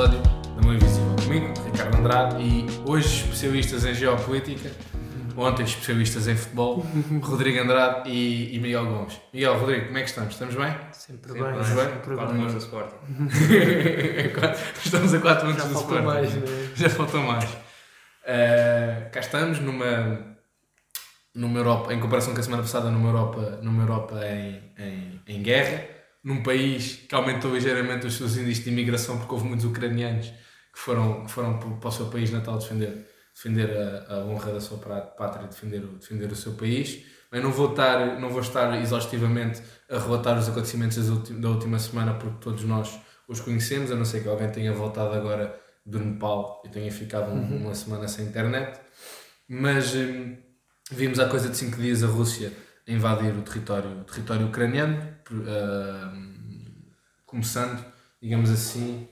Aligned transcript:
episódio 0.00 0.22
da 0.56 0.62
Mão 0.62 0.74
Invisível. 0.74 1.16
Comigo, 1.24 1.52
Ricardo 1.70 1.98
Andrade, 1.98 2.42
e 2.42 2.66
hoje 2.86 3.22
especialistas 3.22 3.84
em 3.84 3.94
geopolítica, 3.94 4.70
ontem 5.36 5.62
especialistas 5.64 6.26
em 6.26 6.36
futebol, 6.36 6.86
Rodrigo 7.22 7.60
Andrade 7.60 8.08
e, 8.08 8.56
e 8.56 8.58
Miguel 8.58 8.86
Gomes. 8.86 9.20
Miguel, 9.32 9.58
Rodrigo, 9.58 9.86
como 9.86 9.98
é 9.98 10.02
que 10.02 10.08
estamos? 10.08 10.32
Estamos 10.32 10.54
bem? 10.54 10.74
Sempre, 10.92 11.32
Sempre 11.32 11.42
bem, 11.42 11.52
bem. 11.52 11.64
sempre 11.64 12.14
Quatro 12.16 12.34
bem. 12.34 12.46
pontos 12.46 12.54
do 12.54 12.58
Sporting. 12.60 12.96
estamos 14.84 15.14
a 15.14 15.20
4 15.20 15.46
minutos 15.46 15.64
Já 15.64 15.68
do 15.68 15.74
faltou 15.74 15.98
Sporting. 15.98 16.06
mais, 16.06 16.34
né? 16.34 16.70
Já 16.74 16.88
faltou 16.88 17.22
mais. 17.22 17.44
Uh, 17.44 19.10
cá 19.12 19.20
estamos 19.20 19.60
numa, 19.60 20.36
numa 21.34 21.58
Europa, 21.58 21.92
em 21.92 22.00
comparação 22.00 22.32
com 22.32 22.40
a 22.40 22.42
semana 22.42 22.62
passada, 22.62 22.90
numa 22.90 23.08
Europa, 23.08 23.58
numa 23.62 23.82
Europa 23.82 24.18
em, 24.24 24.62
em, 24.78 25.20
em 25.26 25.42
guerra, 25.42 25.99
num 26.22 26.42
país 26.42 26.96
que 27.08 27.14
aumentou 27.14 27.54
ligeiramente 27.54 28.06
os 28.06 28.14
seus 28.14 28.36
índices 28.36 28.64
de 28.64 28.70
imigração 28.70 29.18
porque 29.18 29.32
houve 29.34 29.46
muitos 29.46 29.64
ucranianos 29.64 30.26
que 30.72 30.78
foram, 30.78 31.24
que 31.24 31.30
foram 31.32 31.58
para 31.58 31.88
o 31.88 31.92
seu 31.92 32.06
país 32.06 32.30
natal 32.30 32.58
defender, 32.58 33.06
defender 33.34 33.70
a, 34.08 34.14
a 34.14 34.24
honra 34.26 34.52
da 34.52 34.60
sua 34.60 34.78
pátria, 34.78 35.46
defender, 35.48 35.80
defender 35.80 36.30
o 36.30 36.36
seu 36.36 36.52
país. 36.52 37.04
Mas 37.32 37.42
não 37.42 37.52
vou 37.52 37.70
estar, 37.70 38.18
não 38.20 38.28
vou 38.28 38.40
estar 38.40 38.76
exaustivamente 38.80 39.62
a 39.88 39.98
relatar 39.98 40.38
os 40.38 40.48
acontecimentos 40.48 40.96
da 41.30 41.48
última 41.48 41.78
semana 41.78 42.14
porque 42.14 42.38
todos 42.40 42.64
nós 42.64 42.98
os 43.28 43.40
conhecemos, 43.40 43.90
a 43.92 43.94
não 43.94 44.04
ser 44.04 44.22
que 44.22 44.28
alguém 44.28 44.50
tenha 44.50 44.72
voltado 44.72 45.14
agora 45.14 45.58
do 45.86 45.98
Nepal 46.00 46.60
e 46.66 46.68
tenha 46.68 46.90
ficado 46.90 47.30
um- 47.30 47.56
uma 47.62 47.74
semana 47.74 48.08
sem 48.08 48.26
internet. 48.26 48.80
Mas 49.48 49.94
hum, 49.94 50.36
vimos 50.90 51.18
há 51.20 51.28
coisa 51.28 51.48
de 51.48 51.56
5 51.56 51.76
dias 51.80 52.02
a 52.02 52.06
Rússia 52.06 52.52
a 52.90 52.92
invadir 52.92 53.32
o 53.34 53.42
território, 53.42 53.90
o 54.00 54.04
território 54.04 54.46
ucraniano, 54.46 55.00
hum, 55.30 56.34
começando, 57.24 57.84
digamos 58.20 58.50
assim, 58.50 59.08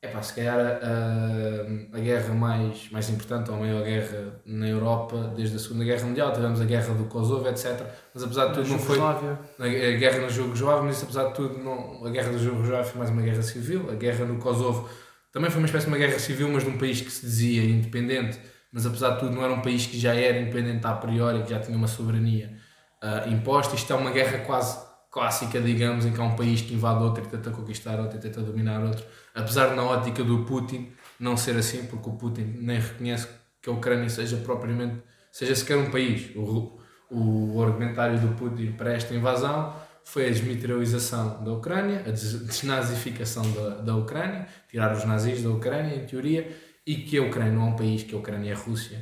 é 0.00 0.08
pá, 0.08 0.20
se 0.22 0.34
calhar 0.34 0.58
a, 0.58 1.96
a 1.96 2.00
guerra 2.00 2.34
mais, 2.34 2.90
mais 2.90 3.08
importante, 3.08 3.50
ou 3.50 3.56
a 3.56 3.60
maior 3.60 3.84
guerra 3.84 4.40
na 4.44 4.68
Europa 4.68 5.32
desde 5.34 5.56
a 5.56 5.58
Segunda 5.58 5.84
Guerra 5.84 6.04
Mundial. 6.04 6.32
Tivemos 6.32 6.60
a 6.60 6.64
guerra 6.64 6.94
do 6.94 7.04
Kosovo, 7.04 7.48
etc. 7.48 7.80
Mas 8.12 8.22
apesar 8.22 8.48
de 8.48 8.54
tudo, 8.54 8.68
não 8.68 8.78
foi. 8.78 8.98
A, 9.00 9.96
guerra 9.96 10.18
no 10.18 10.28
Jugoslávia, 10.28 10.82
mas 10.82 10.96
isso, 10.96 11.04
apesar 11.04 11.28
de 11.28 11.34
tudo, 11.34 11.58
não, 11.58 12.04
a 12.04 12.10
guerra 12.10 12.32
do 12.32 12.38
Jugoslávia 12.38 12.84
foi 12.84 12.98
mais 12.98 13.10
uma 13.10 13.22
guerra 13.22 13.42
civil. 13.42 13.90
A 13.90 13.94
guerra 13.94 14.26
no 14.26 14.38
Kosovo 14.38 14.88
também 15.32 15.50
foi 15.50 15.58
uma 15.58 15.66
espécie 15.66 15.86
de 15.86 15.92
uma 15.92 15.98
guerra 15.98 16.18
civil, 16.18 16.48
mas 16.50 16.64
de 16.64 16.70
um 16.70 16.78
país 16.78 17.00
que 17.00 17.10
se 17.10 17.24
dizia 17.24 17.64
independente, 17.64 18.38
mas 18.70 18.84
apesar 18.84 19.10
de 19.14 19.20
tudo, 19.20 19.34
não 19.34 19.42
era 19.42 19.52
um 19.52 19.62
país 19.62 19.86
que 19.86 19.98
já 19.98 20.14
era 20.14 20.38
independente 20.38 20.86
a 20.86 20.92
priori, 20.92 21.42
que 21.42 21.50
já 21.50 21.60
tinha 21.60 21.76
uma 21.76 21.88
soberania 21.88 22.56
ah, 23.04 23.28
imposta. 23.28 23.74
Isto 23.74 23.92
é 23.92 23.96
uma 23.96 24.10
guerra 24.10 24.38
quase 24.38 24.72
clássica, 25.10 25.60
digamos, 25.60 26.04
em 26.06 26.12
que 26.12 26.20
há 26.20 26.24
um 26.24 26.36
país 26.36 26.60
que 26.60 26.74
invade 26.74 27.02
outro 27.04 27.22
e 27.24 27.28
tenta 27.28 27.50
conquistar 27.50 28.00
outro 28.00 28.16
e 28.18 28.20
tenta 28.20 28.40
dominar 28.42 28.82
outro. 28.82 29.04
Apesar 29.34 29.76
na 29.76 29.84
ótica 29.84 30.24
do 30.24 30.44
Putin, 30.44 30.92
não 31.20 31.36
ser 31.36 31.56
assim, 31.56 31.86
porque 31.86 32.08
o 32.08 32.14
Putin 32.14 32.56
nem 32.60 32.80
reconhece 32.80 33.28
que 33.62 33.70
a 33.70 33.72
Ucrânia 33.72 34.08
seja 34.08 34.36
propriamente, 34.38 34.96
seja 35.30 35.54
sequer 35.54 35.76
um 35.76 35.90
país. 35.90 36.34
O, 36.34 36.80
o 37.10 37.62
argumentário 37.62 38.18
do 38.18 38.34
Putin 38.34 38.72
para 38.72 38.92
esta 38.92 39.14
invasão 39.14 39.72
foi 40.04 40.26
a 40.26 40.30
desmilitarização 40.30 41.44
da 41.44 41.52
Ucrânia, 41.52 42.00
a 42.00 42.10
des- 42.10 42.46
desnazificação 42.46 43.48
da, 43.52 43.68
da 43.82 43.96
Ucrânia, 43.96 44.48
tirar 44.68 44.92
os 44.92 45.04
nazis 45.04 45.42
da 45.42 45.50
Ucrânia, 45.50 45.94
em 45.94 46.06
teoria, 46.06 46.56
e 46.84 46.96
que 46.96 47.16
a 47.18 47.22
Ucrânia 47.22 47.52
não 47.52 47.68
é 47.68 47.70
um 47.70 47.76
país, 47.76 48.02
que 48.02 48.14
a 48.14 48.18
Ucrânia 48.18 48.50
é 48.50 48.54
a 48.54 48.58
Rússia. 48.58 48.98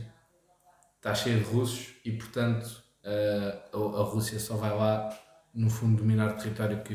Está 0.98 1.14
cheia 1.14 1.38
de 1.38 1.44
russos 1.44 1.94
e, 2.04 2.12
portanto, 2.12 2.81
eh, 3.04 3.58
a, 3.72 4.02
Rússia 4.02 4.38
só 4.38 4.56
vai 4.56 4.70
lá, 4.76 5.10
no 5.54 5.68
fundo, 5.70 5.98
dominar 5.98 6.30
o 6.32 6.36
território 6.36 6.82
que, 6.82 6.94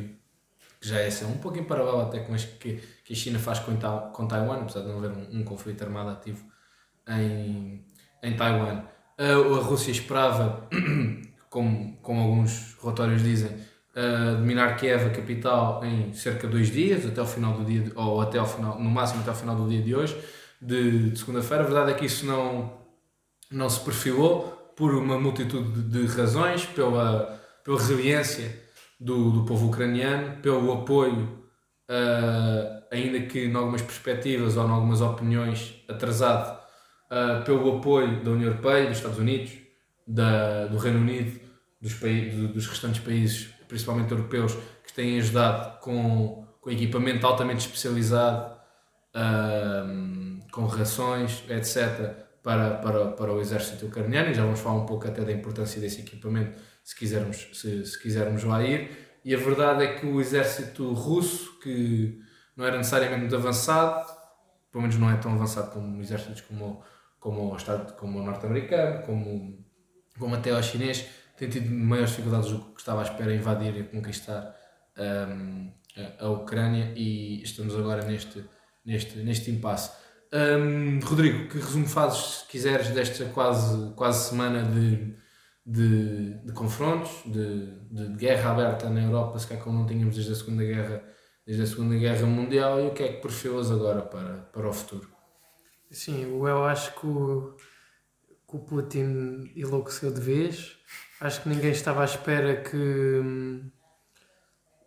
que 0.79 0.87
já 0.87 0.99
é 0.99 1.09
seu. 1.09 1.27
Um 1.27 1.37
pouco 1.37 1.57
em 1.57 1.63
paralelo 1.63 2.01
até 2.01 2.19
com 2.19 2.33
as 2.33 2.45
que, 2.45 2.81
que 3.03 3.13
a 3.13 3.15
China 3.15 3.39
faz 3.39 3.59
com, 3.59 3.75
com 4.13 4.27
Taiwan, 4.27 4.61
apesar 4.61 4.81
de 4.81 4.87
não 4.87 4.97
haver 4.97 5.11
um, 5.11 5.39
um 5.39 5.43
conflito 5.43 5.83
armado 5.83 6.09
ativo 6.09 6.45
em, 7.07 7.85
em 8.23 8.35
Taiwan. 8.35 8.83
A, 9.17 9.23
a 9.23 9.61
Rússia 9.63 9.91
esperava, 9.91 10.67
como, 11.49 11.97
como 12.01 12.21
alguns 12.21 12.75
relatórios 12.81 13.23
dizem, 13.23 13.51
uh, 13.51 14.37
dominar 14.37 14.75
Kiev, 14.77 15.07
a 15.07 15.09
capital, 15.09 15.83
em 15.83 16.13
cerca 16.13 16.47
de 16.47 16.53
dois 16.53 16.71
dias, 16.71 17.05
até 17.05 17.19
ao 17.19 17.27
final 17.27 17.53
do 17.53 17.65
dia, 17.65 17.81
de- 17.81 17.93
ou 17.95 18.21
até 18.21 18.37
ao 18.37 18.45
final, 18.45 18.79
no 18.79 18.89
máximo 18.89 19.21
até 19.21 19.29
ao 19.29 19.35
final 19.35 19.55
do 19.55 19.67
dia 19.67 19.81
de 19.81 19.95
hoje, 19.95 20.17
de, 20.61 21.11
de 21.11 21.19
segunda-feira. 21.19 21.63
A 21.63 21.65
verdade 21.67 21.91
é 21.91 21.93
que 21.95 22.05
isso 22.05 22.25
não, 22.25 22.71
não 23.51 23.69
se 23.69 23.79
perfilou 23.81 24.56
por 24.77 24.93
uma 24.95 25.19
multitude 25.19 25.81
de, 25.83 26.05
razões, 26.07 26.65
pela, 26.67 27.41
pela 27.65 27.79
resiliência 27.79 28.63
do, 28.99 29.31
do 29.31 29.45
povo 29.45 29.67
ucraniano, 29.69 30.37
pelo 30.41 30.71
apoio, 30.71 31.43
uh, 31.89 32.83
ainda 32.91 33.19
que 33.21 33.45
em 33.45 33.55
algumas 33.55 33.81
perspectivas 33.81 34.55
ou 34.55 34.67
em 34.67 34.71
algumas 34.71 35.01
opiniões 35.01 35.83
atrasado, 35.89 36.59
uh, 37.11 37.43
pelo 37.43 37.79
apoio 37.79 38.23
da 38.23 38.31
União 38.31 38.49
Europeia, 38.51 38.87
dos 38.87 38.97
Estados 38.97 39.19
Unidos, 39.19 39.51
da, 40.07 40.67
do 40.67 40.77
Reino 40.77 40.99
Unido, 40.99 41.39
dos, 41.81 41.95
paí- 41.95 42.29
do- 42.29 42.49
dos 42.49 42.67
restantes 42.67 43.01
países, 43.01 43.49
principalmente 43.67 44.11
europeus, 44.11 44.55
que 44.85 44.93
têm 44.93 45.17
ajudado 45.19 45.79
com, 45.81 46.47
com 46.61 46.71
equipamento 46.71 47.25
altamente 47.27 47.65
especializado, 47.65 48.55
ahm, 49.13 50.39
com 50.51 50.65
rações, 50.67 51.43
etc., 51.49 52.26
para, 52.47 52.75
para, 52.75 53.07
para 53.07 53.33
o 53.33 53.41
exército 53.41 53.87
ucraniano. 53.87 54.29
E 54.29 54.33
já 54.33 54.45
vamos 54.45 54.61
falar 54.61 54.77
um 54.77 54.85
pouco 54.85 55.05
até 55.05 55.21
da 55.21 55.33
importância 55.33 55.81
desse 55.81 55.99
equipamento, 55.99 56.57
se 56.81 56.95
quisermos, 56.95 57.49
se, 57.51 57.85
se 57.85 58.01
quisermos 58.01 58.45
lá 58.45 58.63
ir. 58.63 59.19
E 59.25 59.35
a 59.35 59.37
verdade 59.37 59.83
é 59.83 59.95
que 59.95 60.05
o 60.05 60.21
exército 60.21 60.93
russo, 60.93 61.59
que 61.59 62.21
não 62.55 62.65
era 62.65 62.77
necessariamente 62.77 63.19
muito 63.19 63.35
avançado, 63.35 64.09
pelo 64.71 64.83
menos 64.83 64.97
não 64.97 65.11
é 65.11 65.17
tão 65.17 65.33
avançado 65.33 65.71
como 65.71 66.01
exércitos 66.01 66.39
como, 66.39 66.81
como 67.19 67.51
o 67.51 67.57
Estado, 67.57 67.93
como 67.97 68.19
o 68.19 68.23
norte-americano, 68.23 69.05
como, 69.05 69.65
como 70.17 70.33
até 70.33 70.53
o 70.53 70.63
chinês, 70.63 71.05
tem 71.35 71.49
tido 71.49 71.69
maiores 71.69 72.11
dificuldades 72.11 72.49
do 72.49 72.59
que 72.59 72.79
estava 72.79 73.01
à 73.01 73.03
espera 73.03 73.35
invadir 73.35 73.75
e 73.75 73.83
conquistar 73.83 74.55
hum, 74.97 75.69
a, 76.21 76.23
a 76.25 76.29
Ucrânia 76.29 76.93
e 76.95 77.43
estamos 77.43 77.75
agora 77.75 78.05
neste, 78.05 78.41
neste, 78.85 79.17
neste 79.17 79.51
impasse. 79.51 80.06
Hum, 80.33 80.99
Rodrigo, 80.99 81.47
que 81.47 81.57
resumo 81.57 81.87
fazes, 81.87 82.39
se 82.39 82.47
quiseres, 82.47 82.89
desta 82.89 83.25
quase, 83.25 83.93
quase 83.95 84.29
semana 84.29 84.63
de, 84.63 85.15
de, 85.65 86.33
de 86.45 86.53
confrontos, 86.53 87.11
de, 87.25 87.79
de, 87.89 88.17
guerra 88.17 88.51
aberta 88.51 88.89
na 88.89 89.03
Europa, 89.03 89.39
se 89.39 89.47
calhar 89.47 89.63
como 89.63 89.79
não 89.79 89.85
tínhamos 89.85 90.15
desde 90.15 90.33
a 90.33 90.35
Segunda 90.35 90.63
Guerra, 90.63 91.03
desde 91.45 91.63
a 91.63 91.67
Segunda 91.67 91.95
Guerra 91.95 92.25
Mundial, 92.25 92.81
e 92.81 92.87
o 92.87 92.93
que 92.93 93.03
é 93.03 93.13
que 93.13 93.21
perfilas 93.21 93.71
agora 93.71 94.01
para, 94.01 94.37
para 94.51 94.67
o 94.67 94.73
futuro? 94.73 95.09
Sim, 95.89 96.23
eu 96.23 96.65
acho 96.65 96.99
que 96.99 97.07
o, 97.07 97.55
que 98.49 98.55
o 98.55 98.59
Putin 98.59 99.51
enlouqueceu 99.55 100.11
de 100.11 100.19
vez. 100.19 100.77
Acho 101.19 101.41
que 101.41 101.49
ninguém 101.49 101.71
estava 101.71 102.01
à 102.01 102.05
espera 102.05 102.61
que. 102.61 103.21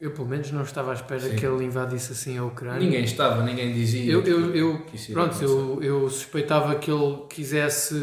Eu, 0.00 0.12
pelo 0.12 0.27
menos, 0.27 0.50
não 0.50 0.62
estava 0.62 0.93
à 0.93 0.94
espera 0.94 1.21
Sim. 1.21 1.37
que 1.37 1.44
ele 1.44 1.62
invadisse 1.65 2.12
assim 2.12 2.38
a 2.38 2.44
Ucrânia. 2.44 2.81
Ninguém 2.81 3.05
estava, 3.05 3.43
ninguém 3.43 3.71
dizia. 3.75 4.11
Eu, 4.11 4.22
eu, 4.22 4.55
eu, 4.56 4.87
pronto, 5.12 5.44
eu, 5.44 5.83
eu 5.83 6.09
suspeitava 6.09 6.75
que 6.77 6.91
ele 6.91 7.27
quisesse 7.28 7.94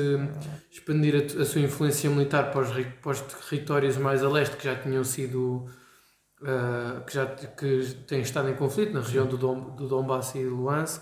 expandir 0.72 1.16
a, 1.16 1.42
a 1.42 1.46
sua 1.46 1.62
influência 1.62 2.08
militar 2.10 2.52
para 2.52 2.62
os, 2.62 2.70
para 3.02 3.12
os 3.12 3.22
territórios 3.22 3.98
mais 3.98 4.24
a 4.24 4.30
leste 4.30 4.56
que 4.58 4.66
já 4.66 4.76
tinham 4.76 5.04
sido. 5.04 5.66
ah, 6.44 7.02
que 7.08 7.14
já 7.16 7.26
que 7.26 7.96
têm 8.08 8.22
estado 8.22 8.48
em 8.50 8.56
conflito, 8.56 8.94
na 8.94 9.00
região 9.02 9.26
do, 9.26 9.36
Dom, 9.38 9.76
do 9.76 9.88
Donbass 9.88 10.36
e 10.36 10.44
Luhansk. 10.44 11.02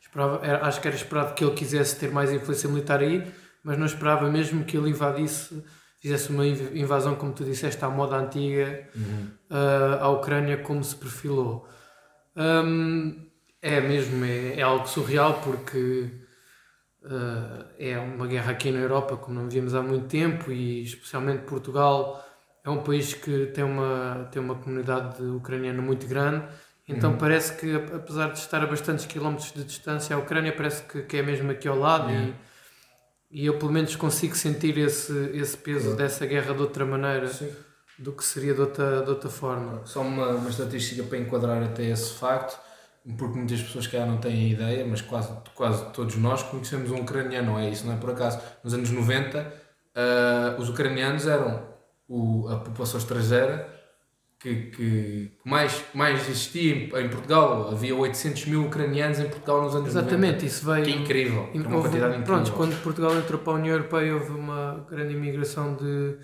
Esperava, 0.00 0.44
era- 0.46 0.66
acho 0.66 0.80
que 0.80 0.86
era 0.86 0.96
esperado 0.96 1.34
que 1.34 1.42
ele 1.44 1.54
quisesse 1.54 1.96
ter 1.96 2.12
mais 2.12 2.32
influência 2.32 2.68
militar 2.68 3.00
aí, 3.00 3.24
mas 3.64 3.76
não 3.76 3.86
esperava 3.86 4.30
mesmo 4.30 4.64
que 4.64 4.76
ele 4.76 4.90
invadisse, 4.90 5.62
fizesse 6.00 6.30
uma 6.30 6.46
inv- 6.46 6.74
invasão, 6.76 7.14
como 7.14 7.32
tu 7.32 7.44
disseste, 7.44 7.84
à 7.84 7.88
moda 7.90 8.16
antiga 8.16 8.88
Uhum. 8.96 9.28
ah, 9.50 9.98
à 10.02 10.08
Ucrânia 10.10 10.56
como 10.58 10.82
se 10.82 10.96
perfilou. 10.96 11.68
Hum, 12.36 13.26
é 13.62 13.80
mesmo, 13.80 14.24
é, 14.24 14.58
é 14.58 14.62
algo 14.62 14.86
surreal 14.88 15.40
porque 15.44 16.10
ah, 17.04 17.66
é 17.78 17.98
uma 17.98 18.26
guerra 18.26 18.52
aqui 18.52 18.70
na 18.70 18.78
Europa 18.80 19.16
como 19.16 19.40
não 19.40 19.48
víamos 19.48 19.74
há 19.74 19.82
muito 19.82 20.06
tempo 20.08 20.50
e 20.50 20.82
especialmente 20.82 21.42
Portugal 21.44 22.24
é 22.64 22.70
um 22.70 22.82
país 22.82 23.14
que 23.14 23.46
tem 23.46 23.64
uma, 23.64 24.28
tem 24.30 24.40
uma 24.42 24.54
comunidade 24.54 25.22
ucraniana 25.22 25.80
muito 25.80 26.06
grande, 26.06 26.44
então 26.86 27.16
parece 27.16 27.56
que 27.56 27.74
ap- 27.74 27.94
apesar 27.94 28.28
de 28.32 28.38
estar 28.38 28.62
a 28.62 28.66
bastantes 28.66 29.06
quilómetros 29.06 29.52
de 29.52 29.64
distância 29.64 30.14
a 30.14 30.18
Ucrânia 30.18 30.52
parece 30.54 30.82
que, 30.82 31.02
que 31.02 31.16
é 31.16 31.22
mesmo 31.22 31.50
aqui 31.50 31.66
ao 31.68 31.78
lado 31.78 32.10
Yeah. 32.10 32.28
e, 32.28 32.49
e 33.30 33.46
eu 33.46 33.58
pelo 33.58 33.72
menos 33.72 33.94
consigo 33.96 34.36
sentir 34.36 34.76
esse, 34.78 35.12
esse 35.34 35.56
peso 35.56 35.94
dessa 35.94 36.26
guerra 36.26 36.52
de 36.52 36.60
outra 36.60 36.84
maneira 36.84 37.28
Sim. 37.28 37.50
do 37.98 38.12
que 38.12 38.24
seria 38.24 38.54
de 38.54 38.60
outra, 38.60 39.02
de 39.02 39.10
outra 39.10 39.30
forma. 39.30 39.82
Só 39.84 40.00
uma, 40.00 40.30
uma 40.30 40.50
estatística 40.50 41.02
para 41.04 41.18
enquadrar 41.18 41.62
até 41.62 41.84
esse 41.84 42.14
facto, 42.14 42.58
porque 43.16 43.38
muitas 43.38 43.62
pessoas 43.62 43.86
que 43.86 43.98
não 43.98 44.18
têm 44.18 44.50
ideia, 44.52 44.84
mas 44.84 45.00
quase, 45.00 45.32
quase 45.54 45.84
todos 45.92 46.16
nós 46.16 46.42
conhecemos 46.42 46.90
um 46.90 47.00
ucraniano, 47.00 47.52
não 47.52 47.58
é 47.58 47.70
isso, 47.70 47.86
não 47.86 47.94
é 47.94 47.96
por 47.96 48.10
acaso. 48.10 48.40
Nos 48.64 48.74
anos 48.74 48.90
90, 48.90 49.52
ah, 49.94 50.56
os 50.58 50.68
ucranianos 50.68 51.26
eram 51.26 51.62
o, 52.08 52.48
a 52.48 52.56
população 52.56 52.98
estrangeira 52.98 53.79
que, 54.40 54.54
que 54.70 55.32
mais, 55.44 55.84
mais 55.94 56.26
existia 56.28 56.74
em, 56.74 57.08
Portugal. 57.10 57.68
Havia 57.70 57.94
800 57.94 58.46
mil 58.46 58.64
ucranianos 58.66 59.18
em 59.20 59.28
Portugal 59.28 59.62
nos 59.62 59.74
anos 59.76 59.88
Exatamente, 59.88 60.44
90. 60.44 60.46
isso 60.46 60.64
veio. 60.66 60.84
Que 60.84 60.90
é 60.92 60.94
incrível. 60.96 61.50
é 61.54 61.58
uma 61.58 61.76
houve- 61.76 61.88
quantidade 61.88 62.16
incrível. 62.16 62.24
pronto, 62.24 62.52
quando 62.52 62.82
Portugal 62.82 63.14
entrou 63.16 63.38
para 63.40 63.52
a 63.52 63.56
União 63.56 63.76
Europeia 63.76 64.14
houve 64.14 64.30
uma 64.30 64.86
grande 64.90 65.12
imigração 65.14 65.74
de, 65.76 66.16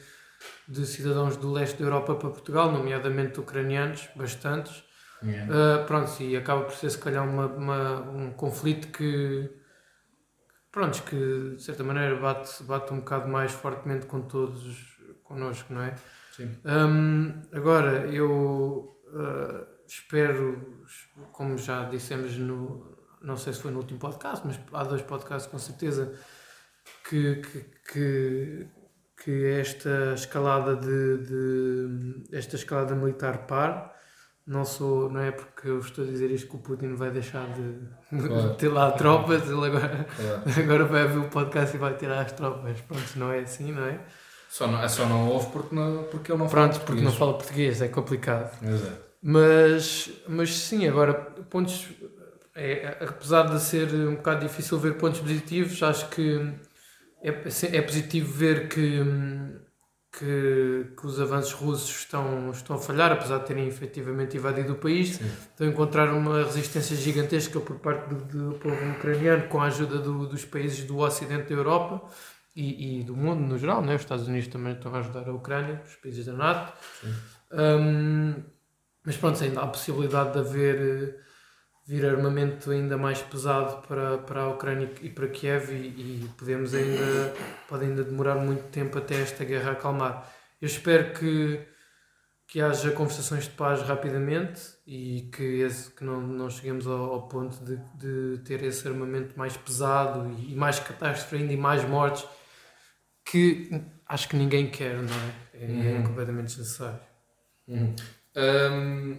de 0.66 0.86
cidadãos 0.86 1.36
do 1.36 1.52
leste 1.52 1.78
da 1.78 1.84
Europa 1.84 2.14
para 2.14 2.30
Portugal, 2.30 2.72
nomeadamente 2.72 3.38
ucranianos, 3.38 4.08
bastantes. 4.16 4.82
Yeah. 5.22 5.52
Uh, 5.82 5.86
pronto, 5.86 6.22
e 6.22 6.36
acaba 6.36 6.62
por 6.62 6.74
ser 6.74 6.90
se 6.90 6.98
calhar 6.98 7.26
uma, 7.28 7.46
uma- 7.46 8.00
um 8.10 8.30
conflito 8.32 8.88
que 8.88 9.48
pronto, 10.72 11.02
que 11.04 11.54
de 11.56 11.62
certa 11.62 11.82
maneira 11.82 12.16
bate, 12.16 12.62
bate 12.64 12.92
um 12.92 12.98
bocado 12.98 13.28
mais 13.28 13.50
fortemente 13.52 14.06
com 14.06 14.20
todos 14.20 14.96
connosco, 15.24 15.72
não 15.72 15.82
é? 15.82 15.94
Sim. 16.36 16.50
Hum, 16.64 17.42
agora, 17.52 18.06
eu 18.12 18.98
uh, 19.08 19.66
espero, 19.86 20.84
como 21.32 21.56
já 21.56 21.84
dissemos 21.84 22.36
no, 22.36 22.96
não 23.22 23.36
sei 23.36 23.52
se 23.52 23.60
foi 23.62 23.70
no 23.70 23.78
último 23.78 23.98
podcast, 23.98 24.46
mas 24.46 24.60
há 24.72 24.84
dois 24.84 25.02
podcasts 25.02 25.50
com 25.50 25.58
certeza, 25.58 26.12
que, 27.08 27.36
que, 27.36 27.60
que, 27.92 28.66
que 29.24 29.44
esta 29.60 30.12
escalada 30.14 30.76
de, 30.76 31.18
de 31.18 32.36
esta 32.36 32.56
escalada 32.56 32.94
militar 32.94 33.46
pare. 33.46 33.96
Não 34.46 34.64
sou, 34.64 35.10
não 35.10 35.20
é 35.20 35.32
porque 35.32 35.66
eu 35.66 35.80
estou 35.80 36.04
a 36.04 36.06
dizer 36.06 36.30
isto 36.30 36.48
que 36.48 36.54
o 36.54 36.60
Putin 36.60 36.94
vai 36.94 37.10
deixar 37.10 37.48
de, 37.52 37.80
Claro. 38.28 38.50
de 38.50 38.56
ter 38.58 38.68
lá 38.68 38.92
tropas, 38.92 39.42
ele 39.50 39.66
agora, 39.66 40.04
Claro. 40.04 40.42
agora 40.62 40.84
vai 40.84 41.08
ver 41.08 41.18
o 41.18 41.28
podcast 41.28 41.74
e 41.74 41.80
vai 41.80 41.96
tirar 41.96 42.20
as 42.20 42.30
tropas. 42.30 42.80
Pronto, 42.82 43.18
não 43.18 43.32
é 43.32 43.40
assim, 43.40 43.72
não 43.72 43.84
é? 43.84 43.98
Só 44.56 44.66
não, 44.66 44.82
é 44.82 44.88
só 44.88 45.04
não 45.04 45.28
houve 45.28 45.48
porque, 45.52 45.74
não, 45.74 46.04
porque 46.04 46.32
ele 46.32 46.38
não 46.38 46.48
Pronto, 46.48 46.80
porque 46.80 47.02
não 47.02 47.12
português. 47.12 47.14
fala 47.18 47.34
português, 47.34 47.82
é 47.82 47.88
complicado. 47.88 48.56
Exato. 48.66 49.02
Mas, 49.22 50.10
mas 50.26 50.48
sim, 50.54 50.88
agora, 50.88 51.12
pontos. 51.50 51.88
É, 52.54 52.96
apesar 53.04 53.42
de 53.50 53.60
ser 53.60 53.92
um 53.92 54.14
bocado 54.14 54.40
difícil 54.48 54.78
ver 54.78 54.94
pontos 54.94 55.20
positivos, 55.20 55.82
acho 55.82 56.08
que 56.08 56.54
é, 57.22 57.28
é 57.76 57.82
positivo 57.82 58.32
ver 58.32 58.68
que, 58.70 59.02
que, 60.18 60.86
que 60.98 61.06
os 61.06 61.20
avanços 61.20 61.52
russos 61.52 61.90
estão, 61.90 62.50
estão 62.50 62.76
a 62.76 62.78
falhar, 62.78 63.12
apesar 63.12 63.38
de 63.40 63.46
terem 63.46 63.68
efetivamente 63.68 64.38
invadido 64.38 64.72
o 64.72 64.76
país. 64.76 65.16
Sim. 65.16 65.30
Estão 65.50 65.66
a 65.66 65.70
encontrar 65.70 66.08
uma 66.14 66.42
resistência 66.44 66.96
gigantesca 66.96 67.60
por 67.60 67.76
parte 67.78 68.08
do, 68.08 68.14
do 68.52 68.58
povo 68.58 68.90
ucraniano, 68.92 69.48
com 69.48 69.60
a 69.60 69.66
ajuda 69.66 69.98
do- 69.98 70.26
dos 70.26 70.46
países 70.46 70.84
do 70.84 70.96
Ocidente 70.98 71.50
da 71.50 71.54
Europa 71.60 72.02
e, 72.56 73.00
e 73.00 73.04
do 73.04 73.14
mundo 73.14 73.40
no 73.42 73.58
geral. 73.58 73.82
Né? 73.82 73.94
Os 73.94 74.00
Estados 74.00 74.26
Unidos 74.26 74.48
também 74.48 74.72
estão 74.72 74.92
a 74.94 74.98
ajudar 74.98 75.28
a 75.28 75.32
Ucrânia, 75.32 75.82
os 75.86 75.94
países 75.96 76.24
da 76.24 76.32
NATO. 76.32 76.72
Hum, 77.52 78.42
mas 79.04 79.16
pronto, 79.16 79.44
ainda 79.44 79.60
há 79.60 79.64
a 79.64 79.68
possibilidade 79.68 80.32
de 80.32 80.38
haver 80.38 80.80
eh, 80.80 81.14
vir 81.86 82.04
armamento 82.04 82.70
ainda 82.72 82.96
mais 82.96 83.22
pesado 83.22 83.86
para, 83.86 84.18
para 84.18 84.40
a 84.42 84.48
Ucrânia 84.48 84.90
e 85.00 85.10
para 85.10 85.28
Kiev 85.28 85.70
e, 85.70 86.24
e 86.24 86.28
podemos 86.36 86.74
ainda 86.74 87.32
pode 87.68 87.84
ainda 87.84 88.02
demorar 88.02 88.34
muito 88.34 88.64
tempo 88.70 88.98
até 88.98 89.20
esta 89.20 89.44
guerra 89.44 89.72
acalmar. 89.72 90.28
Eu 90.60 90.66
espero 90.66 91.12
que 91.12 91.64
que 92.48 92.60
haja 92.60 92.92
conversações 92.92 93.44
de 93.44 93.50
paz 93.50 93.82
rapidamente 93.82 94.60
e 94.86 95.28
que, 95.34 95.42
esse, 95.42 95.90
que 95.90 96.04
não, 96.04 96.20
não 96.20 96.48
cheguemos 96.48 96.86
ao, 96.86 97.14
ao 97.14 97.28
ponto 97.28 97.56
de, 97.64 97.76
de 97.96 98.38
ter 98.44 98.62
esse 98.62 98.86
armamento 98.86 99.36
mais 99.36 99.56
pesado 99.56 100.30
e, 100.38 100.52
e 100.52 100.54
mais 100.54 100.78
catástrofe 100.78 101.36
ainda 101.36 101.52
e 101.52 101.56
mais 101.56 101.84
mortes 101.88 102.24
que 103.30 103.70
acho 104.06 104.28
que 104.28 104.36
ninguém 104.36 104.70
quer, 104.70 104.94
não 104.96 105.14
é? 105.14 105.32
É, 105.54 105.64
é 105.64 105.68
Uhum. 105.96 106.02
completamente 106.04 106.46
desnecessário. 106.46 107.00
Uhum. 107.68 107.94
Hum, 108.36 109.18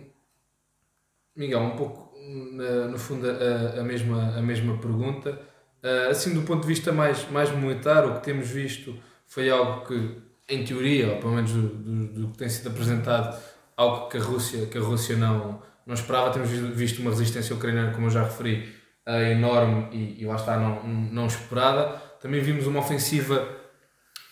Miguel, 1.35 1.59
um 1.61 1.75
pouco 1.75 2.15
na- 2.53 2.87
no 2.87 2.97
fundo 2.97 3.27
a, 3.29 3.79
a 3.79 3.83
mesma, 3.83 4.37
a 4.37 4.41
mesma 4.41 4.77
pergunta. 4.77 5.39
Ah, 5.83 6.09
assim, 6.09 6.33
do 6.33 6.41
ponto 6.41 6.61
de 6.61 6.67
vista 6.67 6.91
mais, 6.91 7.29
mais 7.29 7.51
militar, 7.51 8.05
o 8.05 8.15
que 8.15 8.23
temos 8.23 8.47
visto 8.49 8.95
foi 9.27 9.49
algo 9.49 9.85
que, 9.85 10.17
em 10.49 10.63
teoria, 10.63 11.13
ou 11.13 11.19
pelo 11.19 11.33
menos 11.33 11.51
do, 11.51 11.67
do, 11.69 12.07
do 12.21 12.27
que 12.29 12.37
tem 12.37 12.49
sido 12.49 12.69
apresentado, 12.69 13.37
algo 13.75 14.07
que 14.09 14.17
a 14.17 14.21
Rússia, 14.21 14.65
que 14.67 14.77
a 14.77 14.81
Rússia 14.81 15.15
não, 15.15 15.61
não 15.85 15.93
esperava. 15.93 16.31
Temos 16.31 16.49
visto- 16.49 17.01
uma 17.01 17.11
resistência 17.11 17.55
ucraniana, 17.55 17.91
como 17.93 18.07
eu 18.07 18.11
já 18.11 18.23
referi, 18.23 18.73
ah, 19.05 19.21
enorme 19.21 19.89
e, 19.95 20.21
e 20.23 20.25
lá 20.25 20.35
está, 20.35 20.57
não, 20.57 20.83
não 20.87 21.27
esperada. 21.27 21.97
Também 22.19 22.41
vimos 22.41 22.65
uma 22.65 22.79
ofensiva 22.79 23.56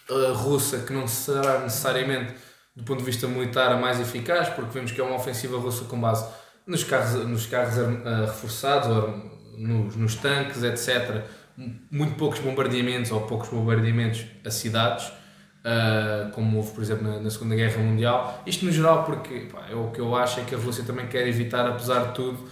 ah, 0.10 0.34
russa 0.34 0.80
que 0.80 0.94
não 0.94 1.07
será 1.07 1.60
necessariamente 1.60 2.34
do 2.75 2.84
ponto 2.84 3.00
de 3.00 3.06
vista 3.06 3.28
militar 3.28 3.72
a 3.72 3.78
mais 3.78 4.00
eficaz, 4.00 4.50
porque 4.50 4.72
vemos 4.72 4.92
que 4.92 5.00
é 5.00 5.04
uma 5.04 5.16
ofensiva 5.16 5.57
russa 5.57 5.86
com 5.86 6.00
base 6.00 6.28
nos 6.68 6.84
carros, 6.84 7.25
nos 7.25 7.46
carros 7.46 7.75
ah, 7.78 8.25
reforçados, 8.25 8.90
ou 8.90 9.31
nos, 9.57 9.96
nos 9.96 10.16
tanques, 10.16 10.62
etc. 10.62 11.24
Muito 11.90 12.16
poucos 12.16 12.40
bombardeamentos 12.40 13.12
ou 13.12 13.22
poucos 13.22 13.48
bombardeamentos 13.50 14.25
a 14.44 14.52
cidades, 14.52 15.10
ah, 15.63 16.30
como 16.34 16.58
houve, 16.58 16.72
por 16.74 16.84
exemplo, 16.84 17.08
na, 17.08 17.19
na 17.19 17.30
Segunda 17.30 17.56
Guerra 17.56 17.81
Mundial. 17.81 18.44
Isto 18.46 18.66
no 18.66 18.72
geral, 18.72 19.06
porque 19.06 19.48
pá, 19.51 19.68
é 19.72 19.75
o 19.75 19.92
que 19.92 20.01
eu 20.01 20.13
acho 20.16 20.42
é 20.42 20.44
que 20.44 20.54
a 20.54 20.58
Rússia 20.58 20.84
também 20.84 21.08
quer 21.08 21.25
evitar, 21.28 21.66
apesar 21.66 22.08
de 22.08 22.13
tudo, 22.13 22.46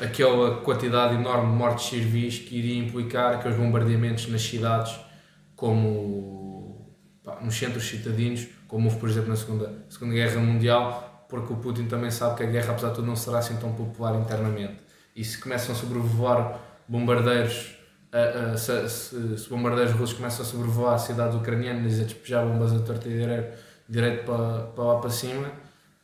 aquela 0.00 0.56
quantidade 0.62 1.14
enorme 1.14 1.50
de 1.50 1.56
mortes 1.56 1.86
civis 1.86 2.38
que 2.38 2.56
iria 2.56 2.82
implicar 2.82 3.34
aqueles 3.34 3.58
bombardeamentos 3.58 4.26
nas 4.28 4.42
cidades, 4.42 4.94
como 5.54 6.55
pá, 7.26 7.38
nos 7.42 7.58
centros 7.58 7.84
citadinos, 7.84 8.46
como 8.68 8.86
houve, 8.86 9.00
por 9.00 9.08
exemplo, 9.08 9.30
na 9.30 9.36
Segunda, 9.36 9.84
Segunda 9.90 10.14
Guerra 10.14 10.40
Mundial, 10.40 11.26
porque 11.28 11.52
o 11.52 11.56
Putin 11.56 11.86
também 11.86 12.10
sabe 12.10 12.36
que 12.36 12.44
a 12.44 12.46
guerra, 12.46 12.70
apesar 12.70 12.90
de 12.90 12.94
tudo, 12.94 13.06
não 13.08 13.16
será 13.16 13.38
assim 13.38 13.56
tão 13.56 13.72
popular 13.72 14.14
internamente. 14.14 14.78
E 15.14 15.24
se 15.24 15.38
começam 15.38 15.74
a 15.74 15.78
sobrevoar 15.78 16.60
bombardeiros, 16.86 17.74
se, 18.56 18.88
se, 18.88 19.38
se 19.38 19.50
bombardeiros 19.50 19.92
russos 19.92 20.16
começam 20.16 20.46
a 20.46 20.48
sobrevoar 20.48 20.98
cidades 21.00 21.36
ucranianas 21.36 21.98
e 21.98 22.02
a 22.02 22.04
despejar 22.04 22.46
bombas 22.46 22.72
a 22.72 22.78
torta 22.78 23.08
e 23.08 23.18
direito, 23.18 23.58
direito 23.88 24.24
para, 24.24 24.68
para 24.68 24.84
lá 24.84 25.00
para 25.00 25.10
cima, 25.10 25.50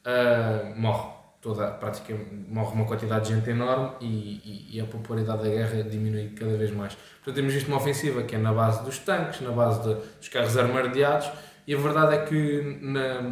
ah, 0.04 0.72
morre. 0.76 1.21
Toda, 1.42 1.66
praticamente, 1.72 2.30
morre 2.48 2.72
uma 2.72 2.84
quantidade 2.86 3.26
de 3.28 3.34
gente 3.34 3.50
enorme 3.50 3.90
e, 4.00 4.06
e, 4.70 4.76
e 4.76 4.80
a 4.80 4.84
popularidade 4.84 5.42
da 5.42 5.48
guerra 5.48 5.82
diminui 5.82 6.28
cada 6.38 6.56
vez 6.56 6.70
mais. 6.70 6.94
Portanto, 7.16 7.34
temos 7.34 7.52
visto 7.52 7.66
uma 7.66 7.78
ofensiva 7.78 8.22
que 8.22 8.36
é 8.36 8.38
na 8.38 8.52
base 8.52 8.84
dos 8.84 8.98
tanques, 9.00 9.40
na 9.40 9.50
base 9.50 9.82
de- 9.82 9.96
dos 10.20 10.28
carros 10.28 10.56
armadilhados, 10.56 11.28
e 11.66 11.74
a 11.74 11.78
verdade 11.78 12.14
é 12.14 12.18
que 12.24 12.78
na, 12.80 13.22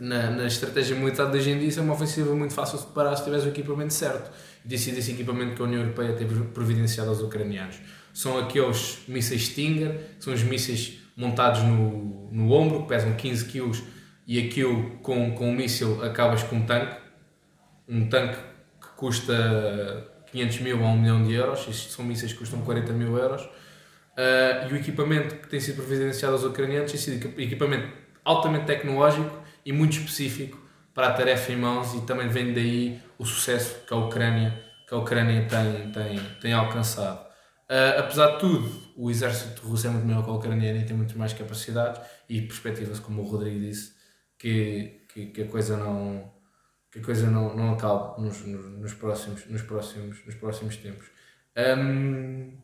na, 0.00 0.30
na 0.30 0.46
estratégia 0.46 0.96
militar 0.96 1.30
de 1.30 1.36
hoje 1.36 1.50
em 1.50 1.58
dia 1.58 1.68
isso 1.68 1.80
é 1.80 1.82
uma 1.82 1.92
ofensiva 1.92 2.34
muito 2.34 2.54
fácil 2.54 2.78
de 2.78 2.86
parar 2.86 3.14
se 3.14 3.24
tiveres 3.24 3.44
o 3.44 3.48
equipamento 3.48 3.92
certo. 3.92 4.30
E 4.64 4.68
desse 4.68 5.10
equipamento 5.10 5.54
que 5.54 5.60
a 5.60 5.64
União 5.66 5.82
Europeia 5.82 6.14
teve 6.14 6.42
providenciado 6.46 7.10
aos 7.10 7.20
ucranianos. 7.20 7.78
São 8.14 8.38
aqueles 8.38 9.00
mísseis 9.06 9.48
Stinger, 9.48 10.00
são 10.18 10.32
os 10.32 10.42
mísseis 10.42 10.98
montados 11.14 11.62
no, 11.62 12.30
no 12.32 12.52
ombro, 12.52 12.82
que 12.82 12.88
pesam 12.88 13.12
15 13.14 13.44
kg 13.46 13.70
e 14.26 14.38
aquilo 14.46 14.92
com, 15.02 15.32
com 15.34 15.50
um 15.50 15.54
míssil 15.54 16.02
acabas 16.02 16.42
com 16.44 16.56
um 16.56 16.64
tanque. 16.64 17.01
Um 17.88 18.08
tanque 18.08 18.36
que 18.80 18.88
custa 18.96 19.34
500 20.30 20.60
mil 20.60 20.84
a 20.84 20.88
1 20.88 20.98
milhão 20.98 21.22
de 21.22 21.34
euros, 21.34 21.60
estes 21.68 21.92
são 21.92 22.04
mísseis 22.04 22.32
que 22.32 22.38
custam 22.38 22.62
40 22.62 22.92
mil 22.92 23.16
euros. 23.16 23.42
Uh, 23.42 24.68
e 24.68 24.72
o 24.72 24.76
equipamento 24.76 25.36
que 25.36 25.48
tem 25.48 25.58
sido 25.60 25.76
providenciado 25.76 26.34
aos 26.34 26.44
ucranianos 26.44 26.90
tem 26.90 27.00
sido 27.00 27.16
equi- 27.16 27.42
equipamento 27.42 27.88
altamente 28.24 28.66
tecnológico 28.66 29.42
e 29.64 29.72
muito 29.72 29.96
específico 29.96 30.60
para 30.94 31.08
a 31.08 31.12
tarefa 31.12 31.50
em 31.52 31.56
mãos 31.56 31.94
e 31.94 32.02
também 32.02 32.28
vem 32.28 32.52
daí 32.52 33.00
o 33.18 33.24
sucesso 33.24 33.76
que 33.86 33.94
a 33.94 33.96
Ucrânia, 33.96 34.62
que 34.86 34.94
a 34.94 34.98
Ucrânia 34.98 35.46
tem, 35.48 35.90
tem, 35.92 36.20
tem 36.40 36.52
alcançado. 36.52 37.20
Uh, 37.70 38.00
apesar 38.00 38.32
de 38.32 38.38
tudo, 38.40 38.70
o 38.96 39.10
exército 39.10 39.66
russo 39.66 39.86
é 39.86 39.90
muito 39.90 40.06
maior 40.06 40.22
que 40.22 40.30
o 40.30 40.34
ucraniano 40.34 40.78
e 40.80 40.84
tem 40.84 40.94
muito 40.94 41.18
mais 41.18 41.32
capacidades 41.32 42.00
e 42.28 42.42
perspectiva-se, 42.42 43.00
como 43.00 43.22
o 43.22 43.24
Rodrigo 43.26 43.58
disse, 43.60 43.94
que, 44.38 45.06
que, 45.08 45.26
que 45.26 45.42
a 45.42 45.46
coisa 45.46 45.78
não 45.78 46.30
que 46.92 47.00
a 47.00 47.02
coisa 47.04 47.30
não, 47.30 47.56
não 47.56 47.72
acabe 47.72 48.20
nos, 48.22 48.44
nos, 48.46 48.64
nos 48.78 48.94
próximos, 48.94 49.46
nos, 49.46 49.62
próximos, 49.62 50.24
nos 50.26 50.34
próximos 50.36 50.76
tempos. 50.76 51.06
Um, 51.56 52.56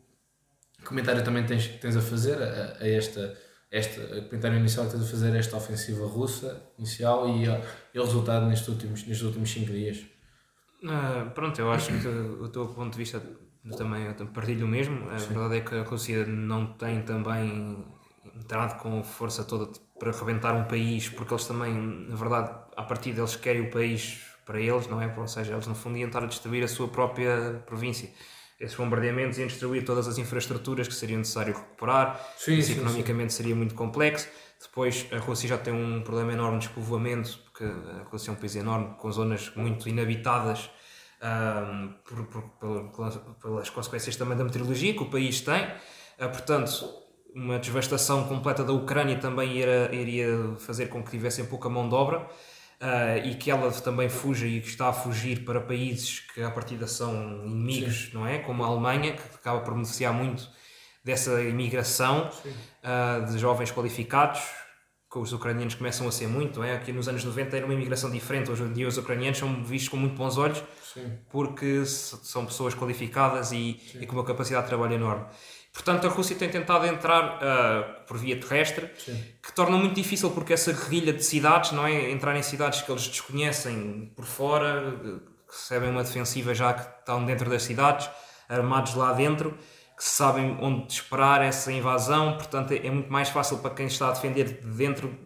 comentário 0.85 1.23
também 1.23 1.45
tens, 1.45 1.67
tens 1.79 1.95
a 1.97 2.01
fazer 2.01 2.41
a, 2.41 2.77
a 2.83 2.87
esta, 2.87 3.37
esta 3.71 4.01
a 4.17 4.21
comentário 4.23 4.57
inicial 4.57 4.85
que 4.85 4.91
tens 4.93 5.03
a 5.03 5.07
fazer 5.11 5.33
a 5.33 5.37
esta 5.37 5.57
ofensiva 5.57 6.05
russa 6.05 6.71
inicial 6.77 7.27
e, 7.29 7.47
a- 7.49 7.61
e 7.93 7.99
o 7.99 8.03
resultado 8.03 8.45
nestes 8.45 8.67
últimos, 8.69 9.03
nestes 9.05 9.23
últimos 9.25 9.49
5 9.51 9.71
dias. 9.71 10.05
Ah, 10.87 11.31
pronto, 11.35 11.59
eu 11.59 11.71
acho 11.71 11.89
que 11.99 12.07
o 12.07 12.47
teu 12.49 12.67
ponto 12.67 12.93
de 12.93 12.97
vista 12.99 13.21
também 13.77 14.13
partilho 14.33 14.65
o 14.65 14.69
mesmo. 14.69 15.09
A 15.09 15.15
verdade 15.17 15.57
é 15.57 15.61
que 15.61 15.75
a 15.75 15.83
Rússia 15.83 16.25
não 16.25 16.73
tem 16.77 17.01
também 17.03 17.85
entrado 18.35 18.79
com 18.81 19.03
força 19.03 19.43
toda 19.43 19.71
para 19.99 20.11
rebentar 20.11 20.55
um 20.55 20.63
país, 20.63 21.09
porque 21.09 21.33
eles 21.33 21.45
também, 21.45 21.73
na 21.73 22.15
verdade, 22.15 22.51
a 22.75 22.83
partir 22.83 23.13
deles 23.13 23.35
querem 23.35 23.63
o 23.63 23.69
país 23.69 24.21
para 24.45 24.59
eles, 24.59 24.87
não 24.87 25.01
é? 25.01 25.13
Ou 25.15 25.27
seja, 25.27 25.53
eles 25.53 25.67
no 25.67 25.75
fundo 25.75 25.97
iam 25.97 26.07
estar 26.07 26.23
a 26.23 26.25
destruir 26.25 26.63
a 26.63 26.67
sua 26.67 26.87
própria 26.87 27.61
província. 27.65 28.09
Esses 28.59 28.75
bombardeamentos 28.75 29.37
iam 29.37 29.47
destruir 29.47 29.85
todas 29.85 30.07
as 30.07 30.17
infraestruturas 30.17 30.87
que 30.87 30.93
seria 30.93 31.17
necessário 31.17 31.53
recuperar, 31.53 32.19
Sim, 32.37 32.57
isso 32.57 32.73
sim, 32.73 32.79
economicamente 32.79 33.33
seria 33.33 33.55
muito 33.55 33.75
complexo. 33.75 34.27
Depois, 34.61 35.05
a 35.11 35.17
Rússia 35.17 35.47
já 35.47 35.57
tem 35.57 35.73
um 35.73 36.01
problema 36.01 36.33
enorme 36.33 36.59
de 36.59 36.65
despovoamento, 36.65 37.39
porque 37.45 37.63
a 37.63 38.03
Rússia 38.09 38.31
é 38.31 38.33
um 38.33 38.35
país 38.35 38.55
enorme, 38.55 38.95
com 38.97 39.11
zonas 39.11 39.51
muito 39.55 39.87
inabitadas, 39.87 40.69
um, 41.21 41.93
por, 42.03 42.25
por, 42.25 42.89
por, 42.89 43.35
pelas 43.41 43.69
consequências 43.69 44.15
também 44.15 44.37
da 44.37 44.43
meteorologia 44.43 44.93
que 44.93 45.03
o 45.03 45.09
país 45.09 45.41
tem. 45.41 45.63
Uh, 46.17 46.29
portanto, 46.29 46.85
uma 47.33 47.59
devastação 47.59 48.27
completa 48.27 48.63
da 48.63 48.73
Ucrânia 48.73 49.17
também 49.17 49.57
iria, 49.57 49.89
iria 49.93 50.55
fazer 50.57 50.87
com 50.87 51.03
que 51.03 51.11
tivessem 51.11 51.45
pouca 51.45 51.69
mão 51.69 51.87
de 51.87 51.95
obra. 51.95 52.27
Uh, 52.81 53.27
e 53.27 53.35
que 53.35 53.51
ela 53.51 53.69
também 53.73 54.07
fuja 54.07 54.47
e 54.47 54.61
que 54.61 54.69
está 54.69 54.87
a 54.87 54.93
fugir 54.93 55.43
para 55.43 55.59
países 55.59 56.21
que 56.21 56.41
à 56.41 56.49
partida 56.49 56.87
são 56.87 57.45
inimigos, 57.45 58.05
Sim. 58.05 58.11
não 58.13 58.25
é? 58.25 58.39
Como 58.39 58.63
a 58.63 58.67
Alemanha, 58.67 59.11
que 59.11 59.35
acaba 59.35 59.59
por 59.59 59.73
beneficiar 59.73 60.13
muito 60.13 60.49
dessa 61.03 61.41
imigração 61.41 62.29
uh, 62.29 63.25
de 63.29 63.37
jovens 63.37 63.69
qualificados, 63.69 64.39
que 65.11 65.17
os 65.17 65.33
ucranianos 65.33 65.73
começam 65.73 66.07
a 66.07 66.11
ser 66.11 66.27
muito, 66.27 66.63
é? 66.63 66.75
Aqui 66.75 66.93
nos 66.93 67.07
anos 67.07 67.23
90 67.23 67.57
era 67.57 67.65
uma 67.65 67.73
imigração 67.73 68.11
diferente, 68.11 68.51
hoje 68.51 68.63
em 68.63 68.71
dia 68.71 68.87
os 68.87 68.97
ucranianos 68.97 69.39
são 69.39 69.63
vistos 69.63 69.89
com 69.89 69.97
muito 69.97 70.15
bons 70.15 70.37
olhos, 70.37 70.63
Sim. 70.93 71.17
porque 71.31 71.83
são 71.85 72.45
pessoas 72.45 72.75
qualificadas 72.75 73.51
e, 73.51 73.81
e, 73.99 74.05
com 74.05 74.15
uma 74.15 74.23
capacidade 74.23 74.65
de 74.65 74.69
trabalho 74.69 74.93
enorme. 74.93 75.25
Portanto, 75.79 76.07
a 76.07 76.09
Rússia 76.09 76.35
tem 76.35 76.49
tentado 76.49 76.85
entrar 76.85 77.37
uh, 77.37 78.05
por 78.05 78.17
via 78.17 78.37
terrestre, 78.37 78.91
Sim. 78.97 79.23
que 79.41 79.53
torna 79.53 79.77
muito 79.77 79.95
difícil 79.95 80.29
porque 80.31 80.51
essa 80.51 80.73
guerrilha 80.73 81.13
de 81.13 81.23
cidades, 81.23 81.71
não 81.71 81.87
é? 81.87 82.11
Entrar 82.11 82.35
em 82.35 82.43
cidades 82.43 82.81
que 82.81 82.91
eles 82.91 83.07
desconhecem 83.07 84.11
por 84.13 84.25
fora, 84.25 84.93
recebem 85.49 85.89
uma 85.89 86.03
defensiva 86.03 86.53
já 86.53 86.73
que 86.73 86.81
estão 86.81 87.25
dentro 87.25 87.49
das 87.49 87.63
cidades, 87.63 88.09
armados 88.49 88.93
lá 88.93 89.13
dentro 89.13 89.57
que 89.97 90.03
sabem 90.03 90.57
onde 90.61 90.91
esperar 90.91 91.41
essa 91.41 91.71
invasão, 91.71 92.35
portanto 92.35 92.73
é 92.73 92.91
muito 92.91 93.11
mais 93.11 93.29
fácil 93.29 93.59
para 93.59 93.73
quem 93.73 93.87
está 93.87 94.09
a 94.09 94.11
defender 94.11 94.61
de 94.61 94.67
dentro 94.67 95.17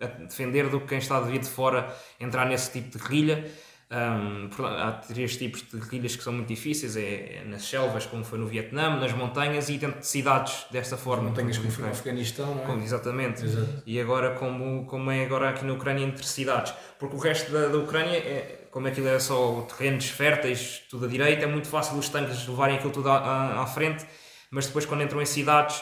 a 0.00 0.06
defender 0.06 0.68
do 0.68 0.80
que 0.80 0.86
quem 0.88 0.98
está 0.98 1.18
a 1.18 1.20
vir 1.20 1.38
de 1.38 1.48
fora 1.48 1.94
entrar 2.18 2.46
nesse 2.46 2.72
tipo 2.72 2.90
de 2.90 2.98
guerrilha. 2.98 3.50
Um, 3.92 4.48
há 4.64 4.92
três 4.92 5.36
tipos 5.36 5.62
de 5.62 5.76
guerrilhas 5.76 6.14
que 6.14 6.22
são 6.22 6.32
muito 6.32 6.46
difíceis: 6.46 6.96
é, 6.96 7.38
é, 7.38 7.44
nas 7.44 7.62
selvas, 7.62 8.06
como 8.06 8.22
foi 8.22 8.38
no 8.38 8.46
Vietnã, 8.46 8.96
nas 8.96 9.12
montanhas 9.12 9.68
e 9.68 9.78
dentro 9.78 9.98
de 9.98 10.06
cidades 10.06 10.66
desta 10.70 10.96
forma. 10.96 11.30
montanhas 11.30 11.58
como 11.58 11.72
foi 11.72 11.84
no 11.84 11.90
Afeganistão, 11.90 12.54
não 12.54 12.62
é? 12.62 12.66
Como, 12.66 12.82
exatamente. 12.84 13.44
Exato. 13.44 13.82
E 13.84 14.00
agora, 14.00 14.36
como, 14.36 14.86
como 14.86 15.10
é 15.10 15.24
agora 15.24 15.50
aqui 15.50 15.64
na 15.64 15.72
Ucrânia, 15.72 16.04
entre 16.04 16.24
cidades. 16.24 16.72
Porque 17.00 17.16
o 17.16 17.18
resto 17.18 17.50
da, 17.50 17.66
da 17.66 17.78
Ucrânia 17.78 18.16
é, 18.16 18.68
como 18.70 18.86
aquilo 18.86 19.08
é 19.08 19.18
só 19.18 19.62
terrenos 19.62 20.08
férteis, 20.08 20.82
tudo 20.88 21.06
a 21.06 21.08
direita, 21.08 21.44
é 21.44 21.48
muito 21.48 21.66
fácil 21.66 21.98
os 21.98 22.08
tanques 22.08 22.46
levarem 22.46 22.76
aquilo 22.76 22.92
tudo 22.92 23.10
à, 23.10 23.16
à, 23.18 23.62
à 23.62 23.66
frente, 23.66 24.06
mas 24.50 24.66
depois 24.66 24.86
quando 24.86 25.02
entram 25.02 25.20
em 25.20 25.26
cidades 25.26 25.78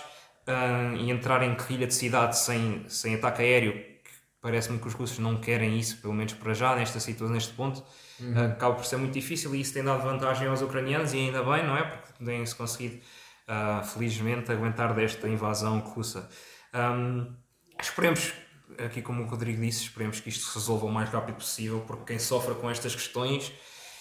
uh, 0.48 0.96
e 0.96 1.10
entrarem 1.10 1.50
em 1.50 1.54
guerrilha 1.54 1.86
de 1.86 1.94
cidade 1.94 2.38
sem, 2.38 2.84
sem 2.88 3.14
ataque 3.14 3.42
aéreo, 3.42 3.97
parece-me 4.40 4.78
que 4.78 4.86
os 4.86 4.94
russos 4.94 5.18
não 5.18 5.40
querem 5.40 5.78
isso, 5.78 6.00
pelo 6.00 6.14
menos 6.14 6.32
para 6.34 6.54
já, 6.54 6.76
nesta 6.76 7.00
situação, 7.00 7.34
neste 7.34 7.52
ponto, 7.52 7.82
uhum. 8.20 8.34
uh, 8.34 8.52
acaba 8.52 8.74
por 8.74 8.84
ser 8.84 8.96
muito 8.96 9.12
difícil 9.12 9.54
e 9.54 9.60
isso 9.60 9.72
tem 9.72 9.82
dado 9.82 10.02
vantagem 10.02 10.48
aos 10.48 10.62
ucranianos 10.62 11.12
e 11.12 11.18
ainda 11.18 11.42
bem, 11.42 11.66
não 11.66 11.76
é? 11.76 11.82
Porque 11.82 12.24
têm-se 12.24 12.54
conseguido, 12.54 13.00
uh, 13.48 13.84
felizmente, 13.84 14.50
aguentar 14.52 14.94
desta 14.94 15.28
invasão 15.28 15.78
russa. 15.80 16.28
Um, 16.74 17.34
esperemos 17.80 18.32
aqui 18.78 19.02
como 19.02 19.22
o 19.22 19.26
Rodrigo 19.26 19.60
disse, 19.60 19.84
esperemos 19.84 20.20
que 20.20 20.28
isto 20.28 20.46
se 20.46 20.54
resolva 20.54 20.86
o 20.86 20.92
mais 20.92 21.08
rápido 21.08 21.36
possível, 21.36 21.82
porque 21.86 22.04
quem 22.04 22.18
sofre 22.18 22.54
com 22.54 22.70
estas 22.70 22.94
questões, 22.94 23.52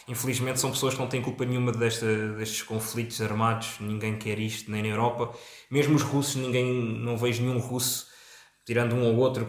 infelizmente, 0.08 0.60
são 0.60 0.72
pessoas 0.72 0.94
que 0.94 1.00
não 1.00 1.08
têm 1.08 1.22
culpa 1.22 1.46
nenhuma 1.46 1.72
desta, 1.72 2.06
destes 2.34 2.62
conflitos 2.62 3.22
armados, 3.22 3.79
ninguém 3.79 4.17
quer 4.17 4.39
isto, 4.39 4.70
nem 4.70 4.82
na 4.82 4.89
Europa. 4.89 5.34
Mesmo 5.72 5.96
os 5.96 6.01
russos, 6.01 6.36
ninguém, 6.36 6.72
não 7.00 7.17
vejo 7.17 7.41
nenhum 7.41 7.60
russo, 7.60 8.08
tirando 8.67 8.93
um 8.93 9.03
ou 9.03 9.15
outro, 9.15 9.47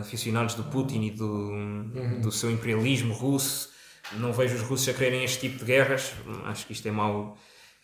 aficionados 0.00 0.54
do 0.54 0.64
Putin 0.64 1.02
e 1.02 1.10
do, 1.10 1.26
uhum. 1.26 2.20
do 2.20 2.32
seu 2.32 2.50
imperialismo 2.50 3.14
russo, 3.14 3.70
não 4.14 4.32
vejo 4.32 4.56
os 4.56 4.62
russos 4.62 4.88
a 4.88 4.94
quererem 4.94 5.22
este 5.22 5.40
tipo 5.40 5.58
de 5.58 5.64
guerras. 5.66 6.14
Acho 6.46 6.66
que 6.66 6.72
isto 6.72 6.88
é 6.88 6.90
mau 6.90 7.36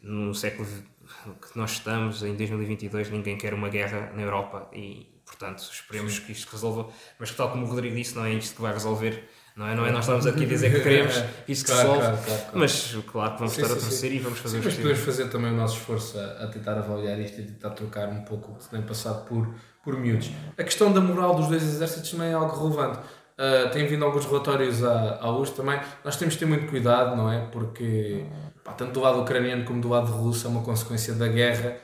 no 0.02 0.34
século 0.34 0.66
que 1.26 1.56
nós 1.56 1.72
estamos, 1.72 2.22
em 2.22 2.34
2022, 2.34 3.10
ninguém 3.10 3.36
quer 3.36 3.52
uma 3.52 3.68
guerra 3.68 4.10
na 4.16 4.22
Europa 4.22 4.70
e 4.72 5.14
Portanto, 5.24 5.68
esperemos 5.72 6.18
que 6.18 6.32
isto 6.32 6.50
resolva, 6.50 6.92
mas 7.18 7.30
tal 7.32 7.50
como 7.50 7.64
o 7.64 7.68
Rodrigo 7.68 7.96
disse, 7.96 8.14
não 8.14 8.24
é 8.24 8.32
isto 8.34 8.56
que 8.56 8.62
vai 8.62 8.72
resolver, 8.72 9.28
não 9.56 9.68
é? 9.68 9.74
Não 9.74 9.86
é 9.86 9.92
nós 9.92 10.00
estamos 10.00 10.26
aqui 10.26 10.44
a 10.44 10.48
dizer 10.48 10.72
que 10.72 10.80
queremos 10.80 11.14
isto 11.46 11.66
que 11.66 11.72
claro, 11.72 11.92
resolve, 11.92 12.24
claro, 12.24 12.42
claro, 12.42 12.58
mas 12.58 12.96
claro 13.10 13.32
que 13.32 13.38
vamos 13.38 13.52
sim, 13.52 13.62
estar 13.62 13.74
sim, 13.74 13.80
a 13.80 13.88
torcer 13.88 14.12
e 14.12 14.18
vamos 14.18 14.38
fazer 14.38 14.58
sim, 14.58 14.64
Mas 14.64 14.74
podemos 14.74 14.98
fazer 15.00 15.28
também 15.28 15.52
o 15.52 15.56
nosso 15.56 15.76
esforço 15.76 16.18
a, 16.18 16.44
a, 16.44 16.46
tentar 16.48 16.78
avaliar 16.78 17.18
isto 17.20 17.40
e 17.40 17.44
tentar 17.44 17.70
trocar 17.70 18.08
um 18.08 18.22
pouco 18.22 18.52
o 18.52 18.54
que 18.56 18.64
se 18.64 18.70
tem 18.70 18.82
passado 18.82 19.24
por, 19.26 19.54
por 19.82 19.96
miúdos. 19.96 20.30
A 20.58 20.64
questão 20.64 20.92
da 20.92 21.00
moral 21.00 21.34
dos 21.34 21.48
dois 21.48 21.62
exércitos 21.62 22.12
não 22.14 22.24
é 22.24 22.32
algo 22.32 22.56
relevante. 22.56 22.98
Uh, 22.98 23.68
tem 23.72 23.86
vindo 23.86 24.04
alguns 24.04 24.24
relatórios 24.26 24.82
à, 24.84 25.18
à 25.20 25.28
luz 25.30 25.50
também. 25.50 25.80
Nós 26.04 26.16
temos 26.16 26.34
de 26.34 26.40
ter 26.40 26.46
muito 26.46 26.68
cuidado, 26.68 27.16
não 27.16 27.30
é? 27.30 27.46
Porque, 27.46 28.24
pá, 28.62 28.72
tanto 28.72 28.92
do 28.92 29.00
lado 29.00 29.20
ucraniano 29.20 29.64
como 29.64 29.80
do 29.80 29.88
lado 29.88 30.10
russo, 30.12 30.46
é 30.46 30.50
uma 30.50 30.62
consequência 30.62 31.14
da 31.14 31.26
guerra 31.26 31.76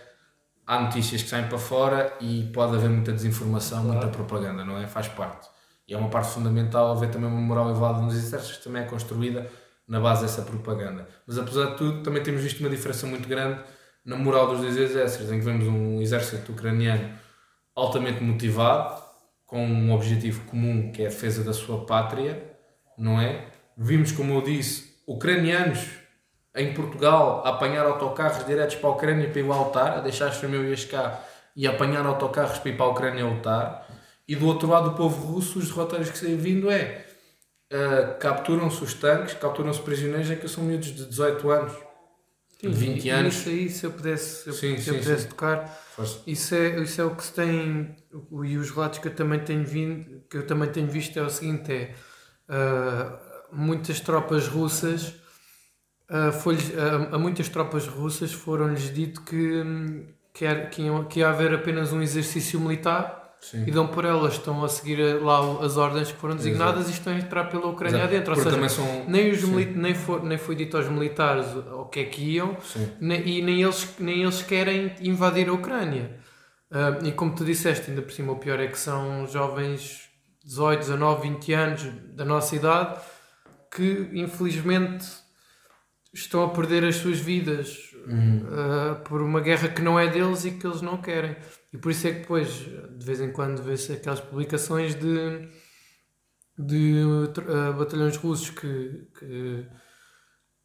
há 0.71 0.83
notícias 0.83 1.21
que 1.23 1.29
saem 1.29 1.49
para 1.49 1.59
fora 1.59 2.17
e 2.21 2.49
pode 2.55 2.77
haver 2.77 2.89
muita 2.89 3.11
desinformação, 3.11 3.83
claro. 3.83 3.99
muita 3.99 4.17
propaganda, 4.17 4.65
não 4.65 4.79
é? 4.79 4.87
Faz 4.87 5.09
parte. 5.09 5.49
E 5.91 5.95
é 5.95 5.99
uma 5.99 6.09
parte 6.09 6.33
fundamental 6.33 6.93
haver 6.93 7.11
também 7.11 7.29
uma 7.29 7.41
moral 7.41 7.69
elevada 7.69 8.01
nos 8.01 8.15
exércitos 8.15 8.59
que 8.59 8.65
também 8.65 8.83
é 8.83 8.87
construída 8.87 9.51
na 9.89 9.99
base 9.99 10.23
dessa 10.23 10.43
propaganda. 10.43 11.09
Mas 11.27 11.37
apesar 11.37 11.71
de 11.71 11.77
tudo, 11.79 12.05
também 12.05 12.23
temos 12.23 12.43
visto 12.43 12.61
uma 12.61 12.71
diferença 12.71 13.09
muito 13.09 13.29
grande 13.29 13.61
na 14.05 14.15
moral 14.15 14.47
dos 14.47 14.61
dois 14.61 14.77
exércitos, 14.77 15.33
em 15.33 15.41
que 15.41 15.45
vemos 15.45 15.67
um 15.67 16.01
exército 16.01 16.53
ucraniano 16.53 17.11
altamente 17.75 18.23
motivado, 18.23 19.03
com 19.45 19.67
um 19.67 19.93
objetivo 19.93 20.45
comum 20.45 20.93
que 20.93 21.03
é 21.03 21.07
a 21.07 21.09
defesa 21.09 21.43
da 21.43 21.53
sua 21.53 21.85
pátria, 21.85 22.41
não 22.97 23.21
é? 23.21 23.47
Vimos, 23.77 24.13
como 24.13 24.33
eu 24.35 24.43
disse, 24.43 24.95
ucranianos 25.09 25.89
em 26.55 26.73
Portugal 26.73 27.43
a 27.45 27.51
apanhar 27.51 27.85
autocarros 27.85 28.47
diretos 28.47 28.77
para 28.77 28.91
a 28.91 28.93
Ucrânia 28.93 29.29
para 29.29 29.41
ir 29.41 29.43
lá 29.43 29.61
lutar, 29.61 29.99
a 29.99 30.01
deixar 30.01 30.29
as 30.29 30.37
famílias 30.37 30.85
cá 30.85 31.21
e 31.57 31.67
a 31.67 31.71
apanhar 31.71 32.07
autocarros 32.07 32.61
para 32.61 32.71
ir 32.71 32.77
para 32.77 32.87
a 32.87 32.91
Ucrânia 32.91 33.27
lutar. 33.27 33.90
E 34.31 34.37
do 34.37 34.47
outro 34.47 34.69
lado, 34.69 34.91
o 34.91 34.95
povo 34.95 35.27
russo, 35.27 35.59
os 35.59 35.73
relatórios 35.73 36.09
que 36.09 36.21
têm 36.21 36.37
vindo 36.37 36.71
é 36.71 37.05
uh, 37.73 38.17
capturam-se 38.21 38.81
os 38.85 38.95
tanques, 38.95 39.35
capturam-se 39.35 39.81
prisioneiros, 39.81 40.31
é 40.31 40.37
que 40.37 40.47
são 40.47 40.63
miúdos 40.63 40.95
de 40.95 41.05
18 41.05 41.51
anos. 41.51 41.73
Sim, 42.61 42.71
20 42.71 43.05
e, 43.05 43.11
anos. 43.11 43.35
Isso 43.35 43.49
aí, 43.49 43.69
se 43.69 43.87
eu 43.87 43.91
pudesse, 43.91 44.47
eu, 44.47 44.53
sim, 44.53 44.77
se 44.77 44.85
sim, 44.85 44.91
eu 44.91 44.99
pudesse 45.01 45.27
tocar, 45.27 45.85
isso 46.29 46.55
é, 46.55 46.81
isso 46.81 47.01
é 47.01 47.05
o 47.05 47.17
que 47.17 47.25
se 47.25 47.33
tem, 47.33 47.97
e 48.45 48.57
os 48.57 48.71
relatos 48.71 49.01
que 49.01 49.09
eu 49.09 49.15
também 49.17 49.41
tenho 49.41 49.65
vindo, 49.65 50.23
que 50.31 50.37
eu 50.37 50.47
também 50.47 50.71
tenho 50.71 50.87
visto 50.87 51.19
é 51.19 51.23
o 51.23 51.29
seguinte, 51.29 51.73
é 51.73 51.95
uh, 52.49 53.19
muitas 53.51 53.99
tropas 53.99 54.47
russas 54.47 55.09
uh, 56.09 56.31
foi 56.41 56.55
uh, 56.55 57.17
a 57.17 57.19
muitas 57.19 57.49
tropas 57.49 57.89
russas 57.89 58.33
foram-lhes 58.33 58.95
dito 58.95 59.23
que, 59.23 60.07
que, 60.33 60.45
era, 60.45 60.67
que, 60.67 60.83
iam, 60.83 61.05
que 61.07 61.19
ia 61.19 61.31
haver 61.31 61.53
apenas 61.53 61.93
um 61.93 62.01
exercício 62.01 62.61
militar 62.61 63.20
Sim. 63.41 63.65
e 63.67 63.71
dão 63.71 63.87
por 63.87 64.05
elas, 64.05 64.35
estão 64.35 64.63
a 64.63 64.69
seguir 64.69 64.99
lá 65.23 65.41
as 65.65 65.77
ordens 65.79 66.13
que 66.13 66.19
foram 66.19 66.37
designadas 66.37 66.81
Exato. 66.81 66.91
e 66.91 66.93
estão 66.93 67.13
a 67.15 67.17
entrar 67.17 67.45
pela 67.45 67.67
Ucrânia 67.67 67.97
Exato. 67.97 68.15
adentro. 68.15 68.35
Ou 68.35 68.43
seja, 68.43 68.69
são... 68.69 69.05
nem, 69.09 69.31
os 69.31 69.43
nem, 69.43 69.95
for, 69.95 70.23
nem 70.23 70.37
foi 70.37 70.55
dito 70.55 70.77
aos 70.77 70.89
militares 70.89 71.47
o 71.73 71.87
que 71.87 72.01
é 72.01 72.05
que 72.05 72.23
iam 72.23 72.57
nem, 73.01 73.27
e 73.27 73.43
nem 73.43 73.63
eles, 73.63 73.95
nem 73.99 74.23
eles 74.23 74.43
querem 74.43 74.93
invadir 75.01 75.49
a 75.49 75.55
Ucrânia. 75.55 76.19
Uh, 76.71 77.05
e 77.07 77.13
como 77.13 77.35
tu 77.35 77.45
disseste, 77.45 77.91
ainda 77.91 78.03
por 78.03 78.13
cima, 78.13 78.33
o 78.33 78.37
pior 78.37 78.61
é 78.61 78.69
que 78.69 78.79
são 78.79 79.27
jovens 79.27 80.09
18, 80.45 80.81
19, 80.81 81.29
20 81.29 81.53
anos 81.53 81.87
da 82.15 82.25
nossa 82.25 82.55
idade 82.55 83.01
que 83.75 84.11
infelizmente 84.13 85.07
estão 86.13 86.45
a 86.45 86.49
perder 86.51 86.85
as 86.85 86.97
suas 86.97 87.19
vidas 87.19 87.90
uhum. 88.07 88.45
uh, 88.47 88.97
por 89.05 89.23
uma 89.23 89.41
guerra 89.41 89.69
que 89.69 89.83
não 89.83 89.99
é 89.99 90.09
deles 90.09 90.45
e 90.45 90.53
que 90.53 90.67
eles 90.67 90.83
não 90.83 91.01
querem. 91.01 91.37
E 91.73 91.79
por 91.79 91.91
isso 91.91 92.07
é 92.07 92.13
que 92.13 92.21
depois, 92.21 92.49
de 92.51 93.05
vez 93.05 93.21
em 93.21 93.33
quando, 93.33 93.63
vê-se 93.63 93.93
aquelas 93.93 94.21
publicações 94.21 94.95
de, 94.95 95.49
de 96.59 97.03
uh, 97.05 97.73
batalhões 97.73 98.17
russos 98.17 98.51
que, 98.51 99.09
que, 99.19 99.67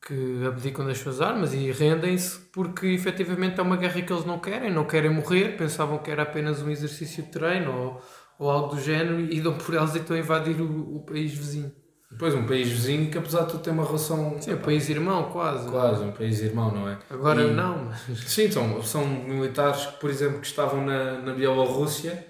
que 0.06 0.46
abdicam 0.46 0.86
das 0.86 0.98
suas 0.98 1.22
armas 1.22 1.54
e 1.54 1.72
rendem-se 1.72 2.40
porque 2.52 2.88
efetivamente 2.88 3.60
é 3.60 3.64
uma 3.64 3.78
guerra 3.78 4.02
que 4.02 4.12
eles 4.12 4.26
não 4.26 4.40
querem, 4.40 4.72
não 4.72 4.86
querem 4.86 5.10
morrer, 5.10 5.58
pensavam 5.58 6.00
que 6.00 6.12
era 6.12 6.24
apenas 6.24 6.62
um 6.62 6.70
exercício 6.70 7.24
de 7.24 7.32
treino 7.32 7.72
ou, 7.72 8.02
ou 8.38 8.50
algo 8.50 8.76
do 8.76 8.82
género 8.82 9.20
e 9.20 9.42
dão 9.42 9.58
por 9.58 9.74
elas 9.76 9.96
e 9.96 10.00
estão 10.00 10.16
a 10.16 10.20
invadir 10.20 10.62
o, 10.62 10.98
o 10.98 11.06
país 11.06 11.34
vizinho. 11.34 11.72
Pois, 12.18 12.34
um 12.34 12.46
país 12.46 12.70
vizinho 12.70 13.10
que 13.10 13.18
apesar 13.18 13.44
de 13.44 13.52
tudo 13.52 13.64
tem 13.64 13.74
uma 13.74 13.86
relação... 13.86 14.38
Sim, 14.40 14.54
um 14.54 14.62
país 14.62 14.90
irmão 14.90 15.30
quase. 15.32 15.70
Quase, 15.70 16.04
um 16.04 16.12
país 16.12 16.42
irmão, 16.42 16.72
não 16.72 16.90
é? 16.90 16.98
Agora 17.10 17.44
e, 17.44 17.52
não, 17.52 17.86
mas... 17.86 18.20
Sim, 18.28 18.50
são, 18.50 18.82
são 18.82 19.06
militares 19.06 19.86
que, 19.86 20.00
por 20.00 20.10
exemplo, 20.10 20.40
que 20.40 20.48
estavam 20.48 20.86
na, 20.86 21.20
na 21.20 21.34
Bielorrússia 21.34 22.26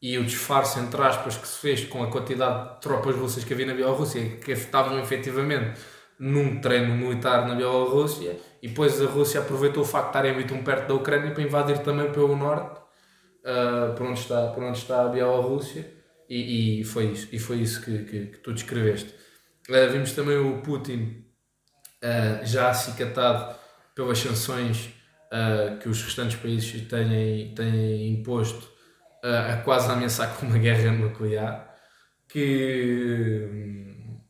e 0.00 0.18
o 0.18 0.24
disfarce, 0.24 0.80
entre 0.80 1.00
aspas, 1.00 1.36
que 1.36 1.46
se 1.46 1.58
fez 1.58 1.84
com 1.84 2.02
a 2.02 2.10
quantidade 2.10 2.74
de 2.74 2.80
tropas 2.80 3.14
russas 3.14 3.44
que 3.44 3.54
havia 3.54 3.66
na 3.66 3.74
Bielorrússia 3.74 4.36
que 4.36 4.52
estavam 4.52 4.98
efetivamente 4.98 5.80
num 6.18 6.60
treino 6.60 6.94
militar 6.94 7.46
na 7.48 7.54
Bielorrússia 7.54 8.36
e 8.62 8.68
depois 8.68 9.00
a 9.00 9.06
Rússia 9.06 9.40
aproveitou 9.40 9.82
o 9.82 9.86
facto 9.86 10.04
de 10.04 10.10
estarem 10.10 10.34
muito 10.34 10.54
perto 10.64 10.88
da 10.88 10.94
Ucrânia 10.94 11.32
para 11.32 11.42
invadir 11.42 11.78
também 11.78 12.12
pelo 12.12 12.36
norte 12.36 12.80
uh, 13.42 13.94
por, 13.94 14.06
onde 14.06 14.20
está, 14.20 14.48
por 14.48 14.62
onde 14.62 14.78
está 14.78 15.04
a 15.04 15.08
Bielorrússia 15.08 15.84
e, 16.28 16.80
e 16.80 16.84
foi 16.84 17.06
isso, 17.06 17.28
e 17.32 17.38
foi 17.38 17.56
isso 17.58 17.84
que, 17.84 18.04
que, 18.04 18.26
que 18.26 18.38
tu 18.38 18.52
descreveste. 18.52 19.14
Uh, 19.68 19.92
vimos 19.92 20.12
também 20.12 20.36
o 20.36 20.60
Putin 20.62 21.24
uh, 22.02 22.44
já 22.44 22.70
acicatado 22.70 23.54
pelas 23.94 24.18
sanções 24.18 24.90
que 25.80 25.88
os 25.88 26.02
restantes 26.02 26.36
países 26.36 26.86
têm, 26.88 27.54
têm 27.54 28.12
imposto 28.12 28.70
a 29.22 29.56
quase 29.62 29.90
ameaçar 29.90 30.36
com 30.36 30.44
uma 30.44 30.58
guerra 30.60 30.92
nuclear 30.92 31.74
que 32.28 33.48
hum, 33.50 34.20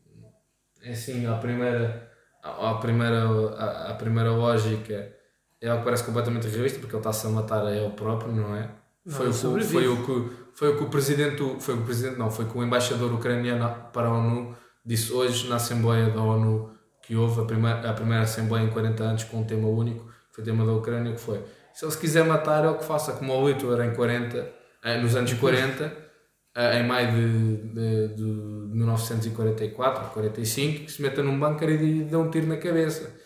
é 0.81 0.91
assim, 0.91 1.25
à 1.25 1.35
primeira, 1.35 2.09
à 2.41 2.73
primeira, 2.75 3.25
à, 3.57 3.91
à 3.91 3.93
primeira 3.95 4.31
lógica 4.31 5.13
é 5.61 5.69
algo 5.69 5.79
que 5.79 5.85
parece 5.85 6.03
completamente 6.03 6.47
realista 6.47 6.79
porque 6.79 6.93
ele 6.93 6.99
está-se 6.99 7.25
a 7.25 7.29
matar 7.29 7.65
a 7.65 7.73
ele 7.73 7.89
próprio, 7.91 8.33
não 8.33 8.53
é? 8.53 8.69
Não, 9.05 9.15
foi, 9.15 9.27
o 9.27 9.31
que, 9.31 9.63
foi, 9.63 9.87
o 9.87 10.05
que, 10.05 10.35
foi 10.53 10.69
o 10.69 10.77
que 10.77 10.83
o 10.83 10.89
presidente, 10.89 11.41
foi 11.61 11.75
o 11.75 11.81
presidente, 11.83 12.19
não, 12.19 12.29
foi 12.29 12.45
que 12.45 12.57
o 12.57 12.63
embaixador 12.63 13.13
ucraniano 13.13 13.89
para 13.93 14.07
a 14.07 14.11
ONU 14.11 14.55
disse 14.85 15.11
hoje 15.11 15.47
na 15.47 15.55
Assembleia 15.55 16.09
da 16.09 16.21
ONU 16.21 16.71
que 17.01 17.15
houve 17.15 17.41
a 17.41 17.45
primeira, 17.45 17.89
a 17.89 17.93
primeira 17.93 18.23
Assembleia 18.23 18.65
em 18.65 18.69
40 18.69 19.03
anos 19.03 19.23
com 19.25 19.41
um 19.41 19.43
tema 19.43 19.67
único, 19.67 20.05
que 20.05 20.35
foi 20.35 20.43
o 20.43 20.45
tema 20.45 20.65
da 20.65 20.71
Ucrânia, 20.73 21.13
que 21.13 21.19
foi 21.19 21.43
se 21.73 21.85
ele 21.85 21.91
se 21.91 21.97
quiser 21.97 22.23
matar, 22.25 22.63
ele 22.63 22.77
que 22.77 22.85
faça 22.85 23.13
como 23.13 23.33
o 23.33 23.49
Hitler 23.49 23.81
em 23.81 23.95
40, 23.95 24.53
eh, 24.83 24.97
nos 25.01 25.15
anos 25.15 25.33
40, 25.33 25.91
eh, 26.55 26.79
em 26.79 26.87
maio 26.87 27.11
de, 27.11 27.57
de, 27.73 28.15
de 28.15 28.23
1944 28.23 30.03
ou 30.03 30.09
45, 30.11 30.85
que 30.85 30.91
se 30.91 31.01
meta 31.01 31.23
num 31.23 31.39
bunker 31.39 31.69
e 31.69 32.03
dê 32.03 32.15
um 32.15 32.29
tiro 32.29 32.47
na 32.47 32.57
cabeça 32.57 33.23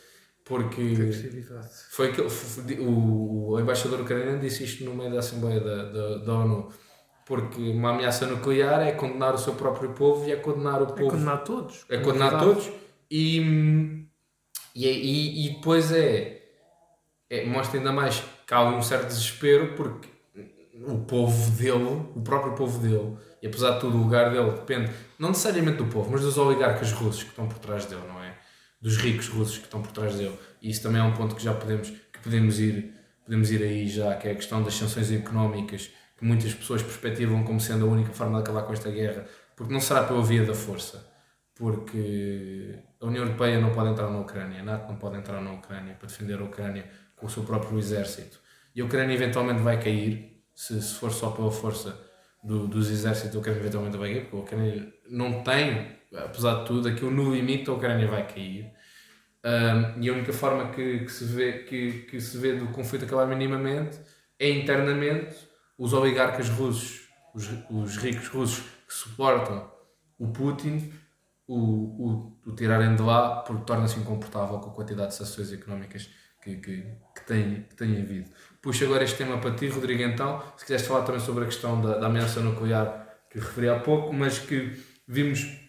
porque 0.47 1.11
foi 1.91 2.13
que 2.13 2.21
o, 2.21 3.51
o 3.51 3.59
embaixador 3.59 3.99
ucraniano 3.99 4.39
disse 4.39 4.63
isto 4.63 4.85
no 4.85 4.95
meio 4.95 5.11
da 5.11 5.19
Assembleia 5.19 5.59
da, 5.59 5.83
da, 5.83 6.17
da, 6.19 6.33
ONU. 6.33 6.69
Porque 7.27 7.61
uma 7.61 7.91
ameaça 7.91 8.25
nuclear 8.25 8.81
é 8.81 8.93
condenar 8.93 9.33
o 9.33 9.37
seu 9.37 9.53
próprio 9.53 9.89
povo 9.89 10.27
e 10.27 10.31
é 10.31 10.35
condenar 10.37 10.81
o 10.81 10.85
é 10.85 10.87
povo. 10.87 11.07
É 11.07 11.09
condenar 11.09 11.43
todos. 11.43 11.85
É 11.89 11.97
condenar 11.97 12.39
todos. 12.39 12.69
E, 13.11 13.37
e, 14.73 14.87
e, 14.87 15.45
e 15.45 15.49
depois 15.55 15.91
é, 15.91 16.41
é, 17.29 17.45
Mostra 17.45 17.79
ainda 17.79 17.91
mais 17.91 18.23
que 18.45 18.53
há 18.53 18.63
um 18.63 18.81
certo 18.81 19.07
desespero 19.07 19.75
porque 19.75 20.07
o 20.85 20.99
povo 20.99 21.51
dele, 21.51 22.07
o 22.15 22.21
próprio 22.21 22.53
povo 22.53 22.79
dele, 22.79 23.17
e 23.41 23.47
apesar 23.47 23.71
de 23.71 23.81
tudo 23.81 23.97
o 23.97 24.03
lugar 24.03 24.31
dele 24.31 24.51
depende 24.51 24.91
não 25.19 25.29
necessariamente 25.29 25.77
do 25.77 25.87
povo, 25.87 26.09
mas 26.11 26.21
dos 26.21 26.37
oligarcas 26.37 26.91
russos 26.93 27.23
que 27.23 27.29
estão 27.29 27.47
por 27.47 27.59
trás 27.59 27.85
dele, 27.85 28.03
não 28.07 28.23
é? 28.23 28.37
dos 28.81 28.97
ricos 28.97 29.27
russos 29.27 29.57
que 29.57 29.65
estão 29.65 29.81
por 29.81 29.91
trás 29.91 30.15
dele. 30.15 30.37
E 30.61 30.69
isso 30.69 30.81
também 30.81 31.01
é 31.01 31.03
um 31.03 31.13
ponto 31.13 31.35
que 31.35 31.43
já 31.43 31.53
podemos, 31.53 31.89
que 31.89 32.19
podemos, 32.21 32.59
ir, 32.59 32.93
podemos 33.25 33.51
ir 33.51 33.61
aí 33.63 33.87
já, 33.87 34.15
que 34.15 34.27
é 34.27 34.31
a 34.31 34.35
questão 34.35 34.63
das 34.63 34.75
sanções 34.75 35.11
económicas, 35.11 35.89
que 36.17 36.25
muitas 36.25 36.53
pessoas 36.53 36.81
perspectivam 36.81 37.43
como 37.43 37.59
sendo 37.59 37.85
a 37.85 37.89
única 37.89 38.11
forma 38.11 38.37
de 38.37 38.43
acabar 38.43 38.63
com 38.63 38.73
esta 38.73 38.89
guerra, 38.89 39.25
porque 39.55 39.71
não 39.71 39.79
será 39.79 40.03
pela 40.03 40.21
via 40.23 40.43
da 40.43 40.53
força, 40.53 41.07
porque 41.55 42.79
a 42.99 43.05
União 43.05 43.23
Europeia 43.23 43.59
não 43.59 43.71
pode 43.71 43.89
entrar 43.89 44.09
na 44.09 44.19
Ucrânia, 44.19 44.61
a 44.61 44.63
NATO 44.63 44.87
não 44.87 44.97
pode 44.97 45.17
entrar 45.17 45.41
na 45.41 45.53
Ucrânia 45.53 45.93
para 45.95 46.07
defender 46.07 46.39
a 46.39 46.43
Ucrânia 46.43 46.89
com 47.15 47.27
o 47.27 47.29
seu 47.29 47.43
próprio 47.43 47.77
exército. 47.77 48.39
E 48.75 48.81
a 48.81 48.85
Ucrânia 48.85 49.13
eventualmente 49.13 49.61
vai 49.61 49.79
cair, 49.79 50.43
se, 50.53 50.81
se 50.81 50.95
for 50.95 51.11
só 51.11 51.31
pela 51.31 51.51
força 51.51 51.99
do, 52.43 52.67
dos 52.67 52.89
exércitos, 52.89 53.35
a 53.35 53.39
Ucrânia 53.39 53.59
eventualmente 53.59 53.97
vai 53.97 54.13
cair, 54.13 54.21
porque 54.21 54.35
a 54.35 54.39
Ucrânia 54.39 54.93
não 55.09 55.43
tem 55.43 55.97
apesar 56.15 56.59
de 56.59 56.65
tudo, 56.65 56.87
aquilo 56.87 57.11
no 57.11 57.33
limite 57.33 57.69
a 57.69 57.73
Ucrânia 57.73 58.07
vai 58.07 58.27
cair. 58.27 58.71
Um, 59.43 60.01
e 60.01 60.09
a 60.09 60.13
única 60.13 60.33
forma 60.33 60.71
que, 60.71 60.99
que, 60.99 61.11
se 61.11 61.25
vê, 61.25 61.59
que, 61.59 61.91
que 62.03 62.19
se 62.19 62.37
vê 62.37 62.53
do 62.53 62.67
conflito 62.67 63.05
acabar 63.05 63.27
minimamente 63.27 63.97
é 64.39 64.49
internamente 64.49 65.35
os 65.77 65.93
oligarcas 65.93 66.49
russos, 66.49 67.07
os, 67.33 67.49
os 67.69 67.97
ricos 67.97 68.27
russos 68.27 68.63
que 68.87 68.93
suportam 68.93 69.69
o 70.17 70.27
Putin, 70.29 70.91
o, 71.47 71.55
o, 71.55 72.39
o 72.45 72.55
tirarem 72.55 72.95
de 72.95 73.01
lá 73.01 73.41
porque 73.41 73.63
torna-se 73.65 73.99
incomportável 73.99 74.59
com 74.59 74.69
a 74.69 74.73
quantidade 74.73 75.09
de 75.09 75.15
sanções 75.15 75.51
económicas 75.53 76.09
que, 76.41 76.55
que, 76.57 76.81
que, 77.15 77.25
tem, 77.25 77.63
que 77.63 77.75
tem 77.75 78.01
havido. 78.01 78.29
Puxo 78.61 78.83
agora 78.85 79.03
este 79.03 79.17
tema 79.17 79.37
para 79.37 79.55
ti, 79.55 79.67
Rodrigo, 79.67 80.01
então, 80.03 80.41
se 80.57 80.65
quiseres 80.65 80.87
falar 80.87 81.03
também 81.03 81.21
sobre 81.21 81.43
a 81.43 81.47
questão 81.47 81.79
da, 81.81 81.97
da 81.97 82.07
ameaça 82.07 82.41
nuclear 82.41 83.07
que 83.29 83.39
referi 83.39 83.69
há 83.69 83.79
pouco, 83.79 84.13
mas 84.13 84.39
que 84.39 84.81
vimos 85.07 85.67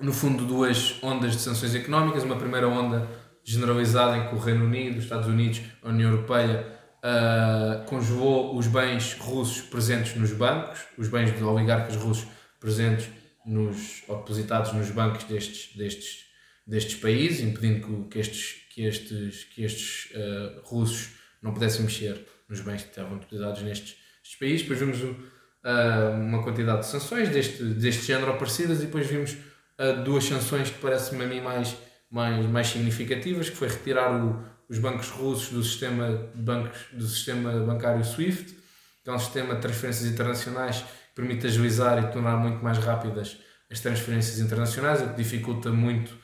no 0.00 0.12
fundo, 0.12 0.44
duas 0.44 1.02
ondas 1.02 1.32
de 1.32 1.40
sanções 1.40 1.74
económicas. 1.74 2.22
Uma 2.22 2.36
primeira 2.36 2.68
onda 2.68 3.08
generalizada 3.42 4.16
em 4.16 4.28
que 4.28 4.34
o 4.34 4.38
Reino 4.38 4.64
Unido, 4.64 4.98
os 4.98 5.04
Estados 5.04 5.26
Unidos, 5.26 5.60
a 5.82 5.88
União 5.88 6.10
Europeia 6.10 6.77
uh, 7.08 7.84
congelou 7.86 8.56
os 8.56 8.66
bens 8.66 9.14
russos 9.14 9.62
presentes 9.62 10.14
nos 10.14 10.32
bancos, 10.32 10.80
os 10.96 11.08
bens 11.08 11.32
dos 11.32 11.42
oligarcas 11.42 11.96
russos 11.96 12.26
presentes 12.60 13.08
nos, 13.46 14.02
ou 14.06 14.18
depositados 14.18 14.72
nos 14.72 14.90
bancos 14.90 15.24
destes, 15.24 15.74
destes, 15.74 16.26
destes 16.66 16.96
países, 16.96 17.40
impedindo 17.40 18.04
que, 18.04 18.08
que 18.10 18.18
estes, 18.18 18.54
que 18.74 18.82
estes, 18.82 19.44
que 19.44 19.64
estes 19.64 20.10
uh, 20.14 20.60
russos 20.64 21.10
não 21.40 21.54
pudessem 21.54 21.82
mexer 21.82 22.26
nos 22.48 22.60
bens 22.60 22.82
que 22.82 22.90
estavam 22.90 23.18
depositados 23.18 23.62
nestes, 23.62 23.96
nestes 24.18 24.38
países. 24.38 24.62
Depois 24.62 24.80
vimos 24.80 25.00
uh, 25.02 26.20
uma 26.20 26.42
quantidade 26.42 26.80
de 26.80 26.86
sanções 26.86 27.30
deste, 27.30 27.62
deste 27.62 28.02
género 28.04 28.36
parecidas 28.36 28.80
e 28.82 28.86
depois 28.86 29.06
vimos 29.06 29.32
uh, 29.32 30.02
duas 30.04 30.24
sanções 30.24 30.70
que 30.70 30.78
parecem-me 30.78 31.24
a 31.24 31.28
mim 31.28 31.40
mais, 31.40 31.74
mais, 32.10 32.46
mais 32.46 32.66
significativas, 32.66 33.48
que 33.48 33.56
foi 33.56 33.68
retirar 33.68 34.12
o, 34.12 34.44
os 34.68 34.78
bancos 34.78 35.08
russos 35.08 35.50
do 35.50 35.62
sistema, 35.62 36.28
bancos, 36.34 36.78
do 36.92 37.06
sistema 37.06 37.52
bancário 37.60 38.04
SWIFT, 38.04 38.56
que 39.02 39.10
é 39.10 39.12
um 39.12 39.18
sistema 39.18 39.54
de 39.54 39.60
transferências 39.60 40.10
internacionais 40.10 40.80
que 40.80 41.14
permite 41.14 41.46
agilizar 41.46 41.98
e 42.02 42.12
tornar 42.12 42.36
muito 42.36 42.62
mais 42.62 42.78
rápidas 42.78 43.38
as 43.70 43.80
transferências 43.80 44.38
internacionais, 44.38 45.02
o 45.02 45.08
que 45.08 45.16
dificulta 45.16 45.70
muito 45.70 46.16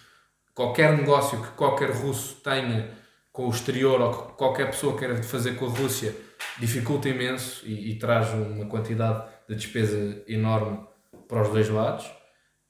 qualquer 0.54 0.96
negócio 0.96 1.42
que 1.42 1.50
qualquer 1.52 1.90
russo 1.90 2.36
tenha 2.36 2.90
com 3.32 3.46
o 3.46 3.50
exterior 3.50 4.00
ou 4.00 4.12
que 4.12 4.32
qualquer 4.34 4.70
pessoa 4.70 4.96
queira 4.96 5.20
fazer 5.22 5.56
com 5.56 5.66
a 5.66 5.68
Rússia 5.68 6.14
dificulta 6.58 7.08
imenso 7.08 7.66
e, 7.66 7.90
e 7.90 7.98
traz 7.98 8.32
uma 8.32 8.66
quantidade 8.66 9.24
de 9.48 9.56
despesa 9.56 10.22
enorme 10.28 10.78
para 11.26 11.42
os 11.42 11.48
dois 11.48 11.68
lados. 11.68 12.08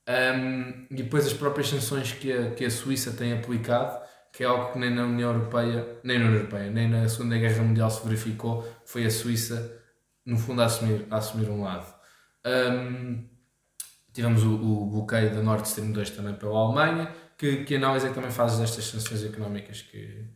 Um, 0.09 0.87
e 0.91 1.03
depois 1.03 1.27
as 1.27 1.33
próprias 1.33 1.69
sanções 1.69 2.13
que 2.13 2.33
a, 2.33 2.51
que 2.53 2.65
a 2.65 2.71
Suíça 2.71 3.13
tem 3.13 3.33
aplicado, 3.33 4.04
que 4.35 4.43
é 4.43 4.47
algo 4.47 4.73
que 4.73 4.79
nem 4.81 4.91
na 4.91 5.05
União 5.05 5.33
Europeia, 5.33 6.01
nem 6.03 6.19
na 6.19 6.25
União 6.25 6.39
Europeia, 6.41 6.69
nem 6.69 6.89
na 6.89 7.09
Segunda 7.09 7.39
Guerra 7.39 7.63
Mundial 7.63 7.89
se 7.89 8.05
verificou, 8.05 8.69
foi 8.85 9.07
a 9.07 9.11
Suíça, 9.11 9.81
no 10.27 10.37
fundo, 10.37 10.61
a 10.61 10.65
assumir, 10.65 11.07
a 11.09 11.19
assumir 11.19 11.49
um 11.49 11.63
lado. 11.63 11.95
Um, 12.45 13.29
tivemos 14.13 14.43
o, 14.43 14.55
o 14.55 14.87
bloqueio 14.87 15.33
da 15.33 15.41
Nord 15.41 15.69
Stream 15.69 15.93
2 15.93 16.11
também 16.11 16.35
pela 16.35 16.59
Alemanha, 16.59 17.15
que, 17.39 17.65
que 17.65 17.77
análise 17.77 18.07
é 18.07 18.09
que 18.09 18.15
também 18.17 18.33
fazes 18.33 18.59
destas 18.59 18.85
sanções 18.87 19.25
económicas 19.25 19.83
que, 19.83 20.29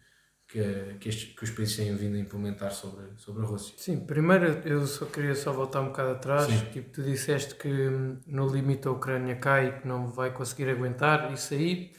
que, 0.46 0.96
que, 1.00 1.08
estes, 1.08 1.34
que 1.36 1.42
os 1.42 1.50
países 1.50 1.76
têm 1.76 1.92
vindo 1.96 2.14
a 2.14 2.20
implementar 2.20 2.70
sobre, 2.70 3.04
sobre 3.16 3.44
a 3.44 3.46
Rússia. 3.48 3.74
Sim, 3.78 4.06
primeiro 4.06 4.46
eu 4.64 4.86
só 4.86 5.06
queria 5.06 5.34
só 5.34 5.52
voltar 5.52 5.80
um 5.80 5.86
bocado 5.86 6.10
atrás. 6.10 6.46
Sim. 6.46 6.66
Tipo, 6.72 6.90
tu 6.90 7.02
disseste 7.02 7.56
que 7.56 7.68
hum, 7.68 8.20
no 8.28 8.46
limite 8.46 8.86
a 8.86 8.92
Ucrânia 8.92 9.34
cai 9.34 9.68
e 9.68 9.72
que 9.80 9.88
não 9.88 10.06
vai 10.06 10.32
conseguir 10.32 10.70
aguentar. 10.70 11.32
Isso 11.32 11.52
aí, 11.54 11.92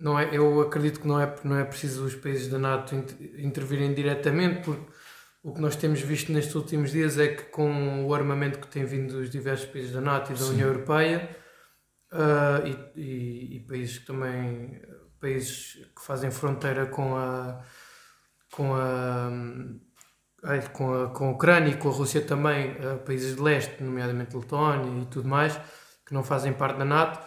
não 0.00 0.18
é, 0.18 0.28
eu 0.32 0.60
acredito 0.62 1.00
que 1.00 1.06
não 1.06 1.20
é, 1.20 1.34
não 1.44 1.56
é 1.56 1.64
preciso 1.64 2.04
os 2.04 2.14
países 2.14 2.48
da 2.48 2.58
NATO 2.58 2.94
intervirem 3.36 3.92
diretamente, 3.92 4.64
porque 4.64 4.90
o 5.42 5.52
que 5.52 5.60
nós 5.60 5.76
temos 5.76 6.00
visto 6.00 6.32
nestes 6.32 6.54
últimos 6.54 6.90
dias 6.90 7.18
é 7.18 7.28
que 7.28 7.44
com 7.44 8.06
o 8.06 8.14
armamento 8.14 8.58
que 8.58 8.66
tem 8.66 8.84
vindo 8.84 9.12
dos 9.12 9.30
diversos 9.30 9.68
países 9.70 9.92
da 9.92 10.00
NATO 10.00 10.32
e 10.32 10.34
da 10.34 10.40
Sim. 10.40 10.52
União 10.52 10.68
Europeia 10.68 11.36
uh, 12.12 12.66
e, 12.96 13.00
e, 13.00 13.56
e 13.56 13.60
países 13.60 13.98
que 13.98 14.06
também 14.06 14.80
países 15.20 15.74
que 15.94 16.02
fazem 16.02 16.30
fronteira 16.30 16.86
com 16.86 17.16
a 17.16 17.62
com 18.52 18.74
a, 18.74 19.30
com 20.72 20.94
a, 20.94 21.08
com 21.10 21.24
a 21.26 21.30
Ucrânia 21.30 21.70
e 21.70 21.76
com 21.76 21.88
a 21.88 21.92
Rússia 21.92 22.20
também, 22.20 22.74
países 23.04 23.36
de 23.36 23.42
leste, 23.42 23.82
nomeadamente 23.82 24.36
Letónia 24.36 25.02
e 25.02 25.06
tudo 25.06 25.28
mais, 25.28 25.58
que 26.04 26.12
não 26.12 26.24
fazem 26.24 26.52
parte 26.52 26.78
da 26.78 26.84
NATO, 26.84 27.24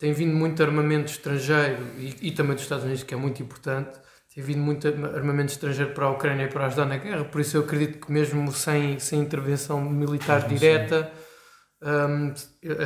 tem 0.00 0.14
vindo 0.14 0.34
muito 0.34 0.62
armamento 0.62 1.12
estrangeiro 1.12 1.84
e, 1.98 2.28
e 2.28 2.30
também 2.32 2.54
dos 2.54 2.62
Estados 2.62 2.84
Unidos, 2.84 3.02
que 3.04 3.12
é 3.12 3.16
muito 3.16 3.40
importante, 3.42 4.00
tem 4.34 4.42
vindo 4.42 4.60
muito 4.60 4.88
armamento 4.88 5.52
estrangeiro 5.52 5.92
para 5.92 6.06
a 6.06 6.10
Ucrânia 6.10 6.44
e 6.44 6.48
para 6.48 6.66
ajudar 6.66 6.86
na 6.86 6.96
guerra, 6.96 7.24
por 7.24 7.40
isso 7.40 7.58
eu 7.58 7.60
acredito 7.60 8.04
que 8.04 8.10
mesmo 8.10 8.50
sem, 8.50 8.98
sem 8.98 9.20
intervenção 9.20 9.78
militar 9.82 10.48
direta 10.48 11.12
um, 11.82 12.32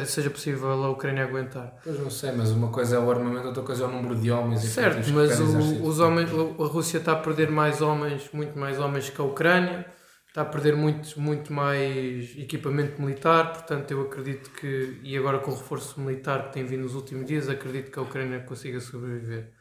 seja 0.07 0.31
possível 0.31 0.71
a 0.71 0.91
Ucrânia 0.91 1.25
aguentar. 1.25 1.75
Pois 1.85 1.99
não 1.99 2.11
sei, 2.11 2.33
mas 2.33 2.51
uma 2.51 2.69
coisa 2.69 2.97
é 2.97 2.99
o 2.99 3.11
armamento, 3.11 3.47
outra 3.47 3.63
coisa 3.63 3.85
é 3.85 3.87
o 3.87 3.91
número 3.91 4.17
de 4.17 4.31
homens. 4.31 4.63
Certo, 4.63 5.09
mas 5.11 5.39
o, 5.39 5.85
os 5.85 6.01
homens, 6.01 6.31
a 6.31 6.65
Rússia 6.65 6.99
está 6.99 7.13
a 7.13 7.17
perder 7.17 7.51
mais 7.51 7.81
homens, 7.81 8.29
muito 8.33 8.59
mais 8.59 8.79
homens 8.81 9.09
que 9.09 9.21
a 9.21 9.25
Ucrânia, 9.25 9.87
está 10.35 10.43
a 10.43 10.45
perder 10.45 10.75
muito, 10.75 11.21
muito 11.21 11.53
mais 11.53 12.37
equipamento 12.37 13.01
militar, 13.01 13.53
portanto 13.53 13.93
eu 13.93 14.01
acredito 14.01 14.51
que, 14.51 14.99
e 15.05 15.17
agora 15.17 15.39
com 15.39 15.53
o 15.53 15.55
reforço 15.55 16.01
militar 16.01 16.49
que 16.49 16.55
tem 16.55 16.65
vindo 16.65 16.83
nos 16.83 16.97
últimos 16.97 17.25
dias, 17.25 17.49
acredito 17.49 17.93
que 17.93 17.99
a 18.01 18.03
Ucrânia 18.03 18.41
consiga 18.41 18.81
sobreviver. 18.81 19.53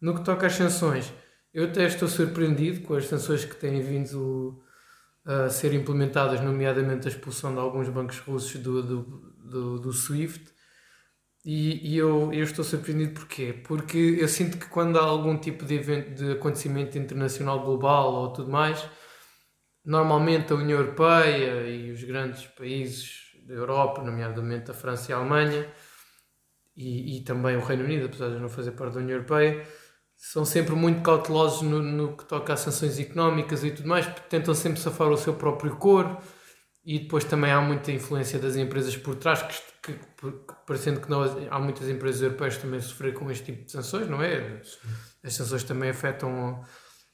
No 0.00 0.14
que 0.14 0.24
toca 0.24 0.46
às 0.46 0.54
sanções, 0.54 1.12
eu 1.52 1.64
até 1.64 1.84
estou 1.84 2.08
surpreendido 2.08 2.80
com 2.80 2.94
as 2.94 3.04
sanções 3.06 3.44
que 3.44 3.56
têm 3.56 3.82
vindo 3.82 4.58
a 5.22 5.50
ser 5.50 5.74
implementadas, 5.74 6.40
nomeadamente 6.40 7.06
a 7.06 7.10
expulsão 7.10 7.52
de 7.52 7.60
alguns 7.60 7.90
bancos 7.90 8.18
russos 8.20 8.58
do, 8.58 8.82
do, 8.82 9.02
do, 9.44 9.78
do 9.80 9.92
SWIFT. 9.92 10.50
E, 11.44 11.92
e 11.92 11.98
eu, 11.98 12.32
eu 12.32 12.42
estou 12.42 12.64
surpreendido 12.64 13.12
porquê? 13.12 13.52
Porque 13.52 14.16
eu 14.18 14.28
sinto 14.28 14.56
que 14.56 14.66
quando 14.70 14.98
há 14.98 15.02
algum 15.02 15.36
tipo 15.36 15.66
de 15.66 15.74
evento, 15.74 16.14
de 16.14 16.32
acontecimento 16.32 16.96
internacional 16.96 17.60
global 17.62 18.14
ou 18.14 18.32
tudo 18.32 18.50
mais, 18.50 18.82
normalmente 19.86 20.52
a 20.52 20.56
União 20.56 20.80
Europeia 20.80 21.68
e 21.68 21.92
os 21.92 22.02
grandes 22.02 22.44
países 22.46 23.32
da 23.46 23.54
Europa, 23.54 24.02
nomeadamente 24.02 24.70
a 24.72 24.74
França 24.74 25.12
e 25.12 25.14
a 25.14 25.18
Alemanha, 25.18 25.72
e, 26.76 27.16
e 27.16 27.20
também 27.20 27.56
o 27.56 27.64
Reino 27.64 27.84
Unido, 27.84 28.06
apesar 28.06 28.28
de 28.28 28.40
não 28.40 28.48
fazer 28.48 28.72
parte 28.72 28.94
da 28.94 29.00
União 29.00 29.16
Europeia, 29.16 29.64
são 30.16 30.44
sempre 30.44 30.74
muito 30.74 31.02
cautelosos 31.02 31.62
no, 31.62 31.80
no 31.80 32.16
que 32.16 32.24
toca 32.24 32.52
a 32.52 32.56
sanções 32.56 32.98
económicas 32.98 33.62
e 33.62 33.70
tudo 33.70 33.88
mais, 33.88 34.06
porque 34.06 34.28
tentam 34.28 34.54
sempre 34.54 34.80
safar 34.80 35.08
o 35.08 35.16
seu 35.16 35.34
próprio 35.34 35.76
cor 35.76 36.18
e 36.84 36.98
depois 36.98 37.24
também 37.24 37.50
há 37.52 37.60
muita 37.60 37.92
influência 37.92 38.38
das 38.38 38.56
empresas 38.56 38.96
por 38.96 39.14
trás, 39.16 39.42
que, 39.42 39.92
que, 39.92 39.92
que 39.92 40.54
parecendo 40.66 41.00
que 41.00 41.08
não, 41.08 41.22
há 41.50 41.60
muitas 41.60 41.88
empresas 41.88 42.22
europeias 42.22 42.56
também 42.56 42.80
sofrer 42.80 43.14
com 43.14 43.30
este 43.30 43.52
tipo 43.52 43.64
de 43.64 43.72
sanções, 43.72 44.08
não 44.08 44.20
é? 44.20 44.60
As 45.22 45.34
sanções 45.34 45.62
também 45.62 45.90
afetam 45.90 46.64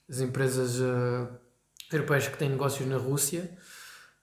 as 0.08 0.20
empresas 0.20 0.80
uh, 0.80 1.41
europeias 1.92 2.28
que 2.28 2.36
têm 2.36 2.48
negócios 2.48 2.88
na 2.88 2.96
Rússia. 2.96 3.50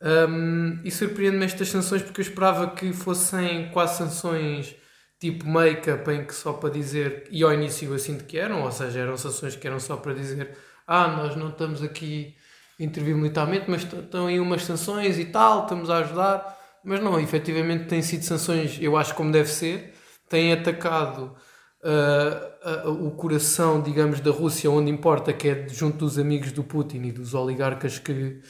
Um, 0.01 0.79
e 0.83 0.91
surpreende-me 0.91 1.45
estas 1.45 1.69
sanções 1.69 2.01
porque 2.01 2.21
eu 2.21 2.23
esperava 2.23 2.69
que 2.71 2.93
fossem 2.93 3.69
quase 3.71 3.97
sanções 3.97 4.75
tipo 5.19 5.45
make-up 5.45 6.09
em 6.09 6.25
que 6.25 6.33
só 6.33 6.53
para 6.53 6.69
dizer, 6.69 7.27
e 7.29 7.43
ao 7.43 7.53
início 7.53 7.93
assim 7.93 8.15
de 8.15 8.23
que 8.23 8.37
eram, 8.37 8.63
ou 8.63 8.71
seja, 8.71 9.01
eram 9.01 9.17
sanções 9.17 9.55
que 9.57 9.67
eram 9.67 9.79
só 9.79 9.97
para 9.97 10.13
dizer 10.13 10.57
ah, 10.87 11.07
nós 11.07 11.35
não 11.35 11.49
estamos 11.49 11.83
aqui 11.83 12.35
a 12.79 12.83
intervir 12.83 13.15
militarmente, 13.15 13.65
mas 13.67 13.83
estão 13.83 14.27
aí 14.27 14.39
umas 14.39 14.63
sanções 14.63 15.19
e 15.19 15.25
tal, 15.25 15.63
estamos 15.63 15.89
a 15.89 15.97
ajudar, 15.97 16.57
mas 16.83 16.99
não, 17.01 17.19
efetivamente 17.19 17.85
têm 17.85 18.01
sido 18.01 18.23
sanções, 18.23 18.77
eu 18.81 18.97
acho 18.97 19.13
como 19.13 19.31
deve 19.31 19.49
ser, 19.49 19.93
têm 20.29 20.53
atacado 20.53 21.35
uh, 21.83 22.89
uh, 22.89 23.07
o 23.07 23.11
coração, 23.11 23.81
digamos, 23.81 24.19
da 24.19 24.31
Rússia, 24.31 24.69
onde 24.69 24.91
importa, 24.91 25.33
que 25.33 25.47
é 25.47 25.67
junto 25.69 25.97
dos 25.97 26.17
amigos 26.17 26.51
do 26.51 26.63
Putin 26.63 27.03
e 27.03 27.11
dos 27.11 27.33
oligarcas 27.33 27.99
que, 27.99 28.41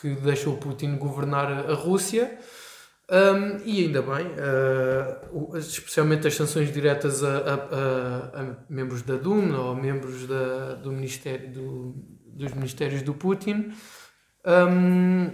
que 0.00 0.14
deixam 0.16 0.54
o 0.54 0.56
Putin 0.56 0.96
governar 0.96 1.50
a 1.70 1.74
Rússia, 1.74 2.38
um, 3.10 3.58
e 3.64 3.86
ainda 3.86 4.02
bem, 4.02 4.26
uh, 4.26 5.56
especialmente 5.56 6.28
as 6.28 6.34
sanções 6.34 6.72
diretas 6.72 7.24
a, 7.24 7.38
a, 7.38 7.54
a, 7.54 8.40
a 8.40 8.56
membros 8.68 9.02
da 9.02 9.16
Duma 9.16 9.58
ou 9.58 9.74
membros 9.74 10.28
da, 10.28 10.74
do 10.74 10.92
ministério, 10.92 11.50
do, 11.50 11.94
dos 12.26 12.52
ministérios 12.54 13.02
do 13.02 13.12
Putin. 13.12 13.72
Um, 14.46 15.32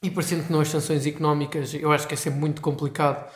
e 0.00 0.10
parecendo 0.10 0.44
que 0.44 0.52
não 0.52 0.60
as 0.60 0.68
sanções 0.68 1.06
económicas, 1.06 1.74
eu 1.74 1.90
acho 1.90 2.06
que 2.06 2.14
é 2.14 2.16
sempre 2.16 2.38
muito 2.38 2.62
complicado 2.62 3.28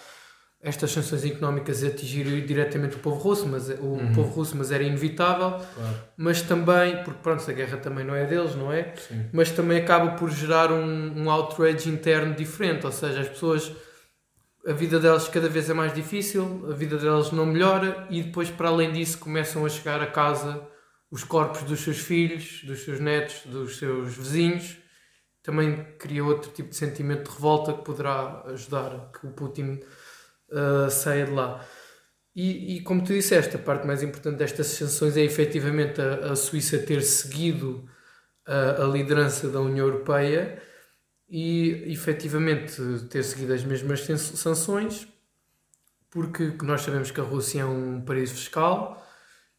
estas 0.63 0.93
sanções 0.93 1.25
económicas 1.25 1.83
atingir 1.83 2.47
diretamente 2.47 2.95
o 2.95 3.01
povo 3.01 3.17
russo, 3.17 3.49
mas 3.49 3.69
o 3.69 3.83
uhum. 3.83 4.13
povo 4.13 4.31
russo, 4.31 4.57
mas 4.57 4.71
era 4.71 4.83
inevitável. 4.85 5.51
Claro. 5.51 5.97
Mas 6.17 6.41
também, 6.41 7.03
porque 7.03 7.19
pronto, 7.21 7.51
a 7.51 7.53
guerra 7.53 7.79
também 7.79 8.05
não 8.05 8.15
é 8.15 8.25
deles, 8.25 8.55
não 8.55 8.73
é? 8.73 8.95
Sim. 8.95 9.27
Mas 9.33 9.51
também 9.51 9.79
acaba 9.79 10.13
por 10.13 10.31
gerar 10.31 10.71
um, 10.71 11.23
um 11.23 11.29
outrage 11.29 11.89
interno 11.89 12.35
diferente, 12.35 12.87
ou 12.87 12.93
seja, 12.93 13.21
as 13.21 13.29
pessoas 13.29 13.73
a 14.65 14.73
vida 14.73 15.01
delas 15.01 15.29
cada 15.29 15.49
vez 15.49 15.69
é 15.69 15.75
mais 15.75 15.93
difícil, 15.93 16.65
a 16.71 16.73
vida 16.73 16.97
delas 16.97 17.33
não 17.33 17.45
melhora 17.45 18.07
e 18.09 18.23
depois 18.23 18.49
para 18.49 18.69
além 18.69 18.93
disso 18.93 19.19
começam 19.19 19.67
a 19.67 19.69
chegar 19.69 20.01
a 20.01 20.07
casa 20.07 20.69
os 21.11 21.25
corpos 21.25 21.63
dos 21.65 21.81
seus 21.81 21.99
filhos, 21.99 22.63
dos 22.65 22.85
seus 22.85 23.01
netos, 23.01 23.43
dos 23.45 23.77
seus 23.77 24.17
vizinhos. 24.17 24.79
Também 25.43 25.85
cria 25.99 26.25
outro 26.25 26.51
tipo 26.53 26.71
de 26.71 26.77
sentimento 26.77 27.29
de 27.29 27.35
revolta 27.35 27.73
que 27.73 27.85
poderá 27.85 28.45
ajudar 28.47 29.11
que 29.13 29.27
o 29.27 29.31
Putin 29.31 29.81
uh, 30.53 30.91
saia 30.91 31.27
de 31.27 31.33
lá. 31.33 31.65
E, 32.35 32.77
e, 32.77 32.81
como 32.81 33.05
tu 33.05 33.13
disseste, 33.13 33.57
a 33.57 33.59
parte 33.59 33.87
mais 33.87 34.03
importante 34.03 34.39
destas 34.39 34.67
sanções 34.69 35.17
é 35.17 35.23
efetivamente 35.23 36.01
a, 36.01 36.33
a 36.33 36.37
Suíça 36.37 36.79
ter 36.79 37.03
seguido 37.03 37.87
a, 38.47 38.83
a, 38.83 38.87
liderança 38.87 39.49
da 39.49 39.61
União 39.61 39.87
Europeia 39.87 40.63
e 41.29 41.93
efetivamente 41.93 42.81
ter 43.11 43.23
seguido 43.23 43.53
as 43.53 43.65
mesmas 43.65 44.01
sanções, 44.01 45.07
porque 46.11 46.53
nós 46.63 46.83
sabemos 46.83 47.11
que 47.11 47.21
a 47.21 47.25
Rússia 47.25 47.61
é 47.61 47.65
um 47.65 48.01
paraíso 48.01 48.35
fiscal 48.35 49.07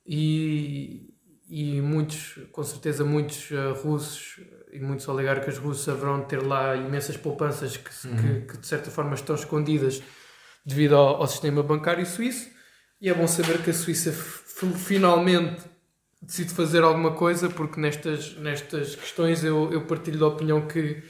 e, 0.05 1.13
e 1.47 1.79
muitos, 1.79 2.39
com 2.51 2.63
certeza, 2.63 3.05
muitos 3.05 3.51
uh, 3.51 3.73
russos 3.83 4.39
e 4.71 4.79
muitos 4.79 5.07
oligarcas 5.07 5.59
russos 5.59 5.87
haverão 5.87 6.21
de 6.21 6.27
ter 6.27 6.41
lá 6.41 6.75
imensas 6.75 7.17
poupanças 7.17 7.77
que, 7.77 8.07
uhum. 8.07 8.15
que, 8.15 8.53
que 8.53 8.57
de 8.57 8.65
certa 8.65 8.89
forma 8.89 9.13
estão 9.13 9.35
escondidas 9.35 10.01
devido 10.65 10.95
ao, 10.95 11.17
ao, 11.17 11.27
sistema 11.27 11.61
bancário 11.61 12.05
suíço. 12.05 12.49
E 13.01 13.09
é 13.09 13.13
bom 13.13 13.27
saber 13.27 13.61
que 13.61 13.69
a 13.69 13.73
Suíça 13.73 14.13
finalmente 14.13 15.61
decide 16.21 16.53
fazer 16.53 16.83
alguma 16.83 17.11
coisa, 17.11 17.49
porque 17.49 17.79
nestas, 17.79 18.35
nestas 18.37 18.95
questões 18.95 19.43
eu, 19.43 19.71
eu 19.73 19.85
partilho 19.85 20.19
da 20.19 20.27
opinião 20.27 20.65
que 20.65 21.03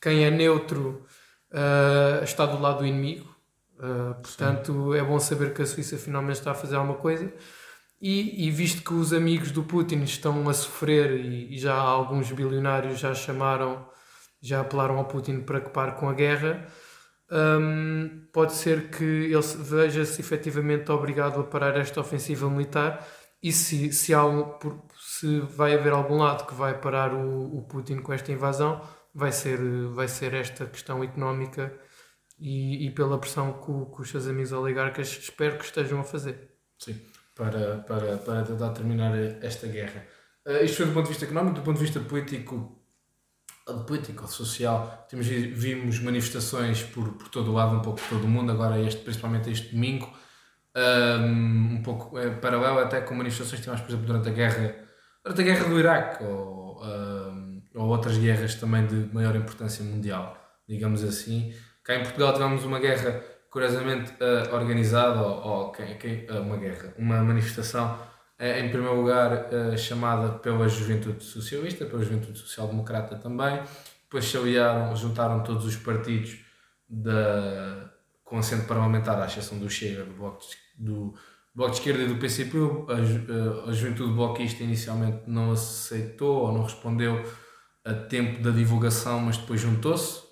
quem 0.00 0.24
é 0.24 0.30
neutro 0.30 1.04
uh, 1.52 2.24
está 2.24 2.46
do 2.46 2.60
lado 2.60 2.78
do 2.78 2.86
inimigo. 2.86 3.34
Uh, 3.74 4.14
portanto, 4.22 4.92
Sim. 4.92 4.98
é 4.98 5.02
bom 5.02 5.18
saber 5.18 5.52
que 5.52 5.62
a 5.62 5.66
Suíça 5.66 5.98
finalmente 5.98 6.36
está 6.36 6.52
a 6.52 6.54
fazer 6.54 6.76
alguma 6.76 6.96
coisa. 6.96 7.30
E, 8.00 8.46
e 8.46 8.50
visto 8.50 8.82
que 8.82 8.92
os 8.92 9.12
amigos 9.12 9.50
do 9.50 9.62
Putin 9.62 10.02
estão 10.02 10.48
a 10.48 10.54
sofrer 10.54 11.20
e, 11.20 11.54
e 11.54 11.58
já 11.58 11.74
alguns 11.74 12.30
bilionários 12.32 12.98
já 12.98 13.14
chamaram, 13.14 13.86
já 14.42 14.60
apelaram 14.60 14.98
ao 14.98 15.06
Putin 15.06 15.40
para 15.40 15.60
que 15.60 15.70
pare 15.70 15.92
com 15.92 16.08
a 16.08 16.12
guerra, 16.12 16.66
um, 17.30 18.26
pode 18.32 18.52
ser 18.52 18.90
que 18.90 19.04
ele 19.04 19.42
veja-se 19.58 20.20
efetivamente 20.20 20.90
obrigado 20.90 21.40
a 21.40 21.44
parar 21.44 21.76
esta 21.76 22.00
ofensiva 22.00 22.48
militar 22.50 23.06
e 23.42 23.52
se, 23.52 23.92
se, 23.92 24.14
há 24.14 24.22
se 24.98 25.40
vai 25.40 25.74
haver 25.74 25.92
algum 25.92 26.16
lado 26.16 26.46
que 26.46 26.54
vai 26.54 26.78
parar 26.80 27.12
o, 27.14 27.58
o 27.58 27.62
Putin 27.62 27.98
com 27.98 28.12
esta 28.12 28.32
invasão, 28.32 28.80
vai 29.14 29.32
ser, 29.32 29.58
vai 29.88 30.08
ser 30.08 30.34
esta 30.34 30.66
questão 30.66 31.04
económica 31.04 31.72
e, 32.38 32.86
e 32.86 32.90
pela 32.90 33.18
pressão 33.18 33.52
que, 33.52 33.94
que, 33.94 34.02
os 34.02 34.08
seus 34.08 34.26
amigos 34.26 34.52
oligarcas 34.52 35.08
espero 35.08 35.58
que 35.58 35.64
estejam 35.64 36.00
a 36.00 36.04
fazer. 36.04 36.52
Sim, 36.78 37.00
para, 37.34 37.78
para, 37.78 38.16
para 38.18 38.42
tentar 38.44 38.70
terminar 38.70 39.14
esta 39.42 39.66
guerra. 39.66 40.06
Uh, 40.46 40.64
isto 40.64 40.78
foi 40.78 40.86
do 40.86 40.92
ponto 40.92 41.04
de 41.04 41.10
vista 41.10 41.24
económico, 41.24 41.56
do 41.56 41.62
ponto 41.62 41.78
de 41.78 41.84
vista 41.84 42.00
político, 42.00 42.83
político, 43.86 44.26
social, 44.28 45.06
temos, 45.08 45.26
vimos 45.26 45.98
manifestações 46.00 46.82
por, 46.82 47.14
por 47.14 47.28
todo 47.28 47.50
o 47.50 47.54
lado, 47.54 47.76
um 47.76 47.80
pouco 47.80 48.00
por 48.00 48.08
todo 48.08 48.24
o 48.24 48.28
mundo, 48.28 48.52
agora 48.52 48.78
este, 48.80 49.00
principalmente 49.00 49.50
este 49.50 49.74
domingo, 49.74 50.12
um, 50.76 51.82
pouco 51.82 52.18
é, 52.18 52.30
paralelo 52.30 52.78
até 52.80 53.00
com 53.00 53.14
manifestações 53.14 53.60
que 53.60 53.62
tivemos, 53.62 53.80
por 53.80 53.90
exemplo, 53.90 54.06
durante 54.06 54.28
a 54.28 54.32
guerra, 54.32 54.74
durante 55.22 55.40
a 55.40 55.44
guerra 55.44 55.68
do 55.68 55.78
Iraque, 55.78 56.24
ou, 56.24 56.82
um, 56.84 57.62
ou 57.74 57.88
outras 57.88 58.18
guerras 58.18 58.54
também 58.56 58.86
de 58.86 59.14
maior 59.14 59.34
importância 59.34 59.84
mundial, 59.84 60.36
digamos 60.68 61.02
assim. 61.02 61.54
Cá 61.82 61.96
em 61.96 62.02
Portugal 62.02 62.32
tivemos 62.34 62.64
uma 62.64 62.80
guerra, 62.80 63.22
curiosamente, 63.50 64.12
uh, 64.12 64.54
organizada, 64.54 65.20
ou, 65.20 65.46
ou 65.46 65.72
uh, 65.72 66.42
uma 66.42 66.56
guerra, 66.56 66.94
uma 66.98 67.22
manifestação 67.22 67.98
em 68.38 68.68
primeiro 68.68 68.96
lugar 68.96 69.52
eh, 69.52 69.76
chamada 69.76 70.38
pela 70.38 70.68
Juventude 70.68 71.22
Socialista, 71.22 71.84
pela 71.86 72.02
Juventude 72.02 72.38
Social 72.38 72.66
Democrata 72.66 73.16
também, 73.16 73.62
depois 74.02 74.24
se 74.24 74.36
aliaram, 74.36 74.94
juntaram 74.96 75.42
todos 75.42 75.64
os 75.64 75.76
partidos 75.76 76.38
da, 76.88 77.90
com 78.24 78.38
assento 78.38 78.66
parlamentar, 78.66 79.20
à 79.20 79.26
exceção 79.26 79.58
do 79.58 79.70
Chega, 79.70 80.04
do 80.04 80.14
Bloco 80.14 80.40
de, 80.40 80.84
do 80.84 81.14
Bloco 81.54 81.72
de 81.72 81.78
Esquerda 81.78 82.02
e 82.02 82.08
do 82.08 82.16
PCP, 82.16 82.58
a, 82.58 83.66
a, 83.66 83.70
a 83.70 83.72
Juventude 83.72 84.12
Bloquista 84.12 84.64
inicialmente 84.64 85.22
não 85.28 85.52
aceitou 85.52 86.46
ou 86.46 86.52
não 86.52 86.64
respondeu 86.64 87.24
a 87.84 87.94
tempo 87.94 88.42
da 88.42 88.50
divulgação, 88.50 89.20
mas 89.20 89.36
depois 89.36 89.60
juntou-se 89.60 90.23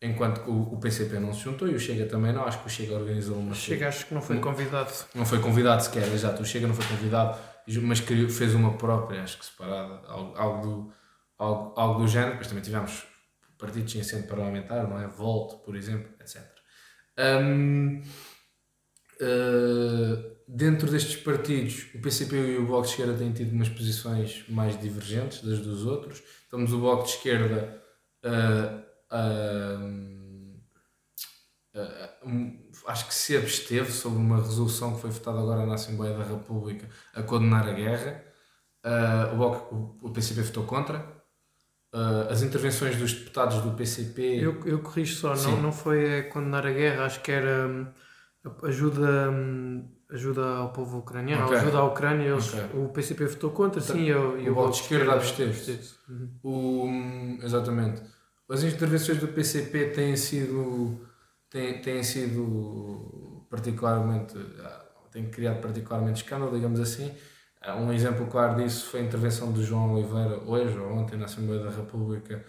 enquanto 0.00 0.42
que 0.42 0.50
o, 0.50 0.76
PCP 0.78 1.18
não 1.18 1.32
se 1.32 1.40
juntou 1.40 1.68
e 1.68 1.74
o 1.74 1.80
Chega 1.80 2.06
também 2.06 2.32
não, 2.32 2.44
acho 2.44 2.60
que 2.60 2.66
o 2.66 2.70
Chega 2.70 2.94
organizou 2.94 3.36
uma. 3.36 3.54
Chega, 3.54 3.88
acho 3.88 4.06
que 4.06 4.14
não 4.14 4.22
foi 4.22 4.38
convidado. 4.38 4.92
Não 5.14 5.26
foi 5.26 5.40
convidado 5.40 5.82
sequer, 5.82 6.06
exato. 6.12 6.42
O 6.42 6.46
Chega 6.46 6.66
não 6.66 6.74
foi 6.74 6.86
convidado, 6.86 7.38
mas 7.82 8.00
criou, 8.00 8.28
fez 8.28 8.54
uma 8.54 8.76
própria, 8.76 9.22
acho 9.22 9.38
que 9.38 9.46
separada, 9.46 10.06
algo, 10.06 10.36
algo, 10.36 10.66
do, 10.66 10.92
algo, 11.36 11.74
algo 11.76 12.00
do 12.00 12.08
género. 12.08 12.32
Depois 12.32 12.48
também 12.48 12.62
tivemos 12.62 13.06
partidos 13.58 13.92
sem 13.92 14.00
assento 14.00 14.28
parlamentar, 14.28 14.88
não 14.88 15.00
é? 15.00 15.08
Volt, 15.08 15.64
por 15.64 15.74
exemplo, 15.74 16.08
etc. 16.20 16.46
Um, 17.18 18.00
uh, 18.00 18.02
eh, 19.20 20.36
dentro 20.46 20.88
destes 20.88 21.16
partidos, 21.16 21.88
o 21.92 22.00
PCP 22.00 22.36
e 22.36 22.58
o 22.58 22.66
Bloco 22.66 22.84
de 22.84 22.90
Esquerda 22.90 23.14
têm 23.14 23.32
tido 23.32 23.50
umas 23.50 23.68
posições 23.68 24.44
mais 24.48 24.80
divergentes 24.80 25.42
das 25.42 25.58
dos 25.58 25.84
outros. 25.84 26.22
Temos 26.48 26.72
o 26.72 26.78
Bloco 26.78 27.02
de 27.02 27.10
Esquerda. 27.10 27.82
Uh, 28.24 28.87
uh, 29.12 30.58
acho 32.86 33.06
que 33.06 33.14
se 33.14 33.36
absteve 33.36 33.92
sobre 33.92 34.18
uma 34.18 34.36
resolução 34.36 34.94
que 34.94 35.00
foi 35.00 35.10
votada 35.10 35.38
agora 35.38 35.66
na 35.66 35.74
Assembleia 35.74 36.16
da 36.16 36.24
República 36.24 36.88
a 37.14 37.22
condenar 37.22 37.68
a 37.68 37.72
guerra. 37.72 38.24
Uh, 38.84 39.36
o, 39.36 39.74
o, 39.74 39.98
o 40.08 40.10
PCP 40.10 40.42
votou 40.42 40.64
contra. 40.64 41.18
As 42.30 42.42
intervenções 42.42 42.96
dos 42.96 43.14
deputados 43.14 43.62
do 43.62 43.70
PCP. 43.70 44.38
Eu, 44.42 44.60
eu 44.66 44.78
corrijo 44.80 45.16
só, 45.16 45.34
Sim. 45.34 45.52
não, 45.52 45.62
não 45.62 45.72
foi 45.72 46.18
a 46.18 46.28
condenar 46.28 46.66
a 46.66 46.70
guerra, 46.70 47.06
acho 47.06 47.22
que 47.22 47.32
era 47.32 47.66
hum, 47.66 47.86
ajuda, 48.62 49.30
hum, 49.30 49.88
ajuda 50.10 50.46
ao 50.56 50.70
povo 50.70 50.98
ucraniano, 50.98 51.46
Ok. 51.46 51.56
ajuda 51.56 51.78
à 51.78 51.84
Ucrânia. 51.84 52.28
Eles, 52.28 52.52
Ok. 52.52 52.80
O 52.80 52.88
PCP 52.90 53.26
votou 53.26 53.50
contra, 53.52 53.80
sim, 53.80 54.04
e 54.04 54.14
o, 54.14 54.38
e 54.38 54.50
o 54.50 54.54
Bloco 54.54 54.72
de 54.72 54.82
Esquerda 54.82 55.14
absteve-se. 55.14 55.94
Uhum. 56.08 56.30
O, 56.42 57.44
exatamente. 57.44 58.02
As 58.50 58.62
intervenções 58.62 59.18
do 59.18 59.28
PCP 59.28 59.90
têm 59.90 60.16
sido, 60.16 61.06
têm, 61.50 61.80
têm 61.82 62.02
sido 62.02 63.46
particularmente. 63.50 64.34
ah, 64.64 64.84
têm 65.10 65.30
criado 65.30 65.60
particularmente 65.60 66.22
escândalo, 66.22 66.54
digamos 66.54 66.80
assim. 66.80 67.14
Ah, 67.60 67.76
Um 67.76 67.92
exemplo 67.92 68.26
claro 68.26 68.56
disso 68.62 68.86
foi 68.90 69.00
a 69.00 69.02
intervenção 69.04 69.52
de 69.52 69.62
João 69.64 69.94
Oliveira, 69.94 70.38
hoje 70.44 70.78
ou 70.78 70.92
ontem, 70.92 71.16
na 71.16 71.24
Assembleia 71.26 71.62
da 71.64 71.70
República, 71.70 72.44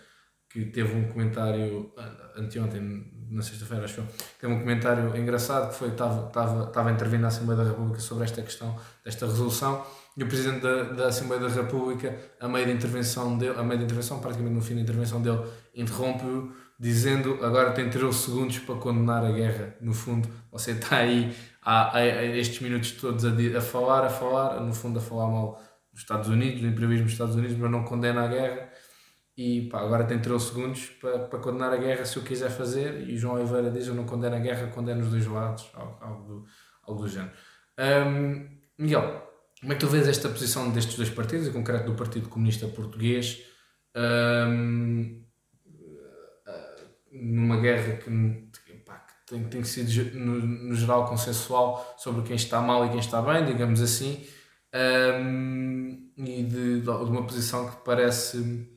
que 0.49 0.65
teve 0.65 0.95
um 0.95 1.07
comentário, 1.09 1.91
ah, 1.97 2.33
anteontem, 2.37 3.17
na 3.29 3.41
sexta-feira, 3.43 3.85
acho 3.85 3.99
eu, 4.01 4.07
teve 4.39 4.53
um 4.53 4.59
comentário 4.59 5.15
engraçado 5.17 5.69
que 5.69 5.75
foi: 5.75 5.89
estava, 5.89 6.27
estava, 6.27 6.63
estava 6.65 6.89
a 6.89 6.91
intervir 6.91 7.19
na 7.19 7.27
Assembleia 7.27 7.63
da 7.63 7.69
República 7.69 7.99
sobre 7.99 8.23
esta 8.23 8.41
questão, 8.41 8.75
desta 9.05 9.25
resolução, 9.27 9.85
e 10.17 10.23
o 10.23 10.27
Presidente 10.27 10.61
da, 10.61 10.83
da 10.83 11.07
Assembleia 11.07 11.41
da 11.41 11.49
República, 11.49 12.17
a 12.39 12.47
meio 12.47 12.65
da 12.65 12.73
intervenção 12.73 13.37
dele, 13.37 13.57
a 13.57 13.63
meio 13.63 13.79
da 13.79 13.85
intervenção, 13.85 14.19
praticamente 14.19 14.55
no 14.55 14.61
fim 14.61 14.75
da 14.75 14.81
intervenção 14.81 15.21
dele, 15.21 15.39
interrompe-o, 15.81 16.53
dizendo 16.79 17.43
agora 17.45 17.71
tem 17.73 17.89
13 17.89 18.13
segundos 18.17 18.59
para 18.59 18.75
condenar 18.75 19.23
a 19.25 19.31
guerra. 19.31 19.75
No 19.81 19.93
fundo, 19.93 20.29
você 20.51 20.71
está 20.71 20.97
aí 20.97 21.33
há, 21.61 21.97
há- 21.97 22.05
estes 22.25 22.59
minutos 22.61 22.91
todos 22.91 23.25
a, 23.25 23.29
a 23.57 23.61
falar, 23.61 24.05
a 24.05 24.09
falar, 24.09 24.59
no 24.61 24.73
fundo 24.73 24.99
a 24.99 25.01
falar 25.01 25.27
mal 25.27 25.61
dos 25.91 26.01
Estados 26.01 26.29
Unidos, 26.29 26.61
do 26.61 26.67
imperialismo 26.67 27.05
dos 27.05 27.13
Estados 27.13 27.35
Unidos, 27.35 27.57
mas 27.57 27.71
não 27.71 27.83
condena 27.83 28.23
a 28.25 28.27
guerra. 28.27 28.69
E 29.37 29.69
pá, 29.69 29.79
agora 29.81 30.03
tem 30.05 30.19
13 30.19 30.47
segundos 30.47 30.85
para, 31.01 31.19
para 31.19 31.39
condenar 31.39 31.71
a 31.71 31.77
guerra 31.77 32.03
se 32.05 32.19
o 32.19 32.23
quiser 32.23 32.49
fazer. 32.49 33.07
E 33.09 33.17
João 33.17 33.35
Oliveira 33.35 33.71
diz: 33.71 33.87
Eu 33.87 33.95
não 33.95 34.05
condeno 34.05 34.35
a 34.35 34.39
guerra, 34.39 34.67
condeno 34.67 35.01
os 35.01 35.09
dois 35.11 35.25
lados, 35.27 35.69
algo, 35.73 35.97
algo, 36.01 36.23
do, 36.27 36.45
algo 36.83 37.01
do 37.03 37.07
género. 37.09 37.31
Ahm, 37.77 38.47
Miguel, 38.77 39.23
como 39.61 39.71
é 39.73 39.75
que 39.75 39.81
tu 39.81 39.87
vês 39.87 40.07
esta 40.07 40.27
posição 40.29 40.69
destes 40.71 40.95
dois 40.97 41.09
partidos, 41.09 41.47
em 41.47 41.53
concreto 41.53 41.85
do 41.85 41.95
Partido 41.95 42.27
Comunista 42.29 42.67
Português, 42.67 43.41
ah, 43.95 44.47
numa 47.11 47.57
guerra 47.59 47.97
que, 47.97 48.09
que, 48.65 48.73
pá, 48.85 48.95
que 48.95 49.13
tem, 49.33 49.43
tem 49.45 49.63
sido 49.63 49.89
ge- 49.89 50.11
no, 50.11 50.39
no 50.39 50.75
geral 50.75 51.05
consensual 51.07 51.95
sobre 51.97 52.23
quem 52.23 52.35
está 52.35 52.61
mal 52.61 52.85
e 52.85 52.89
quem 52.89 52.99
está 52.99 53.21
bem, 53.21 53.45
digamos 53.45 53.81
assim, 53.81 54.25
ahm, 54.73 55.97
e 56.17 56.43
de, 56.43 56.81
de 56.81 56.89
uma 56.89 57.25
posição 57.25 57.69
que 57.69 57.77
parece 57.83 58.67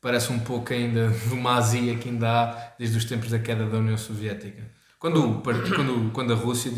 parece 0.00 0.32
um 0.32 0.38
pouco 0.40 0.72
ainda 0.72 1.08
de 1.28 1.34
uma 1.34 1.56
azia 1.56 1.96
que 1.96 2.08
ainda 2.08 2.28
há 2.30 2.74
desde 2.78 2.96
os 2.98 3.04
tempos 3.04 3.30
da 3.30 3.38
queda 3.38 3.66
da 3.66 3.78
União 3.78 3.96
Soviética. 3.98 4.70
Quando, 4.98 5.42
quando, 5.42 6.10
quando 6.12 6.32
a 6.32 6.36
Rússia, 6.36 6.70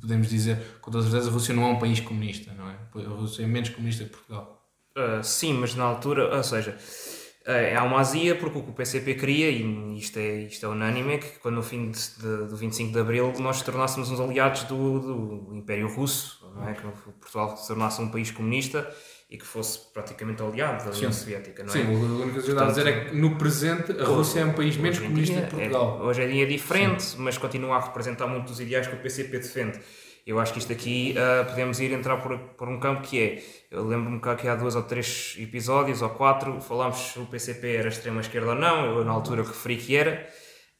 podemos 0.00 0.28
dizer 0.28 0.58
com 0.80 0.90
toda 0.90 1.04
certeza, 1.04 1.30
a 1.30 1.32
Rússia 1.32 1.54
não 1.54 1.64
é 1.64 1.66
um 1.68 1.78
país 1.78 2.00
comunista, 2.00 2.52
não 2.54 2.68
é? 2.68 2.76
A 3.06 3.08
Rússia 3.08 3.42
é 3.42 3.46
menos 3.46 3.70
comunista 3.70 4.04
que 4.04 4.10
Portugal. 4.10 4.58
Uh, 4.96 5.22
sim, 5.24 5.54
mas 5.54 5.74
na 5.74 5.84
altura, 5.84 6.36
ou 6.36 6.42
seja, 6.42 6.76
uh, 7.46 7.78
há 7.78 7.82
uma 7.82 7.98
azia 8.00 8.34
porque 8.34 8.58
o 8.58 8.62
que 8.62 8.70
o 8.70 8.72
PCP 8.72 9.14
queria, 9.14 9.50
e 9.50 9.98
isto 9.98 10.18
é, 10.18 10.42
isto 10.42 10.64
é 10.64 10.68
unânime, 10.68 11.14
é 11.14 11.18
que 11.18 11.38
quando 11.40 11.56
no 11.56 11.62
fim 11.62 11.90
de, 11.90 11.98
de- 11.98 12.48
do 12.48 12.56
25 12.56 12.92
de 12.92 12.98
Abril 13.00 13.32
nós 13.38 13.62
tornássemos 13.62 14.10
uns 14.10 14.20
aliados 14.20 14.64
do, 14.64 15.00
do 15.00 15.54
Império 15.54 15.88
Russo, 15.88 16.40
é? 16.66 16.72
que 16.74 16.82
Portugal 17.20 17.56
se 17.56 17.66
tornasse 17.66 18.00
um 18.00 18.08
país 18.08 18.30
comunista 18.30 18.88
e 19.30 19.38
que 19.38 19.46
fosse 19.46 19.78
praticamente 19.94 20.42
aliado 20.42 20.84
da 20.84 20.90
União 20.94 21.10
Sim. 21.10 21.18
Soviética, 21.18 21.64
não 21.64 21.70
é? 21.70 21.72
Sim, 21.72 21.86
a 21.86 21.88
única 21.88 22.32
coisa 22.32 22.46
que 22.46 22.52
eu 22.52 22.60
a 22.62 22.66
dizer 22.66 22.86
é 22.86 23.04
que 23.06 23.16
no 23.16 23.36
presente 23.36 23.92
a 23.92 24.04
Rússia 24.04 24.40
é 24.40 24.44
um 24.44 24.52
país 24.52 24.76
menos 24.76 24.98
comunista 24.98 25.34
dia 25.34 25.46
que 25.46 25.56
Portugal. 25.56 26.00
É, 26.00 26.02
hoje 26.04 26.22
em 26.22 26.28
dia 26.28 26.42
é 26.42 26.46
diferente, 26.46 27.14
mas 27.16 27.38
continua 27.38 27.76
a 27.76 27.80
representar 27.80 28.26
muito 28.26 28.48
dos 28.48 28.60
ideais 28.60 28.86
que 28.86 28.94
o 28.94 28.98
PCP 28.98 29.38
defende. 29.38 29.80
Eu 30.26 30.38
acho 30.38 30.52
que 30.52 30.58
isto 30.60 30.72
aqui 30.72 31.14
ah, 31.18 31.44
podemos 31.44 31.80
ir 31.80 31.92
entrar 31.92 32.16
por, 32.18 32.38
por 32.38 32.68
um 32.68 32.78
campo 32.78 33.02
que 33.02 33.20
é. 33.20 33.42
Eu 33.70 33.86
lembro-me 33.86 34.20
que 34.20 34.28
aqui 34.28 34.46
há 34.48 34.54
dois 34.54 34.76
ou 34.76 34.82
três 34.82 35.36
episódios 35.38 36.02
ou 36.02 36.10
quatro 36.10 36.60
falámos 36.60 36.98
se 36.98 37.18
o 37.18 37.26
PCP 37.26 37.76
era 37.76 37.88
extrema-esquerda 37.88 38.50
ou 38.50 38.54
não. 38.54 38.86
Eu, 38.86 39.04
na 39.04 39.12
altura, 39.12 39.42
referi 39.42 39.76
que 39.76 39.96
era. 39.96 40.28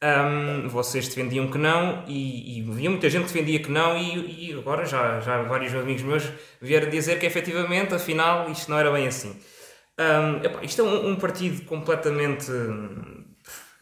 Ahm, 0.00 0.66
vocês 0.68 1.08
defendiam 1.08 1.48
que 1.48 1.58
não 1.58 2.04
e, 2.08 2.58
e 2.58 2.68
havia 2.68 2.90
muita 2.90 3.08
gente 3.08 3.26
que 3.26 3.32
defendia 3.32 3.62
que 3.62 3.70
não 3.70 3.96
e, 3.96 4.50
e 4.50 4.52
agora 4.52 4.84
já, 4.84 5.20
já 5.20 5.42
vários 5.44 5.72
amigos 5.76 6.02
meus 6.02 6.28
vieram 6.60 6.90
dizer 6.90 7.20
que 7.20 7.26
efetivamente, 7.26 7.94
afinal, 7.94 8.50
isto 8.50 8.68
não 8.68 8.78
era 8.78 8.90
bem 8.90 9.06
assim. 9.06 9.36
Ahm, 9.98 10.44
epá, 10.44 10.62
isto 10.64 10.82
é 10.82 10.84
um, 10.84 11.10
um 11.10 11.16
partido 11.16 11.64
completamente 11.66 12.50
hum, 12.50 13.24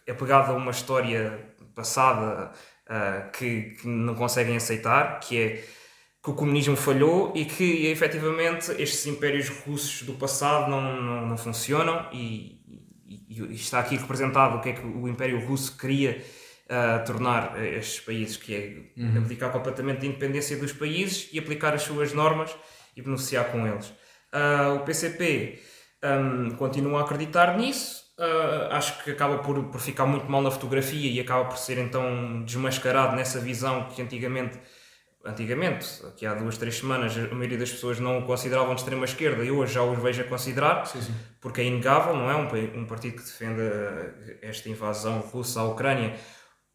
apegado 0.09 0.51
a 0.53 0.55
uma 0.55 0.71
história 0.73 1.55
passada 1.75 2.53
ah, 2.91 3.31
que, 3.33 3.77
que 3.81 3.89
não 3.89 4.15
conseguem 4.17 4.57
aceitar, 4.57 5.21
que 5.21 5.39
é 5.39 5.65
que 6.23 6.31
o 6.31 6.35
comunismo 6.35 6.77
falhou 6.77 7.33
e 7.35 7.47
que 7.47 7.87
efetivamente 7.87 8.71
estes 8.73 9.07
impérios 9.07 9.49
russos 9.49 10.03
do 10.03 10.15
passado 10.15 10.71
não, 10.71 11.01
não, 11.03 11.27
não 11.29 11.39
funcionam 11.39 12.09
e, 12.13 12.61
e- 13.09 13.43
e 13.43 13.55
está 13.55 13.81
aqui 13.81 13.97
representado 13.97 14.59
o 14.59 14.61
que 14.61 14.71
é 14.71 14.73
que 14.75 14.87
o 14.87 15.09
Império 15.09 15.47
Russo 15.47 15.77
queria 15.79 16.23
ah, 16.69 16.99
tornar 17.07 17.63
estes 17.65 18.01
países, 18.01 18.37
que 18.37 18.55
é 18.55 19.17
abdicar 19.19 19.51
completamente 19.53 20.01
da 20.01 20.07
independência 20.07 20.57
dos 20.57 20.73
países 20.73 21.29
e 21.33 21.39
aplicar 21.39 21.75
as 21.75 21.83
suas 21.83 22.13
normas 22.13 22.55
e 22.97 23.03
beneficiar 23.03 23.51
com 23.51 23.67
eles. 23.67 23.93
Ah, 24.33 24.75
o 24.75 24.85
PCP 24.85 25.61
hum, 26.05 26.51
continua 26.57 27.01
a 27.01 27.05
acreditar 27.05 27.57
nisso, 27.59 28.00
ah, 28.21 28.77
acho 28.77 29.03
que 29.03 29.11
acaba 29.11 29.39
por, 29.39 29.65
por 29.65 29.81
ficar 29.81 30.07
muito 30.07 30.31
mal 30.31 30.43
na 30.43 30.51
fotografia 30.51 31.11
e 31.11 31.19
acaba 31.19 31.47
por 31.47 31.57
ser 31.57 31.79
então 31.79 32.45
desmascarado 32.45 33.17
nessa 33.17 33.41
visão 33.41 33.89
que 33.89 34.03
antigamente 34.03 34.59
antigamente, 35.25 35.87
aqui 36.07 36.25
há 36.25 36.35
duas, 36.35 36.57
três 36.57 36.77
semanas, 36.77 37.17
a 37.17 37.35
maioria 37.35 37.59
das 37.59 37.71
pessoas 37.71 38.01
não 38.01 38.19
o 38.21 38.23
consideravam 38.25 38.75
de 38.75 38.81
extrema 38.81 39.05
esquerda 39.05 39.45
e 39.45 39.51
hoje 39.51 39.75
já 39.75 39.83
os 39.83 39.99
vejo 39.99 40.23
a 40.23 40.25
considerar, 40.25 40.87
Sim, 40.87 41.03
sim. 41.03 41.15
porque 41.41 41.61
é 41.61 41.65
inegável, 41.65 42.17
não 42.17 42.31
é? 42.31 42.37
Um, 42.37 42.81
um 42.81 42.87
partido 42.87 43.17
que 43.17 43.23
defende 43.23 43.61
esta 44.41 44.69
invasão 44.69 45.21
russa 45.21 45.61
à 45.61 45.65
Ucrânia, 45.65 46.15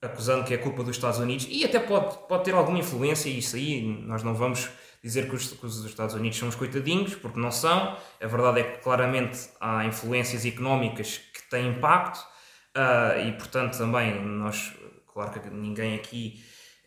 acusando 0.02 0.44
que 0.44 0.54
é 0.54 0.58
culpa 0.58 0.84
dos 0.84 0.96
Estados 0.96 1.20
Unidos, 1.20 1.48
e 1.50 1.66
até 1.66 1.80
pode, 1.80 2.16
pode 2.28 2.44
ter 2.44 2.54
alguma 2.54 2.78
influência, 2.78 3.30
e 3.30 3.40
isso 3.40 3.56
aí 3.56 3.82
nós 3.82 4.22
não 4.22 4.36
vamos 4.36 4.70
dizer 5.04 5.28
que 5.28 5.36
os, 5.36 5.52
que 5.52 5.66
os 5.66 5.84
Estados 5.86 6.14
Unidos 6.16 6.38
são 6.38 6.48
os 6.48 6.56
coitadinhos, 6.56 7.16
porque 7.16 7.40
não 7.40 7.52
são. 7.52 7.96
A 8.22 8.28
verdade 8.28 8.60
é 8.60 8.64
que 8.64 8.84
claramente 8.84 9.50
há 9.60 9.86
influências 9.86 10.46
económicas 10.46 11.22
que 11.46 11.50
têm 11.52 11.70
impacto, 11.70 12.20
ah, 12.76 13.16
e 13.18 13.32
portanto 13.32 13.78
também 13.78 14.22
nós, 14.22 14.74
claro 15.08 15.32
que 15.32 15.50
ninguém 15.50 15.96
aqui 15.96 16.44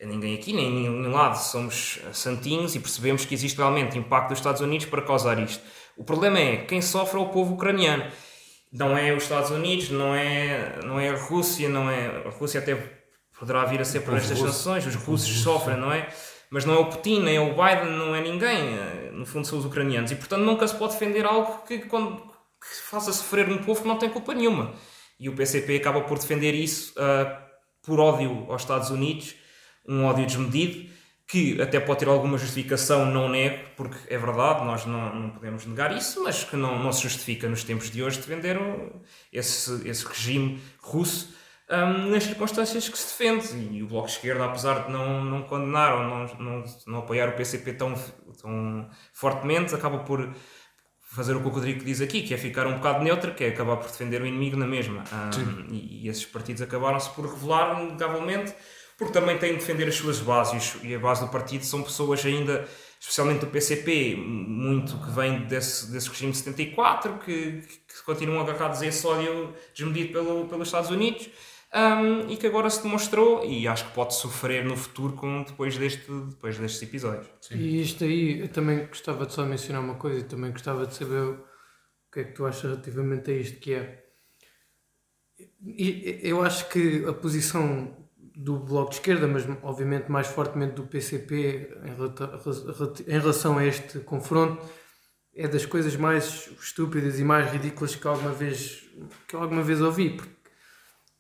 ninguém 0.07 0.35
aqui, 0.35 0.53
nem 0.53 0.67
em 0.67 0.81
nenhum 0.81 1.11
lado 1.11 1.37
somos 1.37 1.99
santinhos 2.13 2.75
e 2.77 2.81
percebemos 2.81 3.25
que 3.25 3.35
existe 3.35 3.57
realmente 3.57 3.99
impacto 3.99 4.29
dos 4.29 4.39
Estados 4.39 4.61
Unidos 4.61 4.87
para 4.87 5.03
causar 5.03 5.39
isto. 5.39 5.63
O 5.97 6.05
problema 6.05 6.39
é 6.39 6.59
quem 6.59 6.81
sofre 6.81 7.19
é 7.19 7.23
o 7.23 7.27
povo 7.27 7.55
ucraniano. 7.55 8.05
Não 8.71 8.97
é 8.97 9.13
os 9.13 9.25
Estados 9.25 9.51
Unidos, 9.51 9.91
não 9.91 10.15
é, 10.15 10.79
não 10.85 11.01
é 11.01 11.09
a 11.09 11.17
Rússia, 11.17 11.69
não 11.69 11.91
é. 11.91 12.23
A 12.27 12.31
Rússia 12.31 12.61
até 12.61 12.77
poderá 13.39 13.65
vir 13.65 13.81
a 13.81 13.85
ser 13.85 14.01
por 14.01 14.15
estas 14.15 14.39
sanções, 14.39 14.87
os 14.87 14.95
russos 14.95 15.29
russo, 15.29 15.43
sofrem, 15.43 15.79
não 15.79 15.91
é? 15.91 16.09
Mas 16.51 16.65
não 16.65 16.75
é 16.75 16.79
o 16.79 16.87
Putin, 16.87 17.21
nem 17.23 17.37
é 17.37 17.41
o 17.41 17.51
Biden, 17.51 17.97
não 17.97 18.15
é 18.15 18.21
ninguém. 18.21 18.77
No 19.13 19.27
fundo 19.27 19.47
são 19.47 19.59
os 19.59 19.65
ucranianos. 19.65 20.13
E 20.13 20.17
portanto 20.17 20.43
nunca 20.43 20.69
se 20.69 20.75
pode 20.75 20.93
defender 20.93 21.25
algo 21.25 21.63
que, 21.67 21.79
quando, 21.81 22.23
que 22.61 22.77
faça 22.91 23.13
sofrer 23.13 23.49
um 23.49 23.59
povo 23.59 23.83
que 23.83 23.89
não 23.89 23.99
tem 23.99 24.11
culpa 24.11 24.35
nenhuma. 24.35 24.75
E 25.19 25.29
o 25.29 25.35
PCP 25.35 25.77
acaba 25.77 26.03
por 26.03 26.19
defender 26.19 26.55
isso 26.55 26.93
ah, 26.97 27.43
por 27.83 27.99
ódio 28.01 28.47
aos 28.51 28.63
Estados 28.63 28.91
Unidos, 28.91 29.35
um 29.87 30.05
ódio 30.05 30.27
desmedido, 30.27 30.91
que 31.27 31.61
até 31.61 31.79
pode 31.79 32.01
ter 32.01 32.09
alguma 32.09 32.39
justificação, 32.39 33.05
não 33.05 33.29
nego, 33.29 33.63
porque 33.77 33.97
é 34.13 34.17
verdade, 34.17 34.65
nós 34.65 34.87
não, 34.87 35.15
não 35.15 35.31
podemos 35.31 35.67
negar 35.67 35.95
isso, 35.97 36.23
mas 36.25 36.43
que 36.45 36.57
não, 36.57 36.79
não 36.83 36.91
se 36.93 37.03
justifica 37.03 37.49
nos 37.49 37.65
tempos 37.65 37.91
de 37.91 38.03
hoje 38.03 38.19
defender 38.19 38.57
o- 38.57 39.03
esse, 39.33 39.87
esse 39.87 40.07
regime 40.07 40.59
russo 40.81 41.35
hum, 41.71 42.11
nas 42.11 42.25
circunstâncias 42.25 42.89
que 42.89 42.97
se 42.97 43.09
defende. 43.09 43.77
E 43.77 43.83
o 43.83 43.87
Bloco 43.87 44.07
de 44.07 44.15
Esquerda, 44.15 44.47
apesar 44.47 44.87
de 44.87 44.91
não, 44.93 45.23
não 45.23 45.43
condenar 45.43 45.95
ou 45.99 46.03
não, 46.05 46.35
não, 46.39 46.65
não 46.87 46.99
apoiar 47.01 47.29
o 47.29 47.33
PCP 47.37 47.75
tão, 47.75 47.95
tão 48.41 48.89
fortemente, 49.13 49.75
acaba 49.75 49.99
por 49.99 50.35
fazer 51.11 51.35
o 51.35 51.41
que 51.41 51.47
o 51.47 51.51
Rodrigo 51.51 51.85
diz 51.85 52.01
aqui, 52.01 52.23
que 52.23 52.35
é 52.35 52.39
ficar 52.39 52.67
um 52.67 52.75
bocado 52.75 53.03
neutro, 53.03 53.35
que 53.35 53.45
é 53.45 53.49
acabar 53.49 53.77
por 53.77 53.91
defender 53.91 54.21
o 54.21 54.27
inimigo 54.27 54.57
na 54.57 54.67
mesma. 54.67 55.05
Hum, 55.13 55.67
e, 55.71 56.05
e 56.05 56.09
esses 56.09 56.27
partidos 56.27 56.61
acabaram-se 56.61 57.11
por 57.11 57.27
revelar, 57.27 57.83
inegavelmente, 57.83 58.55
porque 58.97 59.13
também 59.13 59.39
têm 59.39 59.53
de 59.53 59.61
defender 59.61 59.89
as 59.89 59.95
suas 59.95 60.21
bases. 60.21 60.77
E 60.83 60.95
a 60.95 60.99
base 60.99 61.25
do 61.25 61.29
partido 61.29 61.65
são 61.65 61.83
pessoas 61.83 62.25
ainda, 62.27 62.69
especialmente 63.01 63.41
do 63.41 63.47
PCP, 63.47 64.17
muito 64.17 64.99
que 64.99 65.11
vem 65.11 65.47
desse, 65.47 65.91
desse 65.91 66.11
regime 66.11 66.33
de 66.33 66.39
74, 66.39 67.19
que, 67.25 67.63
que 67.63 68.03
continuam 68.05 68.41
agarrados 68.41 68.83
a 68.83 68.87
esse 68.87 69.07
ódio 69.07 69.55
desmedido 69.75 70.13
pelo, 70.13 70.47
pelos 70.47 70.69
Estados 70.69 70.91
Unidos. 70.91 71.29
Hum, 71.75 72.29
e 72.29 72.37
que 72.37 72.47
agora 72.47 72.71
se 72.71 72.83
demonstrou, 72.83 73.45
e 73.45 73.67
acho 73.69 73.87
que 73.87 73.95
pode 73.95 74.15
sofrer 74.15 74.65
no 74.65 74.77
futuro 74.77 75.15
com, 75.15 75.43
depois, 75.43 75.77
deste, 75.77 76.11
depois 76.11 76.59
destes 76.59 76.83
episódios. 76.83 77.27
Sim. 77.41 77.57
E 77.57 77.83
isto 77.83 78.05
aí, 78.05 78.41
eu 78.41 78.49
também 78.49 78.87
gostava 78.87 79.27
de 79.27 79.33
só 79.33 79.45
mencionar 79.45 79.83
uma 79.83 79.97
coisa 79.97 80.21
e 80.21 80.25
também 80.25 80.51
gostava 80.51 80.87
de 80.87 80.95
saber 80.95 81.23
o 81.23 81.45
que 82.13 82.21
é 82.21 82.25
que 82.25 82.33
tu 82.33 82.47
achas 82.47 82.63
relativamente 82.63 83.31
a 83.31 83.35
isto? 83.35 83.61
Que 83.61 83.75
é. 83.75 84.05
Eu 86.23 86.43
acho 86.43 86.69
que 86.69 87.05
a 87.07 87.13
posição 87.13 87.97
do 88.35 88.57
Bloco 88.59 88.91
de 88.91 88.97
Esquerda, 88.97 89.27
mas 89.27 89.45
obviamente 89.63 90.11
mais 90.11 90.29
fortemente 90.29 90.75
do 90.75 90.85
PCP 90.85 91.77
em 93.07 93.19
relação 93.19 93.59
a 93.59 93.67
este 93.67 93.99
confronto, 94.01 94.65
é 95.35 95.47
das 95.47 95.67
coisas 95.67 95.95
mais 95.97 96.49
estúpidas 96.61 97.19
e 97.19 97.25
mais 97.25 97.51
ridículas 97.53 97.95
que 97.95 98.07
alguma 98.07 98.33
vez, 98.33 98.85
que 99.27 99.37
alguma 99.37 99.63
vez 99.63 99.81
ouvi. 99.81 100.11
Porque, 100.11 100.33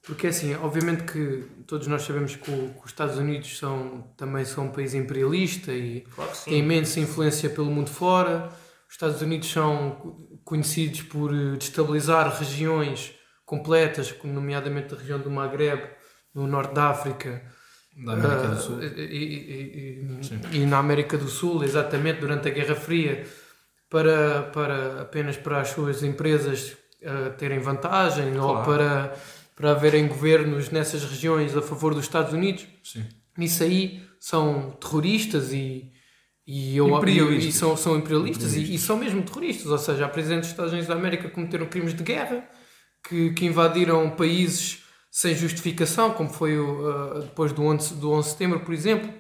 porque 0.08 0.26
assim, 0.26 0.54
obviamente 0.56 1.04
que 1.04 1.44
todos 1.66 1.86
nós 1.86 2.02
sabemos 2.02 2.34
que, 2.34 2.50
o, 2.50 2.70
que 2.74 2.80
os 2.84 2.90
Estados 2.90 3.16
Unidos 3.18 3.56
são, 3.58 4.10
também 4.16 4.44
são 4.44 4.64
um 4.64 4.70
país 4.72 4.94
imperialista 4.94 5.70
e 5.72 6.00
Claro 6.14 6.30
tem 6.44 6.58
imensa 6.58 6.98
influência 6.98 7.48
pelo 7.50 7.70
mundo 7.70 7.90
fora. 7.90 8.48
Os 8.88 8.94
Estados 8.94 9.20
Unidos 9.22 9.50
são 9.50 10.16
conhecidos 10.44 11.02
por 11.02 11.32
eh, 11.32 11.56
destabilizar 11.58 12.36
regiões 12.38 13.12
completas, 13.44 14.10
como 14.10 14.32
nomeadamente 14.32 14.94
a 14.94 14.96
região 14.96 15.18
do 15.20 15.30
Maghreb, 15.30 15.82
no 16.34 16.46
norte 16.46 16.74
da 16.74 16.88
África, 16.88 17.42
Da 18.04 18.12
América 18.14 18.42
ah, 18.44 18.54
do 18.54 18.60
Sul. 18.60 18.82
e, 18.82 18.86
e- 18.86 20.48
e- 20.52 20.58
e 20.62 20.66
na 20.66 20.78
América 20.78 21.16
do 21.18 21.28
Sul, 21.28 21.62
exatamente 21.64 22.20
durante 22.20 22.48
a 22.48 22.50
Guerra 22.50 22.74
Fria, 22.74 23.26
para, 23.90 24.42
para 24.54 25.02
apenas 25.02 25.36
para 25.36 25.60
as 25.60 25.68
suas 25.68 26.02
empresas 26.02 26.76
ah, 27.04 27.30
terem 27.36 27.58
vantagem 27.58 28.38
ou 28.38 28.62
Claro. 28.62 28.64
para, 28.66 29.14
para 29.58 29.72
haverem 29.72 30.06
governos 30.06 30.70
nessas 30.70 31.02
regiões 31.02 31.56
a 31.56 31.60
favor 31.60 31.92
dos 31.92 32.04
Estados 32.04 32.32
Unidos. 32.32 32.64
Sim. 32.84 33.04
Nisso 33.36 33.64
aí 33.64 34.00
são 34.20 34.70
terroristas 34.80 35.52
e, 35.52 35.90
e, 36.46 36.76
eu, 36.76 36.88
Imperialistas. 36.96 37.56
e 37.56 37.58
são, 37.58 37.76
são 37.76 37.98
imperialistas 37.98 38.54
e, 38.54 38.74
e 38.74 38.78
são 38.78 38.96
mesmo 38.96 39.20
terroristas. 39.20 39.66
Ou 39.66 39.76
seja, 39.76 40.06
há 40.06 40.08
presidentes 40.08 40.44
dos 40.44 40.52
Estados 40.52 40.72
Unidos 40.72 40.88
da 40.88 40.94
América 40.94 41.28
que 41.28 41.34
cometeram 41.34 41.66
crimes 41.66 41.92
de 41.92 42.04
guerra, 42.04 42.48
que, 43.02 43.32
que 43.32 43.46
invadiram 43.46 44.08
países 44.10 44.84
sem 45.10 45.34
justificação, 45.34 46.12
como 46.12 46.30
foi 46.30 46.56
o, 46.56 46.88
ah, 46.88 47.20
depois 47.22 47.52
do 47.52 47.64
11, 47.64 47.94
do 47.96 48.12
11 48.12 48.28
de 48.28 48.32
setembro, 48.32 48.60
por 48.60 48.72
exemplo. 48.72 49.12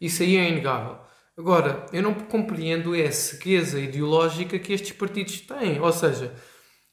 Isso 0.00 0.24
aí 0.24 0.36
é 0.36 0.48
inegável. 0.48 0.98
Agora, 1.38 1.86
eu 1.92 2.02
não 2.02 2.14
compreendo 2.14 2.96
é 2.96 3.06
a 3.06 3.12
cegueza 3.12 3.78
ideológica 3.78 4.58
que 4.58 4.72
estes 4.72 4.90
partidos 4.90 5.40
têm. 5.42 5.80
Ou 5.80 5.92
seja, 5.92 6.34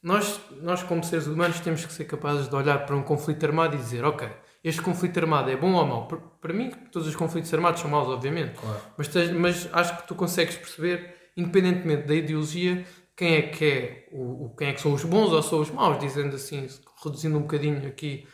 nós, 0.04 0.40
nós 0.62 0.82
como 0.84 1.04
seres 1.04 1.28
humanos 1.28 1.60
temos 1.60 1.86
que 1.86 1.94
ser 1.94 2.06
capazes 2.06 2.48
de 2.48 2.56
olhar 2.56 2.86
para 2.86 2.96
um 2.96 3.04
conflito 3.04 3.46
armado 3.46 3.76
e 3.76 3.80
dizer, 3.80 4.04
ok, 4.04 4.28
este 4.64 4.82
conflito 4.82 5.18
armado 5.20 5.50
é 5.50 5.56
bom 5.56 5.74
ou 5.74 5.86
mau? 5.86 6.08
Para, 6.08 6.18
para 6.18 6.54
mim, 6.54 6.72
todos 6.92 7.08
os 7.08 7.16
conflitos 7.16 7.54
armados 7.54 7.82
são 7.82 7.90
maus, 7.90 8.08
obviamente. 8.08 8.60
Claro. 8.60 8.82
Mas, 8.98 9.10
mas 9.32 9.70
acho 9.74 9.98
que 10.02 10.08
tu 10.08 10.16
consegues 10.16 10.56
perceber, 10.56 11.16
independentemente 11.38 12.08
da 12.08 12.16
ideologia, 12.16 12.86
quem 13.16 13.36
é 13.36 13.42
que 13.44 13.66
é 13.66 14.08
o, 14.12 14.46
o- 14.46 14.56
quem 14.56 14.70
é 14.70 14.74
que 14.74 14.82
são 14.82 14.94
os 14.94 15.04
bons 15.04 15.32
ou 15.32 15.42
são 15.44 15.60
os 15.60 15.70
maus, 15.70 16.00
dizendo 16.00 16.36
assim, 16.36 16.68
reduzindo 17.04 17.38
um 17.38 17.42
bocadinho 17.42 17.88
aqui 17.88 18.28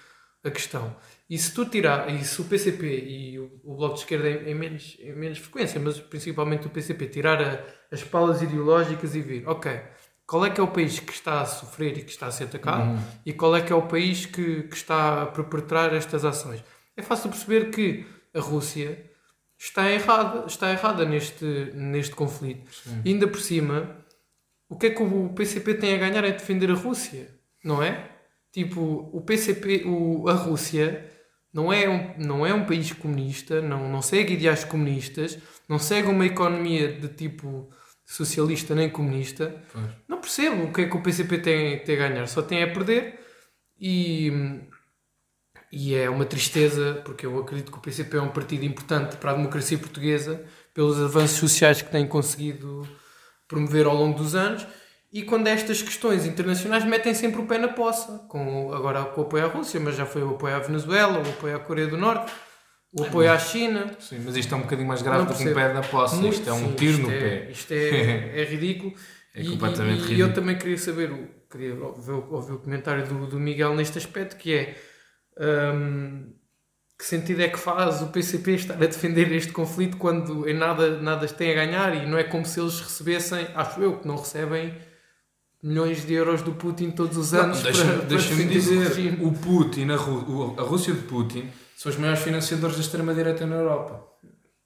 a 0.44 0.50
questão. 0.52 0.96
E 1.30 1.38
se 1.38 1.54
tu 1.54 1.66
tirar, 1.66 2.10
e 2.14 2.24
se 2.24 2.40
o 2.42 2.46
PCP 2.46 2.86
e 2.88 3.40
o, 3.40 3.60
o 3.66 3.76
Bloco 3.76 3.96
de 3.96 4.02
Esquerda 4.02 4.30
em, 4.30 4.52
em 4.52 4.56
menos, 4.56 4.96
em 5.00 5.14
menos 5.14 5.40
frequência, 5.40 5.80
mas 5.80 6.00
principalmente 6.00 6.68
o 6.68 6.70
PCP, 6.70 7.08
tirar 7.08 7.42
a- 7.42 7.64
as 7.92 8.04
palas 8.04 8.42
ideológicas 8.42 9.14
e 9.16 9.22
vir, 9.22 9.48
ok, 9.48 9.82
qual 10.28 10.46
é 10.46 10.50
que 10.50 10.60
é 10.60 10.64
o 10.64 10.68
país 10.68 11.00
que 11.00 11.14
está 11.14 11.42
a 11.42 11.46
sofrer 11.46 11.98
e 11.98 12.04
que 12.04 12.12
está 12.12 12.28
a 12.28 12.32
ser 12.32 12.44
atacado 12.44 13.00
e 13.26 13.32
qual 13.32 13.56
é 13.56 13.62
que 13.62 13.72
é 13.72 13.76
o 13.76 13.84
país 13.88 14.26
que, 14.26 14.64
que 14.64 14.76
está 14.76 15.24
a 15.24 15.26
perpetrar 15.28 15.94
estas 15.94 16.26
ações? 16.26 16.62
É 16.98 17.02
fácil 17.02 17.30
perceber 17.30 17.72
que 17.72 18.06
a 18.34 18.42
Rússia 18.42 19.10
está 19.58 19.90
errada, 19.90 20.46
está 20.46 20.70
errada 20.70 21.06
neste, 21.06 21.72
neste 21.74 22.14
conflito. 22.14 22.70
E 23.06 23.10
ainda 23.14 23.26
por 23.26 23.40
cima, 23.40 24.06
o 24.68 24.78
que 24.78 24.88
é 24.88 24.90
que 24.90 25.02
o 25.02 25.30
PCP 25.30 25.76
tem 25.76 25.96
a 25.96 25.98
ganhar 25.98 26.24
é 26.26 26.32
defender 26.32 26.70
a 26.70 26.76
Rússia, 26.76 27.30
não 27.64 27.82
é? 27.82 28.12
Tipo, 28.52 29.10
o 29.14 29.22
PCP, 29.22 29.84
o, 29.86 30.28
a 30.28 30.34
Rússia 30.34 31.10
não 31.54 31.72
é, 31.72 31.88
um, 31.88 32.14
não 32.18 32.46
é 32.46 32.54
um 32.54 32.66
país 32.66 32.92
comunista, 32.92 33.62
não, 33.62 33.90
não 33.90 34.02
segue 34.02 34.34
ideais 34.34 34.66
comunistas, 34.66 35.40
não 35.70 35.80
segue 35.80 36.10
uma 36.10 36.26
economia 36.26 36.92
de 36.92 37.08
tipo 37.08 37.70
socialista 38.08 38.74
nem 38.74 38.90
comunista. 38.90 39.62
Pois. 39.72 39.86
Não 40.08 40.22
percebo 40.22 40.64
o 40.64 40.74
que 40.74 40.82
é 40.82 40.90
que 40.90 40.96
o 40.96 41.02
PCP 41.02 41.38
tem, 41.40 41.80
tem 41.84 41.96
a 41.96 42.08
ganhar, 42.08 42.28
só 42.28 42.42
tem 42.42 42.64
a 42.64 42.68
perder 42.68 43.20
e, 43.80 44.32
e 45.72 45.94
é 45.94 46.10
uma 46.10 46.26
tristeza, 46.26 47.02
porque 47.04 47.26
eu 47.26 47.38
acredito 47.38 47.70
que 47.70 47.78
o 47.78 47.82
PCP 47.82 48.18
é 48.18 48.22
um 48.22 48.30
partido 48.30 48.64
importante 48.64 49.18
para 49.18 49.32
a 49.32 49.36
democracia 49.36 49.78
portuguesa, 49.78 50.44
pelos 50.74 50.98
avanços 51.00 51.38
sociais 51.38 51.82
que 51.82 51.92
tem 51.92 52.08
conseguido 52.08 52.88
promover 53.46 53.86
ao 53.86 53.96
longo 53.96 54.18
dos 54.18 54.34
anos. 54.34 54.66
E 55.12 55.24
quando 55.24 55.48
estas 55.48 55.82
questões 55.82 56.26
internacionais 56.26 56.86
metem 56.86 57.14
sempre 57.14 57.42
o 57.42 57.46
pé 57.46 57.58
na 57.58 57.70
poça, 57.70 58.26
com, 58.30 58.74
agora 58.74 59.04
com 59.06 59.22
o 59.22 59.24
apoio 59.26 59.46
à 59.46 59.48
Rússia, 59.48 59.80
mas 59.80 59.96
já 59.96 60.06
foi 60.06 60.24
o 60.24 60.32
apoio 60.32 60.56
à 60.56 60.60
Venezuela, 60.60 61.20
o 61.20 61.30
apoio 61.30 61.56
à 61.56 61.60
Coreia 61.60 61.88
do 61.88 61.98
Norte, 61.98 62.32
o 63.00 63.04
apoio 63.06 63.32
à 63.32 63.38
China. 63.38 63.92
Sim, 64.00 64.22
mas 64.26 64.36
isto 64.36 64.54
é 64.54 64.58
um 64.58 64.62
bocadinho 64.62 64.88
mais 64.88 65.02
grave 65.02 65.26
do 65.26 65.34
que 65.34 65.48
um 65.48 65.54
pé 65.54 65.74
da 65.74 65.82
posse. 65.82 66.16
Muito- 66.16 66.34
isto 66.34 66.50
é 66.50 66.54
um 66.54 66.70
sim, 66.70 66.74
tiro 66.74 66.98
no 67.00 67.12
é- 67.12 67.20
pé. 67.20 67.52
Isto 67.52 67.72
é, 67.74 68.42
é 68.42 68.44
ridículo. 68.46 68.94
É 69.36 69.42
E- 69.42 69.50
completamente 69.52 69.94
e, 69.94 70.00
e 70.00 70.02
ridículo. 70.04 70.22
eu 70.30 70.34
também 70.34 70.58
queria 70.58 70.78
saber, 70.78 71.12
queria 71.52 71.76
ouvir, 71.76 72.12
ouvir 72.12 72.54
o 72.54 72.60
comentário 72.60 73.06
do, 73.08 73.28
do 73.28 73.40
Miguel 73.40 73.76
neste 73.76 73.98
aspecto, 73.98 74.36
que 74.36 74.54
é 74.54 74.76
hum, 75.40 76.34
que 76.98 77.06
sentido 77.06 77.42
é 77.42 77.48
que 77.48 77.60
faz 77.60 78.02
o 78.02 78.08
PCP 78.08 78.54
estar 78.56 78.74
a 78.74 78.78
defender 78.78 79.32
este 79.32 79.52
conflito 79.52 79.98
quando 79.98 80.50
em 80.50 80.54
nada, 80.56 81.00
nada 81.00 81.28
tem 81.28 81.52
a 81.52 81.54
ganhar 81.54 81.96
e 81.96 82.08
não 82.08 82.18
é 82.18 82.24
como 82.24 82.44
se 82.46 82.60
eles 82.60 82.80
recebessem, 82.82 83.48
acho 83.54 83.80
eu, 83.80 84.00
que 84.00 84.08
não 84.08 84.16
recebem 84.16 84.74
milhões 85.62 86.06
de 86.06 86.14
euros 86.14 86.42
do 86.42 86.54
Putin 86.54 86.90
todos 86.92 87.18
os 87.18 87.34
anos 87.36 87.62
Deixa-me 88.08 88.46
dizer, 88.46 88.88
regime. 88.88 89.18
o 89.24 89.32
Putin, 89.32 89.90
a, 89.90 89.96
o- 89.96 90.56
a 90.58 90.64
Rússia 90.64 90.94
de 90.94 91.02
Putin, 91.02 91.48
são 91.78 91.92
os 91.92 91.98
maiores 91.98 92.22
financiadores 92.22 92.76
da 92.76 92.82
extrema-direita 92.82 93.46
na 93.46 93.56
Europa. 93.56 94.04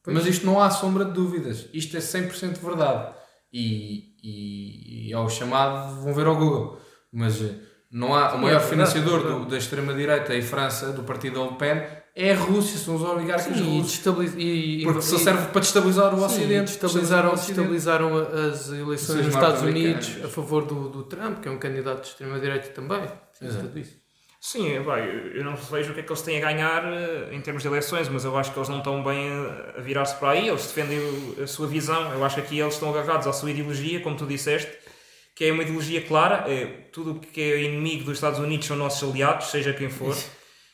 Pois. 0.04 0.16
Mas 0.18 0.26
isto 0.26 0.46
não 0.46 0.62
há 0.62 0.70
sombra 0.70 1.06
de 1.06 1.12
dúvidas. 1.12 1.68
Isto 1.74 1.96
é 1.98 2.00
100% 2.00 2.58
verdade. 2.60 3.14
E, 3.54 4.16
e, 4.24 5.10
e 5.10 5.14
ao 5.14 5.30
chamado, 5.30 6.02
vão 6.02 6.14
ver 6.14 6.26
ao 6.26 6.36
Google. 6.38 6.80
Mas 7.12 7.42
eh, 7.42 7.54
não 7.92 8.16
há, 8.16 8.34
o 8.34 8.40
maior 8.42 8.62
financiador 8.62 9.22
do- 9.22 9.46
da 9.46 9.58
extrema-direita 9.58 10.34
em 10.34 10.42
França, 10.42 10.92
do 10.94 11.04
partido 11.04 11.44
Le 11.44 11.56
Pen, 11.58 11.84
é 12.16 12.32
a 12.34 12.38
Rússia, 12.38 12.78
são 12.80 12.96
os 12.96 13.02
oligarcas 13.04 13.56
Sim, 13.58 13.78
russos. 13.78 13.92
destabiliz- 13.94 14.34
e, 14.38 14.82
Porque 14.84 15.02
só 15.02 15.18
serve 15.18 15.48
para 15.48 15.62
destabilizar 15.62 16.14
o 16.14 16.18
Sim, 16.18 16.26
Ocidente. 16.26 16.72
Destabilizaram, 16.72 17.34
destabilizaram 17.36 18.18
as 18.18 18.70
eleições 18.72 19.26
nos 19.26 19.36
Estados. 19.36 19.62
Unidos 19.62 20.18
a 20.24 20.28
favor 20.30 20.66
do, 20.66 20.90
do 20.90 21.04
Trump, 21.04 21.40
que 21.42 21.48
é 21.48 21.52
um 21.52 21.58
candidato 21.60 22.02
de 22.04 22.08
extrema-direita 22.08 22.70
também. 22.70 23.06
Sim, 23.34 23.46
Exato. 23.48 23.68
Sim, 24.44 24.84
pá, 24.84 24.98
eu 25.00 25.44
não 25.44 25.56
vejo 25.56 25.92
o 25.92 25.94
que 25.94 26.00
é 26.00 26.04
que 26.04 26.12
eles 26.12 26.22
têm 26.24 26.38
a 26.38 26.42
ganhar 26.52 26.84
eh, 26.92 27.30
em 27.36 27.40
termos 27.42 27.62
de 27.62 27.68
eleições, 27.70 28.10
mas 28.10 28.26
eu 28.26 28.36
acho 28.36 28.52
que 28.52 28.58
eles 28.58 28.70
não 28.70 28.80
estão 28.80 29.04
bem 29.04 29.30
a- 29.30 29.80
virar-se 29.82 30.16
para 30.18 30.32
aí, 30.32 30.48
eles 30.48 30.66
defendem 30.66 31.00
a 31.44 31.46
sua 31.46 31.68
visão, 31.68 32.12
eu 32.12 32.26
acho 32.26 32.36
que 32.36 32.42
aqui 32.42 32.60
eles 32.60 32.74
estão 32.74 32.90
agarrados 32.90 33.28
à 33.28 33.34
sua 33.34 33.52
ideologia, 33.52 34.00
como 34.00 34.18
tu 34.18 34.26
disseste, 34.26 34.72
que 35.36 35.46
é 35.46 35.52
uma 35.52 35.62
ideologia 35.62 36.02
clara, 36.02 36.52
é, 36.52 36.66
tudo 36.92 37.12
o 37.14 37.20
que 37.20 37.40
é 37.40 37.62
inimigo 37.62 38.04
dos 38.06 38.16
Estados 38.16 38.40
Unidos 38.40 38.66
são 38.66 38.76
nossos 38.76 39.08
aliados, 39.08 39.48
seja 39.52 39.74
quem 39.74 39.90
for, 39.90 40.18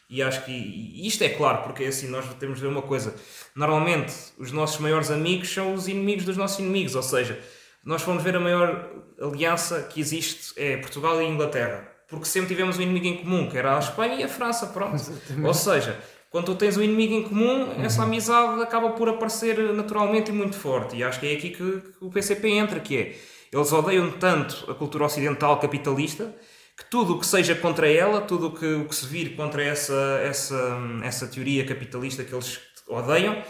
e 0.09 0.21
acho 0.23 0.45
que 0.45 0.51
e 0.51 1.05
isto 1.05 1.23
é 1.23 1.29
claro, 1.29 1.63
porque 1.63 1.83
assim 1.85 2.07
nós 2.07 2.25
temos 2.35 2.55
de 2.59 2.61
ver 2.61 2.69
uma 2.69 2.81
coisa, 2.81 3.13
normalmente 3.55 4.13
os 4.37 4.51
nossos 4.53 4.79
maiores 4.79 5.11
amigos 5.11 5.49
são 5.53 5.73
os 5.73 5.87
inimigos 5.89 6.23
dos 6.25 6.37
nossos 6.37 6.59
inimigos, 6.59 6.95
ou 6.95 7.03
seja, 7.03 7.37
nós 7.83 8.01
fomos 8.01 8.23
ver 8.23 8.35
a 8.37 8.39
maior 8.39 8.89
aliança 9.21 9.83
que 9.91 9.99
existe 9.99 10.53
é 10.55 10.77
Portugal 10.77 11.21
e 11.21 11.25
Inglaterra, 11.25 11.96
porque 12.07 12.25
sempre 12.25 12.49
tivemos 12.49 12.77
um 12.77 12.81
inimigo 12.81 13.05
em 13.05 13.17
comum, 13.17 13.49
que 13.49 13.57
era 13.57 13.75
a 13.75 13.79
Espanha 13.79 14.15
e 14.15 14.23
a 14.23 14.27
França, 14.27 14.67
pronto. 14.67 15.01
Ou 15.43 15.53
seja, 15.53 15.99
quando 16.29 16.45
tu 16.45 16.55
tens 16.55 16.77
um 16.77 16.81
inimigo 16.81 17.13
em 17.13 17.23
comum, 17.23 17.81
essa 17.83 18.03
amizade 18.03 18.61
acaba 18.61 18.91
por 18.91 19.09
aparecer 19.09 19.57
naturalmente 19.73 20.29
e 20.29 20.33
muito 20.33 20.55
forte. 20.55 20.95
E 20.95 21.03
acho 21.03 21.19
que 21.19 21.27
é 21.27 21.33
aqui 21.33 21.49
que, 21.49 21.81
que 21.81 22.05
o 22.05 22.09
PCP 22.09 22.49
entra, 22.49 22.79
que 22.79 22.97
é, 22.97 23.15
eles 23.51 23.71
odeiam 23.71 24.11
tanto 24.11 24.69
a 24.69 24.75
cultura 24.75 25.05
ocidental 25.05 25.59
capitalista, 25.59 26.33
que 26.77 26.85
tudo 26.85 27.15
o 27.15 27.19
que 27.19 27.25
seja 27.25 27.55
contra 27.55 27.91
ela, 27.91 28.21
tudo 28.21 28.47
o 28.47 28.51
que, 28.51 28.65
o 28.65 28.85
que 28.85 28.95
se 28.95 29.05
vir 29.07 29.35
contra 29.35 29.63
essa, 29.63 30.21
essa, 30.23 30.77
essa 31.03 31.27
teoria 31.27 31.65
capitalista 31.65 32.23
que 32.23 32.33
eles 32.33 32.59
odeiam, 32.87 33.41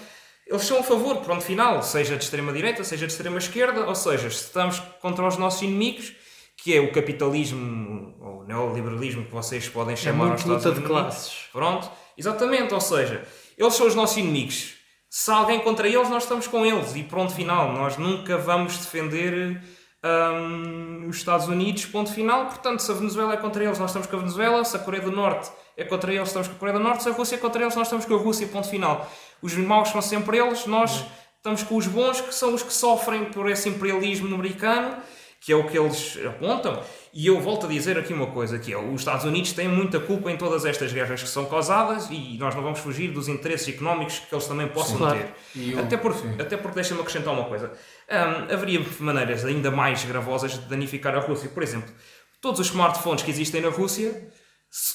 eles 0.45 0.63
são 0.63 0.79
a 0.79 0.83
favor, 0.83 1.17
pronto, 1.17 1.43
final, 1.43 1.83
seja 1.83 2.15
de 2.15 2.23
extrema-direita, 2.23 2.83
seja 2.83 3.05
de 3.05 3.11
extrema-esquerda, 3.11 3.85
ou 3.85 3.95
seja, 3.95 4.29
se 4.29 4.45
estamos 4.45 4.79
contra 5.01 5.27
os 5.27 5.37
nossos 5.37 5.61
inimigos, 5.61 6.13
que 6.57 6.75
é 6.75 6.81
o 6.81 6.91
capitalismo, 6.91 8.15
ou 8.19 8.39
o 8.39 8.43
neoliberalismo, 8.43 9.25
que 9.25 9.31
vocês 9.31 9.69
podem 9.69 9.93
É 9.93 9.95
chamar 9.95 10.31
aos 10.31 10.43
muito 10.43 10.65
luta 10.65 10.71
de 10.79 10.85
classes. 10.85 11.45
Pronto, 11.51 11.89
exatamente, 12.17 12.73
ou 12.73 12.81
seja, 12.81 13.23
eles 13.57 13.73
são 13.73 13.87
os 13.87 13.95
nossos 13.95 14.17
inimigos. 14.17 14.73
Se 15.09 15.31
alguém 15.31 15.59
contra 15.59 15.87
eles, 15.87 16.09
nós 16.09 16.23
estamos 16.23 16.47
com 16.47 16.65
eles 16.65 16.95
e 16.95 17.03
pronto, 17.03 17.33
final. 17.33 17.71
Nós 17.71 17.97
nunca 17.97 18.37
vamos 18.37 18.77
defender 18.77 19.61
hum, 20.03 21.07
os 21.07 21.17
Estados 21.17 21.47
Unidos, 21.47 21.85
ponto 21.85 22.11
final. 22.11 22.47
Portanto, 22.47 22.81
se 22.81 22.91
a 22.91 22.95
Venezuela 22.95 23.33
é 23.33 23.37
contra 23.37 23.63
eles, 23.63 23.79
nós 23.79 23.91
estamos 23.91 24.07
com 24.07 24.15
a 24.17 24.19
Venezuela. 24.19 24.65
Se 24.65 24.75
a 24.75 24.79
Coreia 24.79 25.03
do 25.03 25.11
Norte 25.11 25.49
é 25.77 25.85
contra 25.85 26.13
eles, 26.13 26.27
estamos 26.27 26.47
com 26.49 26.55
a 26.55 26.57
Coreia 26.57 26.77
do 26.77 26.83
Norte. 26.83 27.03
Se 27.03 27.09
a 27.09 27.13
Rússia 27.13 27.35
é 27.35 27.39
contra 27.39 27.61
eles, 27.61 27.75
nós 27.75 27.87
estamos 27.87 28.05
com 28.05 28.15
a 28.15 28.17
Rússia, 28.17 28.47
ponto 28.47 28.67
final. 28.67 29.09
Os 29.41 29.53
maus 29.55 29.89
são 29.89 30.01
sempre 30.01 30.37
eles, 30.37 30.65
nós 30.65 31.05
estamos 31.37 31.63
com 31.63 31.77
os 31.77 31.87
bons, 31.87 32.19
que 32.19 32.35
são 32.35 32.53
os 32.53 32.61
que 32.61 32.73
sofrem 32.73 33.25
por 33.25 33.49
esse 33.49 33.69
imperialismo 33.69 34.35
americano 34.35 34.97
que 35.39 35.51
é 35.53 35.55
o 35.55 35.63
que 35.65 35.77
eles 35.77 36.17
apontam. 36.25 36.81
E 37.13 37.27
eu 37.27 37.39
volto 37.39 37.65
a 37.65 37.69
dizer 37.69 37.97
aqui 37.97 38.13
uma 38.13 38.27
coisa, 38.27 38.59
que 38.59 38.71
é 38.73 38.77
os 38.77 39.01
Estados 39.01 39.23
Unidos 39.25 39.53
têm 39.53 39.67
muita 39.67 39.99
culpa 39.99 40.29
em 40.31 40.37
todas 40.37 40.65
estas 40.65 40.91
guerras 40.91 41.23
que 41.23 41.29
são 41.29 41.45
causadas 41.45 42.09
e 42.11 42.37
nós 42.37 42.53
não 42.53 42.61
vamos 42.61 42.79
fugir 42.79 43.11
dos 43.11 43.27
interesses 43.27 43.67
económicos 43.73 44.19
que 44.19 44.33
eles 44.35 44.45
também 44.45 44.67
possam 44.67 44.97
Claro. 44.97 45.17
ter. 45.17 45.33
Eu- 45.71 45.79
até 45.79 45.95
porque, 45.97 46.19
sim. 46.19 46.35
até 46.39 46.57
porque 46.57 46.75
deixa-me 46.75 46.99
acrescentar 47.01 47.33
uma 47.33 47.45
coisa. 47.45 47.71
Hum, 48.09 48.53
haveria 48.53 48.81
maneiras 48.99 49.45
ainda 49.45 49.71
mais 49.71 50.03
gravosas 50.03 50.51
de 50.53 50.59
danificar 50.67 51.15
a 51.15 51.19
Rússia. 51.19 51.49
Por 51.49 51.63
exemplo, 51.63 51.91
todos 52.41 52.59
os 52.59 52.67
smartphones 52.67 53.23
que 53.23 53.31
existem 53.31 53.61
na 53.61 53.69
Rússia 53.69 54.29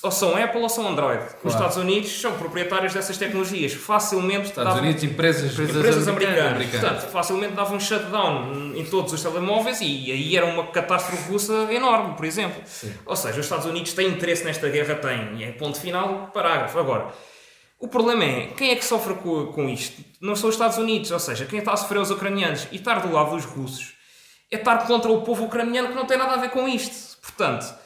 ou 0.02 0.10
são 0.10 0.36
Apple 0.36 0.60
ou 0.60 0.68
são 0.68 0.86
Android. 0.86 1.24
Os 1.42 1.52
Estados 1.54 1.76
Unidos 1.76 2.20
são 2.20 2.36
proprietários 2.38 2.92
dessas 2.94 3.16
tecnologias. 3.16 3.72
Facilmente 3.72 4.48
Estados 4.48 4.72
davam- 4.74 4.82
Unidos, 4.82 5.02
empresas, 5.02 5.52
Empresas 5.52 5.76
empresas 5.76 6.08
americanas. 6.08 6.52
americanas. 6.52 6.90
Portanto, 6.90 7.10
facilmente 7.10 7.54
davam 7.54 7.76
um 7.76 7.80
shutdown 7.80 8.72
em 8.76 8.84
todos 8.84 9.12
os 9.12 9.22
telemóveis 9.22 9.80
e 9.80 10.12
aí 10.12 10.36
era 10.36 10.46
uma 10.46 10.66
catástrofe 10.68 11.30
russa 11.32 11.52
enorme, 11.72 12.14
por 12.14 12.24
exemplo. 12.24 12.62
Ou 13.06 13.16
seja, 13.16 13.40
os 13.40 13.46
Estados 13.46 13.66
Unidos 13.66 13.92
têm 13.92 14.08
interesse 14.08 14.44
nesta 14.44 14.68
guerra, 14.68 14.94
têm. 14.96 15.36
E 15.38 15.44
é 15.44 15.52
ponto 15.52 15.80
final, 15.80 16.30
parágrafo. 16.32 16.78
Agora, 16.78 17.08
o 17.80 17.88
problema 17.88 18.24
é, 18.24 18.46
quem 18.56 18.70
é 18.70 18.76
que 18.76 18.84
sofre 18.84 19.14
com, 19.14 19.46
com 19.46 19.68
isto? 19.68 20.00
Não 20.20 20.36
são 20.36 20.48
os 20.48 20.54
Estados 20.54 20.78
Unidos, 20.78 21.10
ou 21.10 21.18
seja, 21.18 21.44
quem 21.46 21.58
está 21.58 21.72
a 21.72 21.76
sofrer 21.76 21.98
os 22.00 22.10
ucranianos. 22.10 22.68
E 22.70 22.76
estar 22.76 23.00
do 23.00 23.12
lado 23.12 23.30
dos 23.34 23.44
russos 23.44 23.94
é 24.50 24.56
estar 24.56 24.86
contra 24.86 25.10
o 25.10 25.22
povo 25.22 25.44
ucraniano 25.46 25.88
que 25.88 25.94
não 25.94 26.04
tem 26.06 26.16
nada 26.18 26.34
a 26.34 26.36
ver 26.36 26.50
com 26.50 26.68
isto. 26.68 27.18
Portanto, 27.22 27.81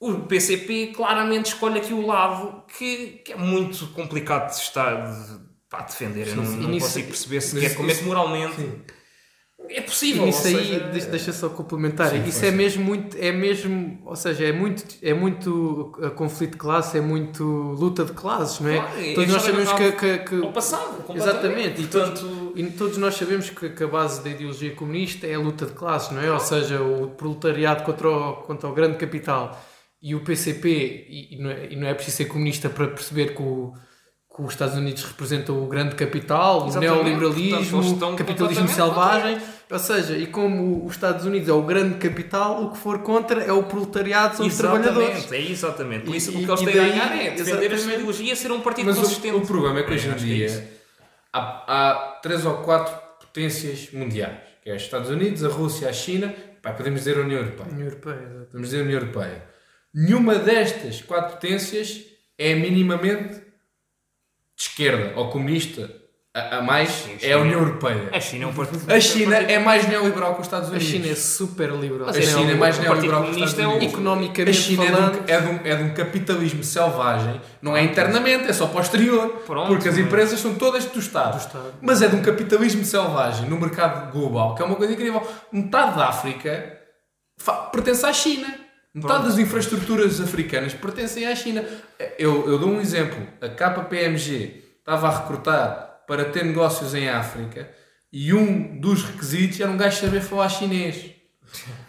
o 0.00 0.20
PCP 0.20 0.92
claramente 0.94 1.46
escolhe 1.46 1.78
aqui 1.78 1.92
o 1.92 2.06
lado 2.06 2.62
que, 2.78 3.20
que 3.24 3.32
é 3.32 3.36
muito 3.36 3.86
complicado 3.88 4.48
de 4.50 4.56
estar 4.60 4.94
de, 5.10 5.40
pá, 5.68 5.80
defender. 5.82 6.28
Eu 6.28 6.36
não, 6.36 6.46
sim. 6.46 6.56
não 6.56 6.68
E 6.68 6.72
nisso- 6.72 6.86
consigo 6.86 7.08
perceber 7.08 7.36
mas 7.36 7.44
sequer 7.44 7.74
como 7.74 7.88
é 7.90 7.92
que 7.92 7.98
isso- 7.98 8.06
moralmente 8.08 8.68
é 9.70 9.78
E 9.78 9.82
possível. 9.82 10.24
nisso 10.24 10.40
ou 10.48 10.56
aí, 10.56 10.64
seja, 10.66 10.78
deixa, 10.92 11.06
deixa 11.10 11.32
só 11.32 11.48
complementar, 11.48 12.10
Sim, 12.10 12.24
isso 12.26 12.44
é 12.44 12.50
mesmo 12.52 12.84
muito, 12.84 13.16
é 13.18 13.32
mesmo, 13.32 14.00
ou 14.06 14.14
seja, 14.16 14.44
é 14.46 14.52
muito, 14.52 14.84
é 15.02 15.12
muito 15.12 15.92
uh, 15.98 16.10
conflito 16.12 16.52
de 16.52 16.56
classe, 16.58 16.96
é 16.96 17.00
muito 17.00 17.42
luta 17.44 18.04
de 18.04 18.12
classes, 18.12 18.60
não 18.60 18.70
é? 18.70 18.76
Claro, 18.78 19.00
é 19.04 19.14
todos 19.14 19.32
nós 19.32 19.42
sabemos 19.42 19.72
que, 19.72 19.92
que, 19.92 20.18
que- 20.20 20.42
ao 20.46 20.52
passado. 20.52 21.04
Exatamente, 21.14 21.82
e 21.82 21.86
todos, 21.88 22.20
Portanto, 22.20 22.52
e 22.54 22.64
todos 22.70 22.96
nós 22.98 23.14
sabemos 23.16 23.50
que, 23.50 23.68
que 23.70 23.82
a 23.84 23.88
base 23.88 24.22
da 24.22 24.30
ideologia 24.30 24.74
comunista 24.76 25.26
é 25.26 25.34
a 25.34 25.38
luta 25.40 25.66
de 25.66 25.72
classes, 25.72 26.12
não 26.12 26.22
é? 26.22 26.30
Ou 26.32 26.38
seja, 26.40 26.80
o 26.80 27.08
proletariado 27.10 27.82
contra 27.82 28.08
o, 28.08 28.34
contra 28.36 28.68
o 28.68 28.72
grande 28.72 28.96
capital 28.96 29.60
e 30.00 30.14
o 30.14 30.20
PCP, 30.24 30.68
e, 31.08 31.34
e 31.34 31.42
não 31.42 31.50
é, 31.50 31.66
e 31.70 31.76
não 31.76 31.86
é 31.88 31.94
preciso 31.94 32.18
ser 32.18 32.24
comunista 32.26 32.68
para 32.70 32.86
perceber 32.88 33.34
que, 33.34 33.42
o, 33.42 33.72
que 34.34 34.42
os 34.42 34.52
Estados 34.52 34.76
Unidos 34.76 35.02
representam 35.04 35.62
o 35.62 35.66
grande 35.66 35.94
capital, 35.96 36.62
o 36.64 36.68
Exatamente, 36.68 36.92
portanto, 36.92 37.18
neoliberalismo, 37.18 37.80
o 38.12 38.16
capitalismo 38.16 38.68
selvagem, 38.68 39.38
ou 39.70 39.78
seja, 39.78 40.16
e 40.16 40.26
como 40.28 40.86
os 40.86 40.92
Estados 40.94 41.26
Unidos 41.26 41.48
é 41.48 41.52
o 41.52 41.62
grande 41.62 41.96
capital, 41.98 42.64
o 42.64 42.70
que 42.70 42.78
for 42.78 43.00
contra 43.00 43.42
é 43.42 43.52
o 43.52 43.64
proletariado, 43.64 44.36
são 44.36 44.46
os 44.46 44.56
trabalhadores. 44.56 45.08
Exatamente, 45.18 45.34
é 45.48 45.50
exatamente. 45.52 46.04
Por 46.04 46.14
isso 46.14 46.30
E- 46.30 46.34
o 46.36 46.38
que 46.44 46.50
eles 46.50 46.60
e 46.60 46.64
têm 46.64 46.74
a 46.74 46.76
daí- 46.82 46.90
ganhar 46.92 47.12
é 47.16 47.30
defender 47.32 47.52
a 47.70 47.74
exatamente. 47.74 47.94
ideologia, 47.96 48.36
ser 48.36 48.52
um 48.52 48.60
partido 48.60 48.86
Mas 48.86 48.96
o, 48.98 49.00
consistente. 49.00 49.34
o 49.36 49.40
problema 49.42 49.80
é 49.80 49.82
que 49.82 49.92
hoje 49.92 50.08
em 50.08 50.12
é 50.12 50.14
dia 50.14 50.68
há, 51.32 51.40
há 51.90 52.18
três 52.22 52.46
ou 52.46 52.58
quatro 52.58 52.94
potências 53.20 53.90
mundiais, 53.92 54.38
que 54.62 54.70
é 54.70 54.76
os 54.76 54.82
Estados 54.82 55.10
Unidos, 55.10 55.44
a 55.44 55.48
Rússia, 55.48 55.88
a 55.88 55.92
China, 55.92 56.32
pá, 56.62 56.72
podemos 56.72 57.00
dizer 57.00 57.18
a 57.18 57.22
União 57.22 57.40
Europeia. 57.40 57.68
União 57.72 57.88
Europeia, 57.88 58.14
exato. 58.22 58.46
Podemos 58.46 58.68
dizer 58.70 58.80
a 58.80 58.84
União 58.84 59.00
Europeia. 59.00 59.47
Nenhuma 59.94 60.34
destas 60.36 61.02
quatro 61.02 61.34
potências 61.34 62.02
é 62.38 62.54
minimamente 62.54 63.34
de 63.34 63.42
esquerda 64.62 65.12
ou 65.18 65.30
comunista. 65.30 65.90
A, 66.34 66.58
a 66.58 66.62
mais 66.62 66.90
Sim, 66.90 67.16
é 67.22 67.32
a 67.32 67.38
União 67.38 67.58
Europeia. 67.58 68.10
A 68.12 68.20
China 68.20 68.44
é 68.44 68.46
um 68.48 68.52
partido. 68.54 68.92
A 68.92 69.00
China 69.00 69.36
é 69.36 69.58
mais 69.58 69.88
neoliberal 69.88 70.34
que 70.34 70.40
os 70.42 70.46
Estados 70.46 70.68
A 70.68 70.72
Unidos. 70.72 70.86
China 70.88 71.08
é 71.08 71.14
super 71.16 71.70
liberal. 71.72 72.08
A 72.10 72.12
China 72.12 72.52
é 72.52 72.54
mais 72.54 72.78
o 72.78 72.82
Partido 72.84 72.92
neoliberal 73.10 73.22
que 73.24 73.30
os 73.30 73.36
Estados 73.36 73.58
é 73.58 73.66
o- 73.66 73.70
Unidos. 73.70 73.94
Economicamente 73.94 74.50
A 74.50 74.52
China 74.62 74.84
é 74.84 74.86
de, 74.86 74.92
falando, 74.92 75.16
um, 75.18 75.24
é, 75.26 75.40
de 75.40 75.46
um, 75.48 75.60
é 75.72 75.76
de 75.76 75.82
um 75.84 75.94
capitalismo 75.94 76.62
selvagem, 76.62 77.40
não 77.62 77.76
é 77.76 77.82
internamente, 77.82 78.44
é 78.46 78.52
só 78.52 78.66
posterior. 78.68 79.28
Pronto, 79.46 79.68
porque 79.68 79.88
as 79.88 79.96
mas- 79.96 80.06
empresas 80.06 80.38
são 80.38 80.54
todas 80.54 80.84
do 80.84 80.98
Estado. 81.00 81.32
Do 81.32 81.38
Estado. 81.38 81.74
Mas 81.80 82.02
é 82.02 82.08
de 82.08 82.14
um 82.14 82.22
capitalismo 82.22 82.84
selvagem 82.84 83.48
no 83.48 83.58
mercado 83.58 84.12
global, 84.12 84.54
que 84.54 84.62
é 84.62 84.64
uma 84.66 84.76
coisa 84.76 84.92
incrível. 84.92 85.26
Metade 85.50 85.96
da 85.96 86.08
África 86.08 86.78
pertence 87.72 88.04
à 88.04 88.12
China. 88.12 88.54
Metade 89.02 89.24
das 89.24 89.38
infraestruturas 89.38 90.20
africanas 90.20 90.74
pertencem 90.74 91.26
à 91.26 91.34
China. 91.34 91.64
Eu, 92.18 92.48
eu 92.48 92.58
dou 92.58 92.70
um 92.70 92.80
exemplo. 92.80 93.26
A 93.40 93.48
KPMG 93.48 94.62
estava 94.78 95.08
a 95.08 95.20
recrutar 95.20 96.02
para 96.06 96.24
ter 96.24 96.44
negócios 96.44 96.94
em 96.94 97.08
África 97.08 97.68
e 98.12 98.32
um 98.32 98.80
dos 98.80 99.02
requisitos 99.02 99.60
era 99.60 99.70
um 99.70 99.76
gajo 99.76 100.00
saber 100.00 100.20
falar 100.20 100.48
chinês. 100.48 101.17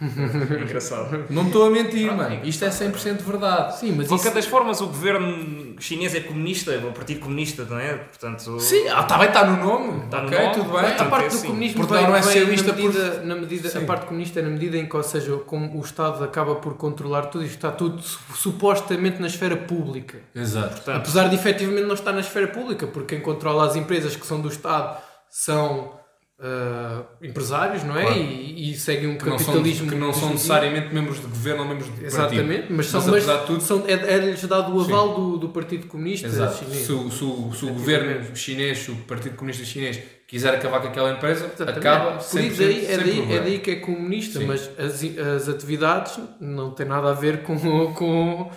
Engraçado. 0.00 1.26
Não 1.30 1.46
estou 1.46 1.66
a 1.66 1.70
mentir, 1.70 2.06
Pronto, 2.06 2.22
mano. 2.22 2.40
Isto 2.44 2.64
é 2.64 2.68
100% 2.68 3.22
verdade. 3.22 3.78
Sim, 3.78 3.92
mas 3.92 4.04
De 4.04 4.08
qualquer 4.08 4.28
isso, 4.28 4.34
das 4.36 4.46
formas, 4.46 4.80
o 4.80 4.86
governo 4.86 5.76
chinês 5.80 6.14
é 6.14 6.20
comunista, 6.20 6.72
o 6.78 6.92
Partido 6.92 7.20
Comunista, 7.20 7.64
não 7.68 7.78
é? 7.78 7.94
Portanto, 7.94 8.58
Sim, 8.60 8.88
ah, 8.88 9.02
tá 9.02 9.18
bem, 9.18 9.28
está 9.28 9.44
no 9.44 9.56
nome. 9.64 10.04
Está 10.04 10.20
no 10.22 10.26
ok, 10.28 10.38
nome. 10.38 10.54
tudo 10.54 10.64
bem. 10.72 10.80
Portanto, 10.80 11.00
a 11.02 11.04
parte 11.06 11.26
é 11.26 11.28
do 11.28 11.34
assim. 11.36 11.46
comunismo 11.48 11.76
Portugal 11.76 12.02
vem, 12.02 12.10
não 12.10 12.16
é 12.18 12.22
socialista 12.22 12.72
na 12.72 12.76
medida, 12.78 13.22
na 13.22 13.34
medida 13.36 13.68
Sim. 13.68 13.78
a 13.78 13.86
parte 13.86 14.06
comunista 14.06 14.40
é 14.40 14.42
na 14.42 14.50
medida 14.50 14.76
em 14.76 14.86
que, 14.88 14.96
ou 14.96 15.02
seja, 15.02 15.36
como 15.46 15.78
o 15.78 15.80
Estado 15.80 16.22
acaba 16.24 16.54
por 16.56 16.74
controlar 16.74 17.26
tudo, 17.26 17.44
isto 17.44 17.56
está 17.56 17.70
tudo 17.70 18.00
su- 18.02 18.18
supostamente 18.34 19.20
na 19.20 19.26
esfera 19.26 19.56
pública. 19.56 20.18
Exato. 20.34 20.76
Portanto, 20.76 20.96
Apesar 20.96 21.28
de 21.28 21.34
efetivamente 21.36 21.84
não 21.86 21.94
estar 21.94 22.12
na 22.12 22.20
esfera 22.20 22.48
pública, 22.48 22.86
porque 22.86 23.14
quem 23.16 23.20
controla 23.22 23.66
as 23.66 23.76
empresas 23.76 24.16
que 24.16 24.26
são 24.26 24.40
do 24.40 24.48
Estado 24.48 24.98
são 25.28 25.99
ah, 26.42 27.02
empresários, 27.22 27.84
não 27.84 27.96
é? 27.98 28.02
Claro. 28.02 28.18
E, 28.20 28.70
e 28.70 28.74
seguem 28.76 29.08
um 29.08 29.16
Que 29.18 29.26
não, 29.28 29.38
são, 29.38 29.46
capitalismo 29.46 29.88
que 29.90 29.94
não 29.96 30.12
são 30.12 30.30
necessariamente 30.30 30.94
membros 30.94 31.20
de 31.20 31.26
governo 31.26 31.62
ou 31.62 31.68
membros 31.68 31.86
de 31.86 31.92
partido. 31.92 32.06
Exatamente, 32.14 32.72
mas, 32.72 32.86
são, 32.86 33.06
Mas, 33.06 33.26
mas, 33.26 33.44
tudo- 33.44 33.60
são, 33.60 33.84
é, 33.86 33.92
é-lhes 33.92 34.42
dado 34.44 34.74
o 34.74 34.80
aval 34.80 35.14
do, 35.14 35.36
do 35.38 35.48
Partido 35.50 35.86
Comunista 35.86 36.26
Exato. 36.26 36.64
chinês. 36.64 36.86
Se, 36.86 36.92
o- 36.92 37.10
se 37.10 37.24
o- 37.24 37.52
se 37.52 37.64
o 37.64 37.68
É 37.68 37.72
governo 37.72 38.36
chinês, 38.36 38.78
se 38.78 38.90
o 38.90 38.96
Partido 38.96 39.36
Comunista 39.36 39.64
Chinês 39.64 40.00
quiser 40.26 40.54
acabar 40.54 40.80
com 40.80 40.88
aquela 40.88 41.10
empresa, 41.12 41.44
Exatamente. 41.46 41.78
acaba 41.78 42.12
Por 42.12 42.40
isso 42.40 42.62
aí, 42.62 42.86
é, 42.86 42.96
daí, 42.96 43.32
é 43.34 43.40
daí 43.40 43.58
que 43.58 43.70
é 43.72 43.76
comunista, 43.76 44.38
Sim. 44.38 44.46
mas 44.46 44.70
as, 44.78 45.02
as 45.36 45.48
atividades 45.48 46.18
não 46.40 46.70
têm 46.70 46.86
nada 46.86 47.10
a 47.10 47.14
ver 47.14 47.42
com. 47.42 47.58
com, 47.92 48.50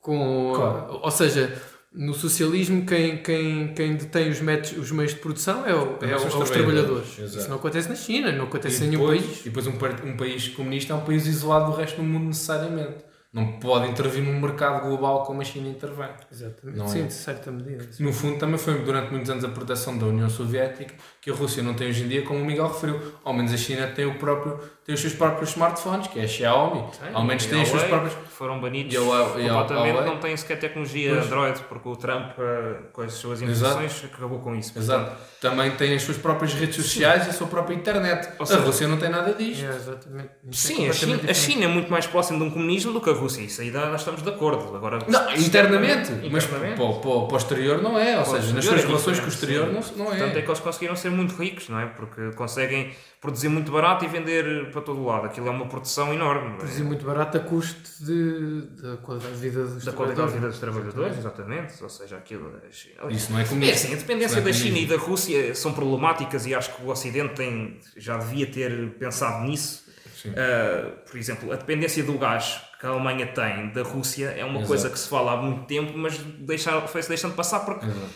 com 0.00 0.52
Claro. 0.54 1.00
Ou 1.02 1.10
seja, 1.10 1.52
no 1.94 2.12
socialismo, 2.12 2.84
quem, 2.84 3.18
quem, 3.18 3.72
quem 3.72 3.94
detém 3.94 4.28
os, 4.28 4.40
métodos, 4.40 4.76
os 4.76 4.90
meios 4.90 5.12
de 5.12 5.20
produção 5.20 5.64
é, 5.64 5.72
o, 5.72 5.96
é, 6.02 6.16
os 6.16 6.24
é 6.24 6.36
os 6.38 6.50
trabalhadores. 6.50 7.18
Exato. 7.18 7.38
Isso 7.38 7.48
não 7.48 7.56
acontece 7.56 7.88
na 7.88 7.94
China, 7.94 8.32
não 8.32 8.46
acontece 8.46 8.82
E 8.82 8.86
em 8.86 8.90
nenhum 8.90 9.02
depois, 9.02 9.22
país. 9.22 9.40
e 9.40 9.44
depois 9.44 9.66
um, 9.68 10.08
um 10.10 10.16
país 10.16 10.48
comunista 10.48 10.92
é 10.92 10.96
um 10.96 11.04
país 11.04 11.26
isolado 11.26 11.70
do 11.70 11.76
resto 11.76 11.96
do 11.96 12.02
mundo 12.02 12.26
necessariamente. 12.26 13.04
Não 13.32 13.58
pode 13.58 13.88
intervir 13.88 14.22
num 14.22 14.40
mercado 14.40 14.86
global 14.86 15.24
como 15.24 15.40
a 15.40 15.44
China 15.44 15.68
intervém. 15.68 16.08
Exatamente. 16.30 16.78
Não 16.78 16.86
Sim, 16.86 17.02
é. 17.02 17.06
de 17.06 17.12
certa 17.12 17.50
medida. 17.50 17.84
No 17.98 18.12
fundo, 18.12 18.38
também 18.38 18.58
foi 18.58 18.78
durante 18.78 19.10
muitos 19.10 19.28
anos 19.28 19.44
a 19.44 19.48
proteção 19.48 19.98
da 19.98 20.06
União 20.06 20.30
Soviética 20.30 20.94
que 21.20 21.30
a 21.30 21.34
Rússia 21.34 21.60
não 21.60 21.74
tem 21.74 21.88
hoje 21.88 22.04
em 22.04 22.08
dia, 22.08 22.22
como 22.22 22.40
o 22.40 22.44
Miguel 22.44 22.68
referiu. 22.68 23.00
Ao 23.24 23.34
menos 23.34 23.52
a 23.52 23.56
China 23.56 23.88
tem, 23.88 24.06
o 24.06 24.14
próprio, 24.18 24.60
tem 24.84 24.94
os 24.94 25.00
seus 25.00 25.14
próprios 25.14 25.50
smartphones, 25.50 26.06
que 26.08 26.18
é 26.20 26.24
a 26.24 26.28
Xiaomi. 26.28 26.84
Ao 27.12 27.24
menos 27.24 27.46
tem 27.46 27.62
os 27.62 27.68
seus 27.68 27.82
próprios. 27.84 28.12
Foram 28.34 28.60
banidos 28.60 28.92
E 28.92 28.98
Huawei- 28.98 29.48
completamente, 29.48 29.92
Huawei? 29.94 30.10
não 30.10 30.18
têm 30.18 30.36
sequer 30.36 30.58
tecnologia 30.58 31.14
Pois. 31.14 31.26
Android, 31.26 31.60
porque 31.68 31.88
o 31.88 31.96
Trump, 31.96 32.32
eh, 32.38 32.74
com 32.92 33.02
as 33.02 33.12
suas 33.14 33.40
Exato. 33.40 33.78
intenções, 33.84 34.10
acabou 34.12 34.40
com 34.40 34.54
isso. 34.56 34.76
Exato. 34.76 35.12
Também 35.40 35.70
tem 35.72 35.94
as 35.94 36.02
suas 36.02 36.16
próprias 36.18 36.52
redes 36.52 36.74
sociais 36.76 37.26
e 37.26 37.30
a 37.30 37.32
sua 37.32 37.46
própria 37.46 37.74
internet. 37.74 38.28
Ou 38.38 38.42
a 38.42 38.46
seja- 38.46 38.60
Rússia 38.60 38.88
não 38.88 38.96
tem 38.98 39.08
nada 39.08 39.32
disto. 39.34 39.64
É, 39.64 39.68
exatamente. 39.68 40.28
É 40.48 40.52
Sim, 40.52 40.88
a 40.88 40.92
China, 40.92 41.20
a. 41.30 41.34
China 41.34 41.64
é 41.64 41.68
muito 41.68 41.90
mais 41.90 42.06
próxima 42.06 42.38
de 42.38 42.44
um 42.44 42.50
comunismo 42.50 42.92
do 42.92 43.00
que 43.00 43.08
a 43.08 43.12
Rússia. 43.12 43.40
Isso 43.42 43.60
aí 43.60 43.70
nós 43.70 44.00
estamos 44.00 44.20
de 44.22 44.28
acordo. 44.28 44.74
Agora, 44.76 44.98
Não, 45.08 45.32
internamente, 45.36 46.10
mas 46.30 46.44
Internamente. 46.44 46.74
para, 46.76 46.84
o- 46.84 46.94
para, 47.00 47.26
para 47.28 47.34
o 47.34 47.36
exterior 47.36 47.80
não 47.80 47.96
é. 47.98 48.18
Ou 48.18 48.24
seja, 48.24 48.52
nas 48.52 48.64
suas 48.64 48.82
é 48.82 48.86
relações 48.86 49.20
com 49.20 49.26
o 49.26 49.28
exterior 49.28 49.66
sim. 49.68 49.72
não, 49.96 50.04
não 50.04 50.10
Portanto, 50.10 50.34
é 50.36 50.38
é. 50.38 50.42
que 50.42 50.48
eles 50.48 50.60
conseguiram 50.60 50.96
ser 50.96 51.10
muito 51.10 51.34
ricos, 51.36 51.68
não 51.68 51.78
é? 51.78 51.86
Porque 51.86 52.32
conseguem 52.32 52.92
produzir 53.24 53.48
muito 53.48 53.72
barato 53.72 54.04
e 54.04 54.08
vender 54.08 54.70
para 54.70 54.82
todo 54.82 55.02
lado. 55.02 55.24
Aquilo 55.24 55.48
é 55.48 55.50
uma 55.50 55.64
produção 55.66 56.12
enorme. 56.12 56.56
é? 56.56 56.56
Produzir 56.58 56.82
muito 56.84 57.06
barato 57.06 57.38
a 57.38 57.40
custo 57.40 58.04
de, 58.04 58.60
da 58.82 58.98
qualidade 58.98 59.32
de 59.34 59.40
vida 59.40 59.64
dos 59.64 59.82
Da 59.82 59.92
qualidade 59.92 60.28
de 60.32 60.38
vida 60.38 60.52
trabalhadores. 60.52 60.52
dos 60.52 60.60
trabalhadores, 60.60 61.18
exatamente. 61.18 61.82
Ou 61.82 61.88
seja, 61.88 62.16
aquilo. 62.18 62.52
é 62.68 62.70
China. 62.70 63.10
Isso 63.10 63.32
não 63.32 63.38
é 63.38 63.42
É 63.42 63.46
comunista. 63.46 63.74
assim, 63.86 63.94
a 63.94 63.96
dependência 63.96 64.38
é 64.38 64.42
da 64.42 64.52
China 64.52 64.78
e 64.78 64.86
da 64.86 64.96
Rússia 64.98 65.54
são 65.54 65.72
problemáticas 65.72 66.44
e 66.44 66.54
acho 66.54 66.74
que 66.76 66.82
o 66.84 66.88
Ocidente 66.90 67.34
tem, 67.34 67.80
já 67.96 68.18
devia 68.18 68.46
ter 68.46 68.90
pensado 68.98 69.42
nisso. 69.46 69.82
Uh, 70.26 70.90
por 71.10 71.18
exemplo, 71.18 71.52
a 71.52 71.56
dependência 71.56 72.02
do 72.04 72.16
gás 72.18 72.60
que 72.80 72.86
a 72.86 72.90
Alemanha 72.90 73.26
tem 73.26 73.70
da 73.72 73.82
Rússia 73.82 74.26
é 74.28 74.44
uma 74.44 74.56
Exato. 74.56 74.66
coisa 74.68 74.90
que 74.90 74.98
se 74.98 75.08
fala 75.08 75.32
há 75.32 75.36
muito 75.36 75.64
tempo, 75.66 75.96
mas 75.96 76.16
deixa, 76.18 76.80
foi-se 76.82 77.08
deixando 77.08 77.34
passar 77.34 77.60
porque, 77.60 77.84
Exato. 77.86 78.06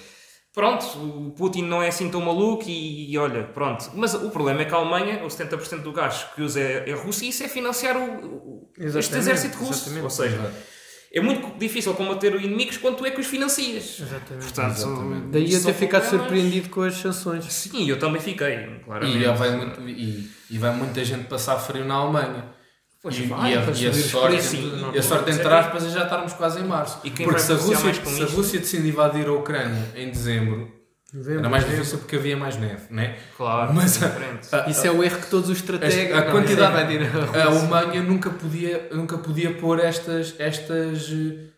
Pronto, 0.58 0.84
o 0.98 1.30
Putin 1.36 1.62
não 1.62 1.80
é 1.80 1.86
assim 1.86 2.10
tão 2.10 2.20
maluco 2.20 2.64
e, 2.66 3.12
e 3.12 3.16
olha, 3.16 3.44
pronto. 3.44 3.88
Mas 3.94 4.12
o 4.14 4.28
problema 4.30 4.62
é 4.62 4.64
que 4.64 4.74
a 4.74 4.76
Alemanha, 4.76 5.22
o 5.22 5.28
70% 5.28 5.82
do 5.82 5.92
gás 5.92 6.26
que 6.34 6.42
usa 6.42 6.58
é, 6.60 6.90
é 6.90 6.94
russo 6.94 7.24
e 7.24 7.28
isso 7.28 7.44
é 7.44 7.48
financiar 7.48 7.96
o, 7.96 8.02
o- 8.02 8.72
este 8.76 9.16
exército 9.16 9.56
russo. 9.58 9.72
exatamente. 9.90 10.02
Ou 10.04 10.10
seja, 10.10 10.34
Exato. 10.36 10.54
é 11.12 11.20
muito 11.20 11.56
difícil 11.58 11.94
combater 11.94 12.34
inimigos 12.42 12.76
quando 12.76 12.96
tu 12.96 13.06
é 13.06 13.12
que 13.12 13.20
os 13.20 13.26
financias. 13.28 14.00
Exatamente. 14.00 14.42
Portanto, 14.44 14.76
Exatamente. 14.76 15.26
Daí 15.28 15.44
isto 15.44 15.54
a 15.56 15.58
ter 15.58 15.62
são 15.64 15.74
ficado 15.74 16.02
problemas. 16.08 16.26
surpreendido 16.28 16.68
com 16.70 16.82
as 16.82 16.94
sanções. 16.96 17.44
Sim, 17.52 17.88
eu 17.88 17.98
também 18.00 18.20
fiquei, 18.20 18.80
claramente. 18.84 19.16
E, 19.24 19.32
vai 19.32 19.50
muito, 19.56 19.80
e, 19.88 20.28
e 20.50 20.58
vai 20.58 20.74
muita 20.74 21.04
gente 21.04 21.24
passar 21.28 21.56
frio 21.60 21.84
na 21.84 21.94
Alemanha. 21.94 22.57
Pois 23.02 23.16
e, 23.16 23.22
vai, 23.22 23.52
e 23.52 23.56
a, 23.56 23.62
para 23.62 23.70
e 23.70 23.72
a 23.72 23.74
subir 23.74 23.88
os 23.90 24.10
sorte, 24.10 24.42
sim. 24.42 24.72
e 24.94 24.98
a 24.98 25.02
sorte 25.02 25.30
entre 25.30 25.46
aspas 25.46 25.86
é 25.86 25.90
já 25.90 26.02
estarmos 26.04 26.32
quase 26.32 26.60
em 26.60 26.64
março. 26.64 26.98
E 27.04 27.10
quem 27.10 27.26
Porque 27.26 27.40
vai 27.40 27.46
se 27.46 27.52
a, 27.52 27.54
Rússia, 27.56 27.84
mais 27.84 27.98
com 27.98 28.10
se 28.10 28.22
a? 28.22 28.26
Rússia 28.26 28.58
decide 28.60 28.88
invadir 28.88 29.26
a 29.28 29.32
Ucrânia 29.32 29.84
em 29.94 30.10
dezembro, 30.10 30.76
Vemos, 31.10 31.38
era 31.38 31.48
mais 31.48 31.64
difícil 31.64 31.98
porque 31.98 32.16
havia 32.16 32.36
mais 32.36 32.56
neve, 32.58 32.82
né? 32.90 33.16
Claro, 33.36 33.72
Mas 33.72 34.02
é 34.02 34.04
a- 34.04 34.08
diferente. 34.08 34.48
a- 34.54 34.68
Isso 34.68 34.86
é 34.86 34.90
o 34.90 35.02
erro 35.02 35.20
que 35.20 35.26
todos 35.28 35.48
os 35.48 35.56
estrategas. 35.58 36.12
a 36.18 36.24
Não, 36.24 36.32
quantidade- 36.32 36.52
isso 36.52 36.60
é 36.60 36.96
invadir 36.96 37.36
a 37.36 37.38
a. 37.38 37.46
Alemanha 37.46 38.02
nunca 38.02 38.28
podia, 38.30 38.88
nunca 38.92 39.16
podia 39.16 39.54
pôr 39.54 39.78
estas, 39.80 40.34
estas, 40.38 41.10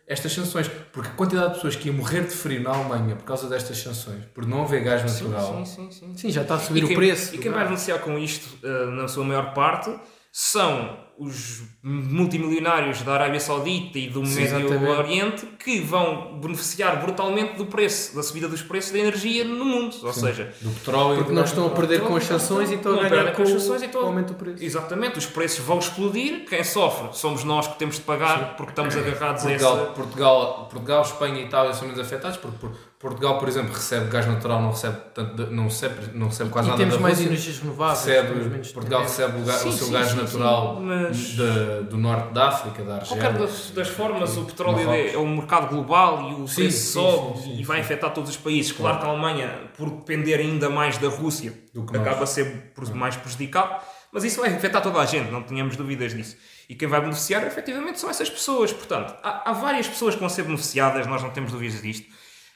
estas 0.07 0.31
sanções. 0.31 0.69
Porque 0.93 1.09
a 1.09 1.13
quantidade 1.13 1.47
de 1.49 1.55
pessoas 1.55 1.75
que 1.75 1.87
iam 1.89 1.97
morrer 1.97 2.21
de 2.21 2.29
frio 2.33 2.61
na 2.63 2.69
Alemanha 2.69 3.15
por 3.17 3.25
causa 3.25 3.49
destas 3.49 3.77
sanções, 3.77 4.23
por 4.33 4.45
não 4.45 4.63
haver 4.63 4.83
gás 4.83 5.01
Sim, 5.11 5.23
natural, 5.27 5.65
sim, 5.65 5.89
sim, 5.89 5.91
sim. 5.91 6.17
Sim, 6.17 6.31
já 6.31 6.43
está 6.43 6.55
a 6.55 6.59
subir 6.59 6.81
E 6.81 6.83
o 6.85 6.87
quem, 6.87 6.95
preço. 6.95 7.35
E 7.35 7.37
quem 7.39 7.51
vai 7.51 7.65
beneficiar 7.65 7.99
com 7.99 8.17
isto, 8.17 8.47
eh, 8.63 8.85
na 8.91 9.07
sua 9.09 9.25
maior 9.25 9.53
parte, 9.53 9.89
são 10.31 10.97
os 11.19 11.61
multimilionários 11.83 13.01
da 13.03 13.13
Arábia 13.13 13.39
Saudita 13.39 13.99
e 13.99 14.09
do 14.09 14.25
Sim, 14.25 14.41
Médio 14.41 14.59
exatamente. 14.67 14.91
Oriente 14.99 15.45
que 15.63 15.79
vão 15.81 16.39
beneficiar 16.39 16.99
brutalmente 17.01 17.55
do 17.57 17.65
preço, 17.67 18.15
da 18.15 18.23
subida 18.23 18.47
dos 18.47 18.61
preços 18.63 18.91
da 18.91 18.97
energia 18.99 19.43
no 19.43 19.63
mundo. 19.65 19.95
Ou 20.01 20.13
seja, 20.13 20.51
do 20.61 20.69
petróleo. 20.71 21.15
e 21.15 21.17
Porque 21.19 21.33
não 21.33 21.43
estão 21.43 21.67
a 21.67 21.69
perder 21.71 22.01
com 22.01 22.15
as 22.15 22.23
sanções 22.23 22.71
e 22.71 22.75
estão 22.75 22.93
a 22.93 23.03
Não 23.03 23.09
ganhar 23.09 23.25
com 23.31 23.35
com 23.37 23.43
as 23.43 23.49
sanções 23.49 23.81
e 23.81 23.85
estão- 23.85 24.01
o 24.01 24.05
aumento 24.05 24.29
do 24.29 24.35
preço. 24.35 24.63
exatamente, 24.63 25.19
os 25.19 25.25
preços 25.27 25.63
vão 25.63 25.77
explodir. 25.79 26.45
Quem 26.49 26.63
sofre 26.63 27.09
somos 27.15 27.43
nós 27.43 27.67
que 27.67 27.77
temos 27.77 27.95
de 27.97 28.01
pagar 28.01 28.55
porque 28.55 28.71
estamos 28.71 28.95
agarrados 28.95 29.43
a 29.43 29.47
Portugal, 29.47 29.75
essa. 29.77 29.85
Portugal, 29.93 30.67
Portugal, 30.71 31.01
Espanha 31.03 31.41
e 31.41 31.45
Itália 31.45 31.73
são 31.73 31.83
menos 31.87 31.99
afetados 32.01 32.37
porque 32.37 32.57
por- 32.57 32.71
Portugal, 33.01 33.39
por 33.39 33.47
exemplo, 33.49 33.73
recebe 33.73 34.09
gás 34.11 34.27
natural, 34.27 34.61
não 34.61 34.69
recebe, 34.69 34.95
tanto 35.13 35.33
de- 35.45 35.51
não 35.51 35.63
recebe, 35.63 35.95
não 36.15 36.27
recebe 36.27 36.49
quase 36.51 36.67
E 36.67 36.69
nada 36.71 36.79
temos 36.83 36.95
da 36.97 37.01
mais 37.01 37.19
energias 37.19 37.57
renováveis. 37.57 38.05
Recebe, 38.05 38.73
Portugal 38.73 39.01
recebe 39.01 39.41
o, 39.41 39.43
ga- 39.45 39.55
o 39.55 39.57
Sim, 39.57 39.71
seu 39.71 39.87
sim, 39.87 39.91
gás 39.93 40.07
sim, 40.09 40.15
natural 40.17 40.75
sim, 40.77 40.83
mas- 40.85 41.17
de- 41.17 41.83
do 41.89 41.97
norte 41.97 42.31
da 42.31 42.47
África, 42.49 42.83
da 42.83 42.95
Argélia. 42.97 43.23
Qualquer 43.23 43.39
das, 43.39 43.71
das 43.71 43.87
formas, 43.87 44.37
o 44.37 44.45
petróleo 44.45 44.91
é, 44.91 45.13
é 45.13 45.17
um 45.17 45.35
mercado 45.35 45.67
global 45.69 46.29
e 46.29 46.41
o 46.43 46.47
Sim, 46.47 46.55
preço 46.61 46.77
sim, 46.77 46.93
sobe 46.93 47.37
sim, 47.39 47.43
sim, 47.43 47.59
e 47.59 47.63
vai 47.63 47.77
sim. 47.77 47.83
afetar 47.85 48.13
todos 48.13 48.29
os 48.29 48.37
países. 48.37 48.71
Claro 48.71 48.99
que 48.99 49.05
a 49.05 49.09
Alemanha, 49.09 49.71
por 49.75 49.89
depender 49.89 50.35
ainda 50.35 50.69
mais 50.69 50.97
da 50.99 51.07
Rússia, 51.09 51.53
Do 51.73 51.83
que 51.85 51.93
nós. 51.93 52.01
acaba 52.05 52.23
a 52.23 52.27
ser 52.27 52.71
por- 52.75 52.93
mais 52.93 53.15
prejudicado, 53.15 53.81
mas 54.11 54.23
isso 54.23 54.39
vai 54.39 54.53
afetar 54.53 54.79
toda 54.81 54.99
a 54.99 55.05
gente, 55.07 55.31
não 55.31 55.41
tínhamos 55.41 55.75
dúvidas 55.75 56.13
disso. 56.13 56.37
E 56.69 56.75
quem 56.75 56.87
vai 56.87 57.01
beneficiar, 57.01 57.43
efetivamente, 57.47 57.99
são 57.99 58.09
essas 58.11 58.29
pessoas. 58.29 58.71
Portanto, 58.71 59.15
há, 59.23 59.49
há 59.49 59.53
várias 59.53 59.87
pessoas 59.87 60.13
que 60.13 60.19
vão 60.19 60.29
ser 60.29 60.43
beneficiadas, 60.43 61.07
nós 61.07 61.23
não 61.23 61.31
temos 61.31 61.51
dúvidas 61.51 61.81
disto. 61.81 62.05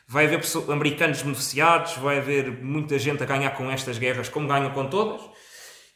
Vai 0.08 0.26
haver 0.26 0.40
americanos 0.70 1.22
beneficiados, 1.24 1.94
vai 1.98 2.20
haver 2.20 2.52
muita 2.64 2.98
gente 3.00 3.24
a 3.24 3.26
ganhar 3.26 3.50
com 3.52 3.70
estas 3.72 3.98
guerras, 3.98 4.30
como 4.30 4.48
ganham 4.48 4.70
com 4.72 4.86
todas. 4.86 5.22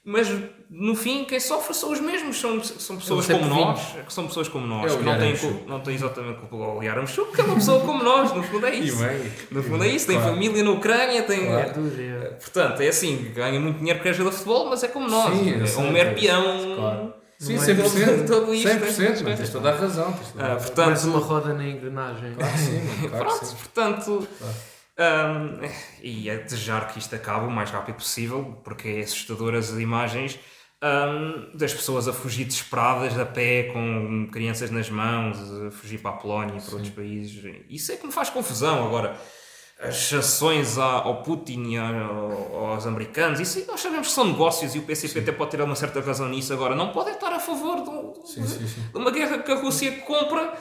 Mas 0.04 0.28
no 0.70 0.96
fim, 0.96 1.26
quem 1.26 1.40
sofre 1.40 1.74
são 1.76 1.92
os 1.92 2.00
mesmos, 2.00 2.40
são, 2.40 2.64
são 2.64 2.98
pessoas 2.98 3.28
como 3.28 3.46
nós, 3.46 3.96
que 4.08 4.14
são 4.14 4.26
pessoas 4.28 4.48
como 4.48 4.66
nós, 4.66 4.94
É 4.94 4.98
que 4.98 5.04
não 5.04 5.18
têm, 5.20 5.36
não 5.68 5.80
têm 5.82 5.94
exatamente 5.94 6.40
culpa 6.40 6.56
ao 6.56 6.82
Yaramchuk, 6.82 7.36
que 7.36 7.42
é 7.42 7.44
uma 7.44 7.56
pessoa 7.56 7.82
como 7.82 8.02
nós, 8.02 8.34
no 8.34 8.42
fundo 8.42 8.66
é 8.66 8.76
isso. 8.76 8.98
bem, 8.98 9.32
No 9.52 9.62
fundo 9.62 9.84
é 9.84 9.90
isso, 9.90 10.08
tem 10.08 10.16
Claro. 10.16 10.34
família 10.34 10.64
na 10.64 10.72
Ucrânia, 10.72 11.22
tem. 11.24 11.54
É 11.54 11.70
duro, 11.70 11.94
é. 12.02 12.30
Portanto, 12.30 12.82
é 12.82 12.88
assim, 12.88 13.32
ganha 13.36 13.60
muito 13.60 13.78
dinheiro 13.78 14.00
porque 14.00 14.10
é 14.10 14.14
jogador 14.14 14.32
de 14.32 14.38
futebol, 14.38 14.70
mas 14.70 14.84
é 14.84 14.88
como 14.88 15.08
nós, 15.08 15.38
Sim, 15.38 15.54
é 15.62 15.80
um 15.84 15.92
mero 15.92 16.16
peão. 16.16 16.76
claro. 16.78 17.14
Sim, 17.40 17.56
Não 17.56 17.64
é 17.64 17.66
100%. 17.68 18.28
todo 18.28 18.54
isto, 18.54 18.68
100%, 18.68 19.00
né? 19.24 19.30
não, 19.30 19.38
tens 19.38 19.50
toda 19.50 19.70
a 19.72 19.76
razão. 19.76 20.08
A 20.38 20.44
Ah, 20.44 20.48
razão. 20.50 20.58
portanto, 20.58 20.88
Mais 20.88 21.06
uma 21.06 21.20
roda 21.20 21.54
na 21.54 21.66
engrenagem. 21.66 22.34
Claro 22.36 22.52
que 22.54 22.60
sim, 22.60 22.82
mano, 22.82 22.98
claro 22.98 23.10
que 23.12 23.18
Pronto, 23.18 23.46
sim. 23.46 23.56
portanto, 23.56 24.28
Claro. 24.38 25.34
hum, 25.64 25.70
e 26.04 26.30
é 26.30 26.38
desejar 26.38 26.88
que 26.92 27.00
isto 27.00 27.16
acabe 27.16 27.46
o 27.46 27.50
mais 27.50 27.70
rápido 27.72 27.96
possível, 27.96 28.60
porque 28.64 28.90
é 28.90 29.00
assustadoras 29.00 29.72
as 29.74 29.80
imagens 29.80 30.38
hum, 30.84 31.50
das 31.54 31.74
pessoas 31.74 32.10
a 32.10 32.14
fugir 32.14 32.44
desesperadas 32.46 33.18
a 33.18 33.26
pé 33.26 33.64
com 33.72 34.28
crianças 34.32 34.70
nas 34.70 34.90
mãos, 34.90 35.38
a 35.68 35.72
fugir 35.72 36.00
para 36.00 36.12
a 36.12 36.14
Polónia 36.18 36.58
e 36.58 36.62
para 36.62 36.74
outros 36.74 36.90
países. 36.94 37.42
Isso 37.70 37.92
é 37.94 37.96
que 37.96 38.06
me 38.06 38.12
faz 38.12 38.30
confusão 38.30 38.86
agora. 38.86 39.16
As 39.82 39.96
sanções 39.96 40.78
ao 40.78 41.24
Putin 41.24 41.64
e 41.70 41.78
ao- 41.78 42.66
aos 42.72 42.86
americanos, 42.86 43.40
isso 43.40 43.64
nós 43.66 43.80
sabemos 43.80 44.08
que 44.08 44.14
são 44.14 44.26
negócios 44.26 44.76
e 44.76 44.80
o 44.80 44.82
PCP 44.82 45.20
até 45.20 45.32
pode 45.32 45.52
ter 45.52 45.62
uma 45.62 45.76
certa 45.76 46.02
razão 46.02 46.28
nisso. 46.28 46.52
Agora, 46.52 46.76
não 46.76 46.92
pode 46.92 47.12
estar 47.12 47.32
a 47.32 47.40
favor 47.40 47.82
de, 47.82 47.90
um- 47.90 48.14
Sim, 48.26 48.46
sim, 48.46 48.68
sim. 48.68 48.82
de 48.92 48.98
uma 48.98 49.10
guerra 49.10 49.38
que 49.40 49.50
a 49.50 49.56
Rússia 49.56 49.92
compra 50.02 50.54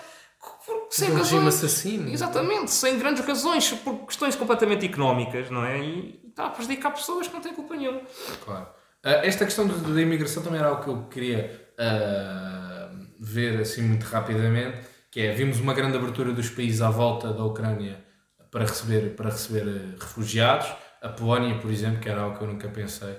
sem 0.89 1.11
um 1.11 1.17
regime 1.17 1.49
assassino. 1.49 2.09
Exatamente, 2.11 2.71
sem 2.71 2.97
grandes 2.97 3.25
razões, 3.25 3.73
por 3.73 4.07
questões 4.07 4.37
completamente 4.37 4.87
económicas, 4.87 5.51
não 5.51 5.65
é? 5.65 5.81
E 5.85 6.21
está 6.29 6.47
a 6.47 6.51
prejudicar 6.51 6.93
pessoas 6.93 7.27
que 7.27 7.35
não 7.35 7.41
têm 7.41 7.53
culpa 7.55 7.75
nenhuma. 7.75 8.01
Claro. 8.45 8.69
Ah, 9.03 9.11
esta 9.27 9.45
questão 9.45 9.67
da 9.67 10.01
imigração 10.01 10.45
também 10.45 10.61
era 10.61 10.69
algo 10.69 10.85
que 10.85 10.91
eu 10.91 11.03
queria 11.09 11.71
ah, 11.77 12.89
ver 13.19 13.61
assim 13.61 13.83
muito 13.83 14.05
rapidamente, 14.05 14.79
que 15.11 15.21
é, 15.21 15.33
vimos 15.33 15.59
uma 15.59 15.75
grande 15.75 15.97
abertura 15.97 16.33
dos 16.33 16.49
países 16.51 16.81
à 16.81 16.91
volta 16.91 17.33
da 17.33 17.43
Ucrânia 17.45 18.07
para 18.51 18.65
receber, 18.65 19.15
para 19.17 19.31
receber 19.31 19.67
eh, 19.69 19.97
refugiados. 20.01 20.67
A 21.03 21.09
Polónia, 21.11 21.59
por 21.59 21.71
exemplo, 21.71 22.01
que 22.01 22.09
era 22.09 22.23
algo 22.23 22.37
que 22.39 22.45
eu 22.45 22.49
nunca 22.49 22.69
pensei, 22.69 23.15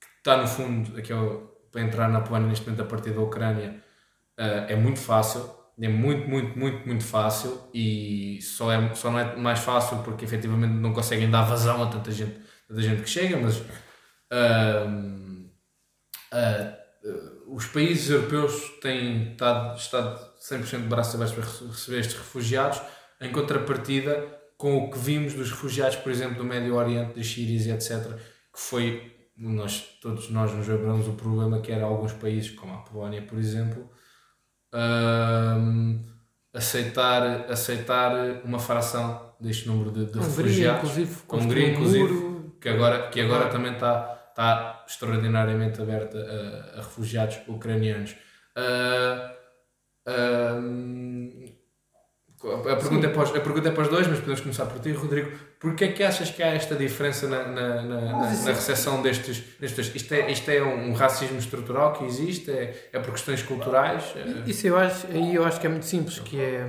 que 0.00 0.06
está 0.18 0.36
no 0.36 0.46
fundo, 0.46 0.96
aqui, 0.98 1.12
para 1.72 1.80
entrar 1.82 2.08
na 2.08 2.20
Polónia 2.20 2.48
neste 2.48 2.64
momento 2.66 2.82
a 2.82 2.86
partir 2.86 3.10
da 3.12 3.20
Ucrânia, 3.20 3.82
ah, 4.38 4.66
é 4.68 4.76
muito 4.76 5.00
fácil, 5.00 5.50
é 5.80 5.88
muito, 5.88 6.28
muito, 6.28 6.58
muito, 6.58 6.86
muito 6.86 7.04
fácil 7.04 7.68
e 7.74 8.40
só, 8.42 8.72
é, 8.72 8.94
só 8.94 9.10
não 9.10 9.18
é 9.18 9.36
mais 9.36 9.60
fácil 9.60 9.98
porque 10.04 10.24
efetivamente 10.24 10.72
não 10.74 10.92
conseguem 10.92 11.30
dar 11.30 11.42
vazão 11.44 11.82
a 11.82 11.88
tanta 11.90 12.10
gente, 12.12 12.40
tanta 12.68 12.82
gente 12.82 13.02
que 13.02 13.10
chega, 13.10 13.36
mas 13.38 13.62
Ahm, 14.32 15.50
ah, 16.32 16.76
os 17.46 17.66
países 17.66 18.10
europeus 18.10 18.54
têm 18.80 19.32
estado, 19.32 19.76
estado 19.78 20.20
100% 20.40 20.82
de 20.82 20.88
braços 20.88 21.14
abertos 21.14 21.34
para 21.36 21.44
rece- 21.44 21.66
receber 21.66 22.00
estes 22.00 22.16
refugiados, 22.16 22.80
em 23.20 23.30
contrapartida 23.32 24.26
com 24.56 24.76
o 24.78 24.90
que 24.90 24.98
vimos 24.98 25.34
dos 25.34 25.50
refugiados, 25.50 25.96
por 25.96 26.10
exemplo, 26.10 26.36
do 26.36 26.44
Médio 26.44 26.74
Oriente, 26.74 27.14
das 27.14 27.26
Sírias 27.26 27.66
e 27.66 27.70
etc., 27.70 28.14
que 28.52 28.60
foi, 28.60 29.12
nós, 29.36 29.98
todos 30.00 30.30
nós 30.30 30.52
nos 30.52 30.66
lembramos 30.66 31.06
o 31.06 31.12
problema 31.12 31.60
que 31.60 31.70
era 31.70 31.84
alguns 31.84 32.12
países, 32.14 32.50
como 32.50 32.72
a 32.72 32.78
Polónia, 32.78 33.22
por 33.22 33.38
exemplo, 33.38 33.90
ahm, 34.72 36.00
aceitar, 36.54 37.50
aceitar 37.50 38.42
uma 38.44 38.58
fração 38.58 39.34
deste 39.38 39.68
número 39.68 39.90
de, 39.90 40.06
de 40.06 40.18
Hungria, 40.18 40.72
refugiados 40.72 41.22
construiu 41.26 41.66
Hungria, 41.66 41.66
um 41.66 41.70
inclusive, 41.72 42.12
muro. 42.12 42.56
que 42.60 42.68
agora, 42.68 43.08
que 43.10 43.20
agora 43.20 43.48
também 43.50 43.72
está 43.72 44.16
está 44.36 44.84
extraordinariamente 44.86 45.80
aberta 45.80 46.18
a, 46.18 46.78
a 46.78 46.82
refugiados 46.82 47.38
ucranianos. 47.48 48.14
Ahm, 50.06 51.55
a, 52.44 52.76
pergunta 52.76 53.06
é 53.06 53.10
para 53.10 53.22
os, 53.22 53.30
a 53.30 53.40
pergunta 53.40 53.68
é 53.68 53.72
para 53.72 53.82
os 53.82 53.88
dois, 53.88 54.06
mas 54.06 54.18
podemos 54.18 54.40
começar 54.40 54.66
por 54.66 54.80
ti, 54.80 54.92
Rodrigo. 54.92 55.30
Porquê 55.58 55.86
é 55.86 55.92
que 55.92 56.02
achas 56.02 56.30
que 56.30 56.42
há 56.42 56.48
esta 56.48 56.74
diferença 56.74 57.26
na, 57.26 57.48
na, 57.48 57.82
na, 57.82 58.00
na, 58.00 58.22
na 58.22 58.28
recepção 58.28 59.00
destes, 59.02 59.42
destes 59.58 59.94
isto, 59.94 60.12
é, 60.12 60.30
isto 60.30 60.50
é 60.50 60.62
um 60.62 60.92
racismo 60.92 61.38
estrutural 61.38 61.94
que 61.94 62.04
existe? 62.04 62.50
É, 62.50 62.88
é 62.92 62.98
por 62.98 63.12
questões 63.12 63.42
culturais? 63.42 64.14
É- 64.14 64.48
Isso 64.50 64.66
eu 64.66 64.76
acho, 64.76 65.06
aí 65.08 65.34
eu 65.34 65.44
acho 65.44 65.58
que 65.60 65.66
é 65.66 65.70
muito 65.70 65.86
simples, 65.86 66.18
que 66.18 66.38
é 66.38 66.66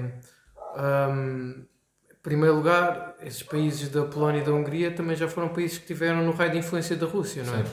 hum, 1.10 1.66
em 2.10 2.22
primeiro 2.24 2.56
lugar, 2.56 3.16
esses 3.22 3.44
países 3.44 3.90
da 3.90 4.04
Polónia 4.06 4.42
e 4.42 4.44
da 4.44 4.52
Hungria 4.52 4.92
também 4.92 5.16
já 5.16 5.28
foram 5.28 5.50
países 5.50 5.78
que 5.78 5.86
tiveram 5.86 6.24
no 6.24 6.32
raio 6.32 6.52
de 6.52 6.58
influência 6.60 6.96
da 6.96 7.06
Rússia, 7.06 7.44
não 7.44 7.54
é? 7.54 7.58
Certo. 7.58 7.72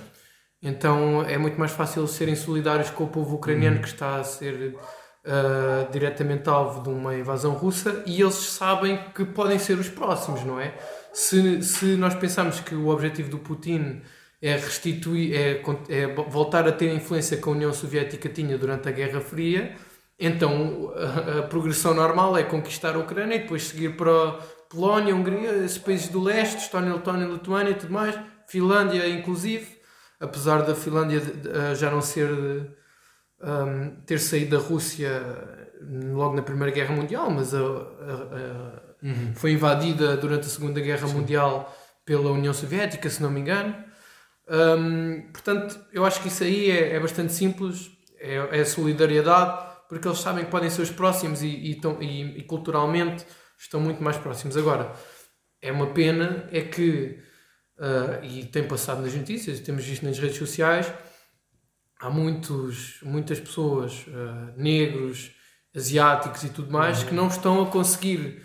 Então 0.63 1.23
é 1.23 1.37
muito 1.37 1.59
mais 1.59 1.73
fácil 1.73 2.07
serem 2.07 2.35
solidários 2.35 2.89
com 2.91 3.05
o 3.05 3.09
povo 3.09 3.37
ucraniano 3.37 3.81
que 3.81 3.89
está 3.89 4.17
a 4.17 4.25
ser 4.25 4.75
ah, 5.27 5.89
diretamente 5.91 6.49
alvo 6.49 6.83
de 6.83 6.89
uma 6.91 7.15
invasão 7.17 7.53
russa 7.55 8.03
e 8.07 8.21
eles 8.21 8.35
sabem 8.35 8.99
que 9.15 9.25
podem 9.25 9.59
ser 9.59 9.79
os 9.79 9.89
próximos, 9.89 10.45
não 10.45 10.61
é? 10.61 10.75
Se, 11.13 11.63
se 11.63 11.97
nós 11.97 12.15
pensarmos 12.15 12.61
que 12.61 12.75
o 12.75 12.89
objetivo 12.89 13.31
do 13.31 13.39
Putin 13.39 14.03
é 14.43 14.53
restituir, 14.57 15.35
é, 15.35 15.63
é 15.89 16.07
vo- 16.09 16.25
voltar 16.25 16.67
a 16.69 16.73
ter 16.73 16.91
a 16.91 16.95
influência 16.95 17.37
que 17.37 17.49
a 17.49 17.53
União 17.53 17.73
Soviética 17.73 18.29
tinha 18.29 18.59
durante 18.59 18.89
a 18.89 18.93
Guerra 18.93 19.21
Fria, 19.21 19.75
então 20.19 20.93
a, 20.95 21.39
a 21.41 21.43
progressão 21.45 21.95
normal 21.95 22.37
é 22.37 22.43
conquistar 22.45 22.95
a 22.95 22.99
Ucrânia 22.99 23.37
e 23.37 23.39
depois 23.41 23.65
seguir 23.65 23.97
para 23.97 24.33
Polónia, 24.69 25.15
Hungria, 25.15 25.53
esses 25.65 25.79
países 25.79 26.09
do 26.09 26.21
leste, 26.23 26.59
Estónia, 26.59 26.93
Letónia, 26.95 27.27
Lituânia 27.27 27.71
e 27.71 27.75
tudo 27.75 27.93
mais, 27.93 28.19
Finlândia 28.49 29.09
inclusive, 29.09 29.67
apesar 30.21 30.63
da 30.63 30.75
Finlândia 30.75 31.23
ah, 31.71 31.75
já 31.75 31.91
não 31.91 32.01
ser 32.03 32.29
um, 33.45 33.91
ter 34.07 34.19
saído 34.19 34.57
da 34.57 34.63
Rússia 34.63 35.11
logo 36.13 36.35
na 36.35 36.43
Primeira 36.43 36.73
Guerra 36.73 36.95
Mundial, 36.95 37.31
mas 37.31 37.55
a- 37.55 37.59
a- 37.59 37.63
a- 37.63 38.85
foi 39.35 39.53
invadida 39.53 40.17
durante 40.17 40.47
a 40.47 40.51
Segunda 40.51 40.81
Guerra 40.81 41.07
Mundial 41.09 41.77
pela 42.07 42.31
União 42.33 42.55
Soviética, 42.55 43.09
se 43.11 43.23
não 43.23 43.31
me 43.31 43.41
engano. 43.41 43.75
Um, 44.49 45.31
portanto, 45.33 45.79
eu 45.93 46.05
acho 46.05 46.21
que 46.21 46.29
isso 46.29 46.43
aí 46.45 46.71
é, 46.71 46.95
é 46.95 47.01
bastante 47.01 47.33
simples, 47.33 47.91
é, 48.19 48.61
é 48.61 48.65
solidariedade. 48.65 49.75
porque 49.89 50.09
eles 50.09 50.19
sabem 50.19 50.45
que 50.47 50.51
podem 50.51 50.71
ser 50.71 50.81
os 50.83 50.91
próximos 50.91 51.43
e, 51.43 51.47
e, 51.47 51.75
tão- 51.75 52.03
e- 52.03 52.39
e 52.39 52.43
culturalmente 52.43 53.25
estão 53.59 53.79
muito 53.79 54.03
mais 54.03 54.17
próximos. 54.17 54.57
Agora, 54.57 54.93
é 55.61 55.71
uma 55.71 55.89
pena 55.89 56.49
é 56.51 56.63
que, 56.63 57.19
ah, 57.79 58.19
e 58.23 58.45
tem 58.47 58.67
passado 58.67 59.03
nas 59.03 59.15
notícias, 59.15 59.61
temos 59.61 59.85
visto 59.85 60.03
nas 60.05 60.19
redes 60.19 60.39
sociais, 60.39 60.91
há 62.01 62.11
muitos, 62.11 62.97
muitas 63.03 63.41
pessoas, 63.41 64.05
ah, 64.13 64.53
negros, 64.57 65.31
asiáticos 65.75 66.45
e 66.45 66.51
tudo 66.51 66.71
mais, 66.71 67.03
que 67.03 67.15
não 67.15 67.29
estão 67.29 67.63
a 67.63 67.67
conseguir 67.67 68.43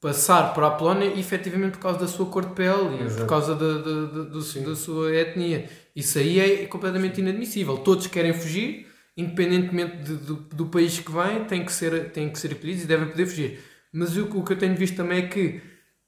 passar 0.00 0.54
para 0.54 0.66
a 0.68 0.70
Polónia 0.70 1.06
efetivamente 1.18 1.72
por 1.72 1.80
causa 1.80 1.98
da 1.98 2.08
sua 2.08 2.26
cor 2.26 2.46
de 2.46 2.54
pele 2.54 2.96
e 3.00 3.04
Exato. 3.04 3.20
por 3.22 3.28
causa 3.28 3.54
da, 3.54 3.78
da, 3.78 4.06
da, 4.06 4.22
do- 4.30 4.64
da 4.64 4.76
sua 4.76 5.14
etnia. 5.14 5.68
Isso 5.94 6.18
aí 6.18 6.40
é 6.40 6.66
completamente 6.66 7.20
inadmissível. 7.20 7.76
Todos 7.78 8.06
querem 8.06 8.32
fugir, 8.32 8.86
independentemente 9.16 9.98
de- 9.98 10.16
do, 10.16 10.34
do 10.36 10.66
país 10.66 10.98
que 10.98 11.12
vêm, 11.12 11.44
têm 11.44 11.64
que 11.64 11.72
ser, 11.72 12.10
têm 12.12 12.30
que 12.30 12.38
ser 12.38 12.52
acolhidos 12.52 12.84
e 12.84 12.86
devem 12.86 13.08
poder 13.08 13.26
fugir. 13.26 13.60
Mas 13.92 14.16
o, 14.16 14.26
que- 14.26 14.36
o 14.38 14.42
que 14.44 14.52
eu 14.54 14.58
tenho 14.58 14.74
visto 14.76 14.96
também 14.96 15.18
é 15.24 15.28
que 15.28 15.60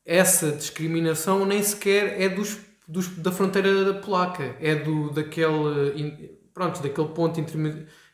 essa 0.06 0.50
discriminação 0.52 1.44
nem 1.44 1.62
sequer 1.62 2.20
é 2.20 2.28
dos, 2.30 2.58
dos, 2.88 3.08
da 3.18 3.30
fronteira 3.30 3.94
polaca, 3.94 4.56
é 4.60 4.74
do, 4.74 5.10
daquele, 5.10 6.38
pronto, 6.54 6.82
daquele 6.82 7.08
ponto 7.08 7.40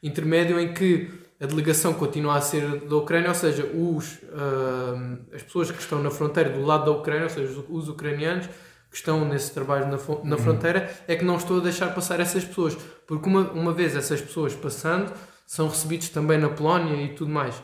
intermédio 0.03 0.61
em 0.61 0.73
que 0.73 1.11
a 1.41 1.47
delegação 1.47 1.95
continua 1.95 2.37
a 2.37 2.41
ser 2.41 2.81
da 2.81 2.97
Ucrânia, 2.97 3.29
ou 3.29 3.35
seja, 3.35 3.65
os, 3.65 4.19
ahm, 4.33 5.19
as 5.33 5.43
pessoas 5.43 5.71
que 5.71 5.81
estão 5.81 6.03
na 6.03 6.11
fronteira 6.11 6.51
do 6.51 6.65
lado 6.65 6.85
da 6.85 6.91
Ucrânia, 6.91 7.25
ou 7.25 7.31
seja, 7.31 7.61
os, 7.61 7.65
os 7.69 7.89
ucranianos 7.89 8.47
que 8.91 8.97
estão 8.97 9.25
nesse 9.25 9.53
trabalho 9.53 9.87
na, 9.87 9.99
na 10.25 10.37
fronteira, 10.37 10.91
é 11.07 11.15
que 11.15 11.25
não 11.25 11.37
estou 11.37 11.61
a 11.61 11.63
deixar 11.63 11.95
passar 11.95 12.19
essas 12.21 12.45
pessoas, 12.45 12.77
porque 13.07 13.29
uma, 13.29 13.51
uma 13.53 13.73
vez 13.73 13.95
essas 13.95 14.21
pessoas 14.21 14.55
passando, 14.55 15.13
são 15.47 15.69
recebidos 15.69 16.09
também 16.09 16.39
na 16.39 16.49
Polónia 16.49 17.03
e 17.05 17.15
tudo 17.15 17.31
mais. 17.31 17.55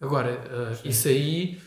Agora, 0.00 0.40
ah, 0.50 0.76
isso 0.84 1.08
aí 1.08 1.60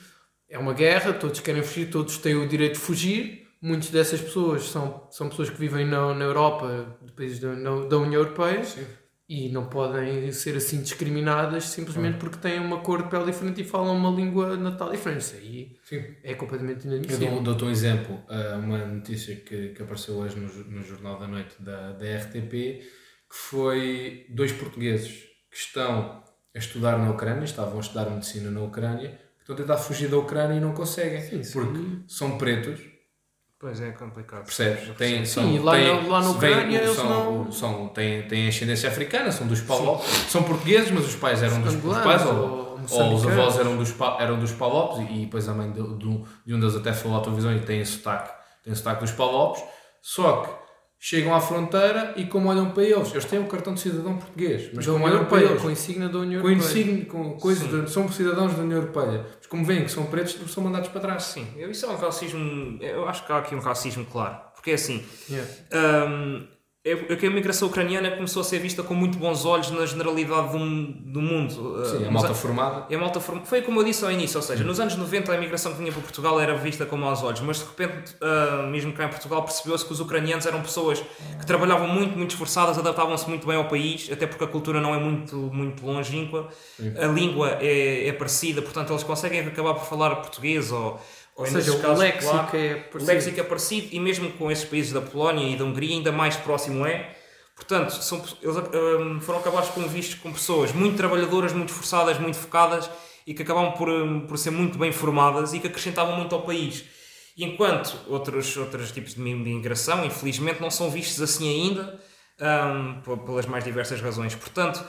é 0.49 0.57
uma 0.57 0.73
guerra, 0.73 1.13
todos 1.13 1.39
querem 1.39 1.63
fugir, 1.63 1.89
todos 1.89 2.17
têm 2.17 2.35
o 2.35 2.47
direito 2.47 2.73
de 2.73 2.79
fugir. 2.79 3.47
Muitas 3.61 3.89
dessas 3.89 4.21
pessoas 4.21 4.69
são, 4.69 5.07
são 5.09 5.27
pessoas 5.27 5.49
que 5.49 5.57
vivem 5.57 5.85
na, 5.85 6.13
na 6.13 6.23
Europa, 6.23 6.97
países 7.17 7.39
da, 7.39 7.53
da 7.53 7.97
União 7.97 8.21
Europeia, 8.21 8.61
e 9.29 9.49
não 9.49 9.65
podem 9.67 10.31
ser 10.31 10.55
assim 10.55 10.81
discriminadas 10.81 11.65
simplesmente 11.65 12.17
porque 12.17 12.37
têm 12.37 12.59
uma 12.61 12.79
cor 12.79 13.03
de 13.03 13.09
pele 13.09 13.25
diferente 13.25 13.59
e 13.59 13.63
falam 13.65 13.93
uma 13.97 14.09
língua 14.09 14.55
natal 14.55 14.89
diferente. 14.89 15.19
Isso 15.21 15.35
aí 15.35 15.75
Sim. 15.83 16.01
é 16.23 16.33
completamente 16.33 16.85
Eu 16.87 16.93
inadmissível. 16.93 17.31
dou- 17.33 17.43
dou-te 17.43 17.65
um 17.65 17.69
exemplo, 17.69 18.17
ah, 18.29 18.57
uma 18.63 18.77
notícia 18.85 19.35
que, 19.35 19.69
que 19.69 19.81
apareceu 19.83 20.15
hoje 20.15 20.37
no, 20.39 20.47
no 20.47 20.81
Jornal 20.81 21.19
da 21.19 21.27
Noite 21.27 21.55
da, 21.59 21.91
da 21.91 22.05
RTP, 22.05 22.51
que 23.29 23.35
foi 23.35 24.25
dois 24.29 24.53
portugueses 24.53 25.23
que 25.51 25.57
estão 25.57 26.23
a 26.55 26.57
estudar 26.59 26.97
na 26.97 27.11
Ucrânia, 27.11 27.43
estavam 27.43 27.77
a 27.77 27.81
estudar 27.81 28.09
medicina 28.09 28.49
na 28.49 28.61
Ucrânia, 28.61 29.09
que 29.09 29.41
estão 29.41 29.55
a 29.55 29.57
tentar 29.57 29.77
fugir 29.77 30.07
da 30.07 30.17
Ucrânia 30.17 30.55
e 30.55 30.61
não 30.61 30.73
conseguem, 30.73 31.19
Sim, 31.21 31.43
sim. 31.43 31.51
porque 31.51 31.81
são 32.07 32.37
pretos, 32.37 32.79
Pois 33.59 33.81
é, 33.81 33.89
complicado. 33.91 34.43
percebes? 34.45 34.95
Sim, 34.97 35.25
são, 35.25 35.51
e 35.51 35.57
lá 35.59 35.75
na- 35.75 36.07
lá 36.07 36.21
na 36.21 36.29
Ucrânia 36.29 36.77
eles 36.77 36.95
são, 36.95 37.09
não- 37.43 37.51
são, 37.51 37.87
têm, 37.87 38.21
têm 38.27 38.47
ascendência 38.47 38.87
africana, 38.87 39.31
são 39.31 39.47
dos 39.47 39.61
Palopes, 39.61 40.07
são 40.29 40.43
portugueses, 40.43 40.91
mas 40.91 41.05
os 41.07 41.15
pais 41.15 41.41
eram 41.41 41.59
dos, 41.61 41.73
os 41.73 41.75
Angolanos 41.79 42.03
pais, 42.05 42.25
ou 42.25 42.67
ou, 42.89 43.15
os 43.15 43.25
avós 43.27 43.57
eram 43.59 43.75
dos, 43.75 43.93
eram 44.19 44.39
dos 44.39 44.51
Palopes 44.51 44.99
e, 45.09 45.13
e 45.21 45.25
depois 45.25 45.49
a 45.49 45.53
mãe 45.55 45.71
de, 45.71 45.81
de, 45.97 46.23
de 46.45 46.53
um 46.53 46.59
deles 46.59 46.75
até 46.75 46.93
falou 46.93 47.17
à 47.17 47.21
televisão 47.21 47.53
e 47.55 47.59
tem 47.59 47.83
sotaque, 47.83 48.31
tem 48.63 48.73
sotaque 48.75 49.01
dos 49.01 49.11
Palopes, 49.11 49.63
só 50.03 50.41
que 50.43 50.49
chegam 50.99 51.33
à 51.35 51.41
fronteira 51.41 52.13
e 52.15 52.25
como 52.25 52.49
olham 52.49 52.69
para 52.71 52.83
eles, 52.83 53.11
eles 53.11 53.25
têm 53.25 53.39
um 53.39 53.47
cartão 53.47 53.73
de 53.73 53.79
cidadão 53.81 54.17
português, 54.17 54.69
mas 54.73 54.85
da 54.85 54.91
como 54.93 55.03
União 55.03 55.17
olham 55.17 55.25
para 55.27 55.37
Europeia, 55.39 55.49
eles, 55.53 55.61
com 55.63 55.71
insígnia 55.71 56.09
da 56.09 56.19
União 56.19 56.41
com 56.41 56.47
Europeia. 56.49 56.69
insígnia, 56.71 57.05
com 57.05 57.31
coisas, 57.37 57.67
de- 57.69 57.91
são 57.91 58.07
cidadãos 58.09 58.53
da 58.53 58.61
União 58.61 58.79
Europeia, 58.79 59.25
como 59.49 59.63
veem 59.65 59.83
que 59.85 59.91
são 59.91 60.05
pretos, 60.07 60.35
são 60.51 60.63
mandados 60.63 60.89
para 60.89 61.01
trás. 61.01 61.23
Sim, 61.23 61.47
eu- 61.57 61.71
isso 61.71 61.85
é 61.85 61.89
um 61.89 61.95
racismo. 61.95 62.77
Eu 62.81 63.07
acho 63.07 63.25
que 63.25 63.31
há 63.31 63.37
aqui 63.37 63.55
um 63.55 63.59
racismo 63.59 64.05
claro. 64.05 64.37
Porque 64.55 64.71
é 64.71 64.73
assim. 64.73 65.05
Yeah. 65.29 65.51
hum, 66.09 66.47
é, 66.91 67.13
é 67.13 67.15
que 67.15 67.25
a 67.25 67.29
migração 67.29 67.67
ucraniana 67.67 68.11
começou 68.11 68.41
a 68.41 68.43
ser 68.45 68.59
vista 68.59 68.81
com 68.83 68.93
muito 68.93 69.17
bons 69.17 69.45
olhos 69.45 69.69
na 69.71 69.85
generalidade 69.85 70.51
do, 70.51 70.57
do 71.11 71.21
mundo. 71.21 71.51
Sim, 71.85 71.97
Uh, 71.97 71.97
a 71.97 71.99
nos 72.01 72.09
malta 72.13 72.33
formada. 72.33 72.95
a 72.95 72.97
malta 72.99 73.19
form- 73.19 73.43
Foi 73.45 73.61
como 73.61 73.79
eu 73.79 73.83
disse 73.85 74.03
ao 74.05 74.11
início, 74.11 74.37
ou 74.37 74.43
seja, 74.43 74.63
nos 74.63 74.79
anos 74.79 74.95
90 74.95 75.31
a 75.31 75.35
imigração 75.35 75.71
que 75.73 75.79
vinha 75.79 75.91
para 75.91 76.01
Portugal 76.01 76.39
era 76.39 76.55
vista 76.55 76.85
com 76.85 76.97
maus 76.97 77.21
olhos, 77.23 77.41
mas 77.41 77.57
de 77.59 77.65
repente, 77.65 78.15
ah, 78.21 78.67
mesmo 78.71 78.93
cá 78.93 79.05
em 79.05 79.09
Portugal, 79.09 79.43
percebeu-se 79.43 79.85
que 79.85 79.91
os 79.93 79.99
ucranianos 79.99 80.45
eram 80.45 80.61
pessoas 80.61 80.99
que 81.39 81.45
trabalhavam 81.45 81.87
muito, 81.87 82.17
muito 82.17 82.31
esforçadas, 82.31 82.77
adaptavam-se 82.77 83.27
muito 83.29 83.45
bem 83.45 83.55
ao 83.57 83.65
país, 83.65 84.09
até 84.11 84.25
porque 84.27 84.43
a 84.43 84.47
cultura 84.47 84.79
não 84.81 84.93
é 84.95 84.99
muito, 84.99 85.35
muito 85.35 85.85
longínqua, 85.85 86.47
a 87.01 87.07
língua 87.07 87.57
é, 87.61 88.07
é 88.07 88.11
parecida, 88.13 88.61
portanto 88.61 88.91
eles 88.91 89.03
conseguem 89.03 89.39
acabar 89.41 89.73
por 89.73 89.85
falar 89.85 90.15
português 90.17 90.71
ou, 90.71 90.99
ou, 91.37 91.45
Ou 91.45 91.47
seja, 91.47 91.71
o 91.71 91.97
léxico 91.97 92.23
polaco. 92.31 92.57
é 92.57 92.73
O 92.73 92.91
parecido. 92.91 93.05
léxico 93.05 93.39
é 93.39 93.43
parecido 93.43 93.87
e 93.91 93.99
mesmo 93.99 94.31
com 94.33 94.51
esses 94.51 94.65
países 94.65 94.91
da 94.91 95.01
Polónia 95.01 95.47
e 95.47 95.55
da 95.55 95.63
Hungria 95.63 95.95
ainda 95.95 96.11
mais 96.11 96.35
próximo 96.35 96.85
é. 96.85 97.15
Portanto, 97.55 97.91
são, 97.91 98.17
eles 98.41 98.57
hum, 99.01 99.19
foram 99.21 99.39
acabados 99.39 99.69
como 99.69 99.87
vistos 99.87 100.15
como 100.15 100.33
pessoas 100.33 100.71
muito 100.73 100.97
trabalhadoras, 100.97 101.53
muito 101.53 101.69
esforçadas, 101.69 102.19
muito 102.19 102.37
focadas 102.37 102.89
e 103.25 103.33
que 103.33 103.41
acabam 103.43 103.71
por, 103.73 103.89
hum, 103.89 104.21
por 104.27 104.37
ser 104.37 104.51
muito 104.51 104.77
bem 104.77 104.91
formadas 104.91 105.53
e 105.53 105.59
que 105.59 105.67
acrescentavam 105.67 106.15
muito 106.17 106.35
ao 106.35 106.41
país. 106.43 106.85
E 107.35 107.43
enquanto 107.45 107.95
outros, 108.07 108.57
outros 108.57 108.91
tipos 108.91 109.13
de 109.13 109.21
imigração, 109.21 110.03
infelizmente, 110.05 110.59
não 110.61 110.71
são 110.71 110.89
vistos 110.89 111.21
assim 111.21 111.47
ainda, 111.49 111.99
p- 113.03 113.17
pelas 113.25 113.45
mais 113.45 113.63
diversas 113.63 114.01
razões. 114.01 114.35
Portanto, 114.35 114.83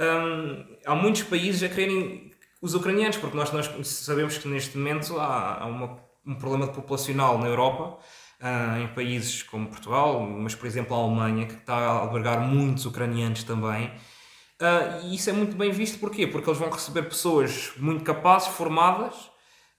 hum, 0.00 0.64
há 0.86 0.94
muitos 0.94 1.22
países 1.22 1.62
a 1.62 1.68
quererem 1.68 2.30
os 2.64 2.74
ucranianos, 2.74 3.16
porque 3.18 3.36
nós, 3.36 3.52
nós 3.52 3.66
sabemos 3.86 4.38
que 4.38 4.48
neste 4.48 4.76
momento 4.78 5.18
há, 5.20 5.62
há 5.62 5.66
uma- 5.66 5.98
um 6.26 6.34
problema 6.34 6.66
populacional 6.68 7.36
na 7.38 7.46
Europa, 7.46 7.98
ah, 8.40 8.78
em 8.80 8.88
países 8.88 9.42
como 9.42 9.68
Portugal, 9.68 10.20
mas 10.22 10.54
por 10.54 10.66
exemplo 10.66 10.96
a 10.96 10.98
Alemanha, 10.98 11.46
que 11.46 11.54
está 11.54 11.74
a 11.76 11.88
albergar 11.90 12.40
muitos 12.40 12.86
ucranianos 12.86 13.44
também. 13.44 13.92
Ah, 14.60 15.00
e 15.02 15.14
isso 15.14 15.28
é 15.28 15.32
muito 15.32 15.54
bem 15.56 15.70
visto, 15.70 15.98
porquê? 15.98 16.26
Porque 16.26 16.48
eles 16.48 16.58
vão 16.58 16.70
receber 16.70 17.02
pessoas 17.02 17.72
muito 17.76 18.02
capazes, 18.02 18.48
formadas, 18.48 19.14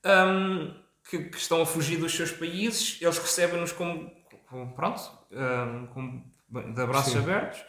ahm, 0.04 0.70
que, 1.10 1.18
que 1.30 1.38
estão 1.38 1.62
a 1.62 1.66
fugir 1.66 1.98
dos 1.98 2.14
seus 2.16 2.32
países, 2.32 3.00
eles 3.02 3.18
recebem-nos 3.18 3.72
como, 3.72 4.12
como- 4.48 4.76
pronto, 4.76 5.02
ahm, 5.34 5.88
como 5.88 6.24
de 6.76 6.82
abraços 6.82 7.14
Sim. 7.14 7.20
abertos 7.20 7.60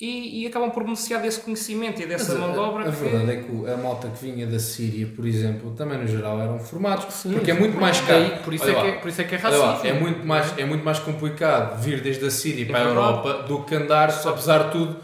e, 0.00 0.42
e 0.42 0.46
acabam 0.46 0.70
por 0.70 0.82
beneficiar 0.82 1.20
desse 1.20 1.40
conhecimento 1.40 2.00
e 2.00 2.06
dessa 2.06 2.32
Mas 2.32 2.40
mão 2.40 2.52
de 2.52 2.58
obra. 2.58 2.84
a, 2.86 2.88
a 2.88 2.92
que- 2.92 2.98
verdade 3.04 3.30
é 3.32 3.36
que 3.42 3.70
a 3.70 3.76
malta 3.76 4.08
que 4.08 4.24
vinha 4.24 4.46
da 4.46 4.58
Síria, 4.58 5.06
por 5.14 5.26
exemplo, 5.26 5.72
também 5.72 5.98
no 5.98 6.06
geral 6.06 6.40
eram 6.40 6.58
formados, 6.58 7.12
Sim, 7.14 7.32
porque 7.34 7.50
é 7.50 7.54
sim. 7.54 7.60
muito 7.60 7.78
mais 7.78 8.00
caro. 8.00 8.38
Por 8.42 8.54
isso, 8.54 8.64
é 8.68 8.72
lá, 8.72 8.80
que 8.82 8.86
é, 8.88 8.92
por 8.92 9.08
isso 9.08 9.20
é 9.20 9.24
que 9.24 9.34
é 9.34 9.38
racismo. 9.38 9.86
é 9.86 9.92
muito 9.92 10.26
mais 10.26 10.58
é 10.58 10.64
muito 10.64 10.84
mais 10.84 10.98
complicado 10.98 11.80
vir 11.82 12.00
desde 12.00 12.24
a 12.24 12.30
Síria 12.30 12.64
para 12.66 12.78
a. 12.78 12.82
Europa 12.88 13.32
do 13.42 13.62
que 13.62 13.74
andar, 13.74 14.08
apesar 14.08 14.64
de 14.64 14.70
tudo, 14.72 14.96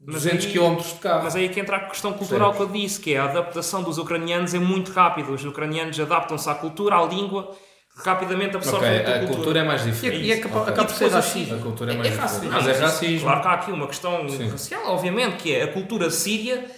Mas 0.00 0.14
200 0.22 0.46
aí- 0.46 0.52
km 0.52 0.76
de 0.76 0.94
carro. 1.00 1.24
Mas 1.24 1.34
aí 1.34 1.46
é 1.46 1.48
que 1.48 1.58
entra 1.58 1.76
a 1.78 1.80
questão 1.88 2.12
cultural 2.12 2.54
que 2.54 2.60
eu 2.60 2.68
disse, 2.68 3.00
que 3.00 3.14
é 3.14 3.18
a 3.18 3.24
adaptação 3.24 3.82
dos 3.82 3.98
ucranianos 3.98 4.54
é 4.54 4.58
muito 4.60 4.92
rápida. 4.92 5.32
Os 5.32 5.44
ucranianos 5.44 5.98
adaptam-se 5.98 6.48
à 6.48 6.54
cultura, 6.54 6.96
à 6.96 7.04
língua, 7.04 7.50
rapidamente 7.96 8.56
Ok, 8.56 8.68
absorvem 8.68 8.98
a, 9.04 9.16
a 9.16 9.26
cultura 9.26 9.60
é 9.60 9.62
mais 9.64 9.82
E, 9.86 9.90
diferente. 9.90 10.24
e 10.24 10.32
acaba, 10.32 10.60
Ok. 10.60 10.72
acaba 10.72 10.88
por 10.88 10.96
ser 10.96 11.08
racismo. 11.10 11.54
A 11.54 11.58
cultura 11.58 11.92
é 11.92 11.96
mais 11.96 12.10
diferente. 12.10 12.32
racismo. 12.32 12.52
Mas 12.52 12.68
é 12.68 12.72
racismo. 12.72 13.20
Claro 13.26 13.40
que 13.42 13.48
há 13.48 13.52
aqui 13.52 13.72
uma 13.72 13.86
questão 13.86 14.28
Sim. 14.28 14.48
racial, 14.48 14.82
obviamente, 14.86 15.36
que 15.38 15.54
é 15.54 15.62
a 15.64 15.72
cultura 15.72 16.10
síria 16.10 16.70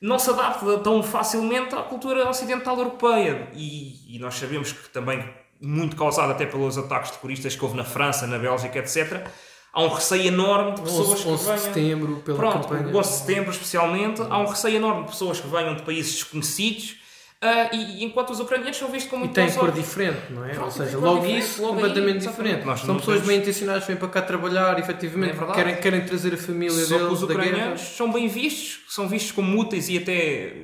não 0.00 0.18
se 0.18 0.28
adapta 0.28 0.78
tão 0.78 1.02
facilmente 1.02 1.74
à 1.74 1.78
cultura 1.82 2.28
ocidental 2.28 2.76
europeia. 2.76 3.48
E, 3.54 4.16
e 4.16 4.18
nós 4.18 4.34
sabemos 4.34 4.72
que 4.72 4.88
também, 4.90 5.24
muito 5.62 5.96
causado 5.96 6.32
até 6.32 6.44
pelos 6.44 6.76
ataques 6.76 7.10
terroristas 7.12 7.56
que 7.56 7.64
houve 7.64 7.76
na 7.76 7.84
França, 7.84 8.26
na 8.26 8.38
Bélgica, 8.38 8.78
etc., 8.78 9.26
há 9.72 9.82
um 9.82 9.88
receio 9.88 10.26
enorme 10.26 10.72
de 10.74 10.82
pessoas 10.82 11.08
11, 11.08 11.22
que 11.22 11.28
11 11.28 11.38
de 11.38 11.44
venham... 11.46 11.58
setembro, 11.58 12.16
pela 12.20 12.36
Pronto, 12.36 12.68
campanha. 12.68 12.94
o 12.94 12.98
11 12.98 13.10
de 13.10 13.16
setembro 13.16 13.50
especialmente, 13.50 14.20
há 14.22 14.38
um 14.38 14.46
receio 14.46 14.76
enorme 14.76 15.04
de 15.04 15.10
pessoas 15.10 15.40
que 15.40 15.46
venham 15.48 15.74
de 15.74 15.82
países 15.82 16.14
desconhecidos 16.16 16.96
ah, 17.42 17.68
e, 17.72 18.00
e 18.00 18.04
enquanto 18.04 18.30
os 18.30 18.40
ucranianos 18.40 18.76
são 18.76 18.88
vistos 18.88 19.10
como 19.10 19.24
E 19.24 19.26
muito 19.26 19.34
tem 19.34 19.46
bons 19.46 19.56
cor 19.56 19.70
diferente, 19.70 20.18
não 20.30 20.44
é? 20.44 20.50
Pronto, 20.54 20.64
Ou 20.64 20.70
seja, 20.70 20.96
logo 20.98 21.26
isso, 21.26 21.60
logo 21.62 21.74
aí, 21.74 21.80
completamente 21.82 22.16
exatamente. 22.18 22.48
diferente. 22.48 22.66
Nós 22.66 22.80
São 22.80 22.88
não 22.88 22.96
pessoas 22.96 23.20
bem 23.22 23.38
intencionadas, 23.38 23.86
vêm 23.86 23.96
para 23.96 24.08
cá 24.08 24.22
trabalhar, 24.22 24.78
efetivamente, 24.78 25.36
É 25.38 25.52
querem, 25.52 25.76
querem 25.76 26.00
trazer 26.06 26.32
a 26.34 26.38
família 26.38 26.84
Só 26.84 26.96
deles 26.98 27.12
os 27.12 27.22
ucranianos 27.22 27.80
são 27.80 28.10
bem 28.12 28.28
vistos, 28.28 28.80
são 28.94 29.06
vistos 29.08 29.32
como 29.32 29.60
úteis 29.60 29.88
e 29.90 29.98
até 29.98 30.56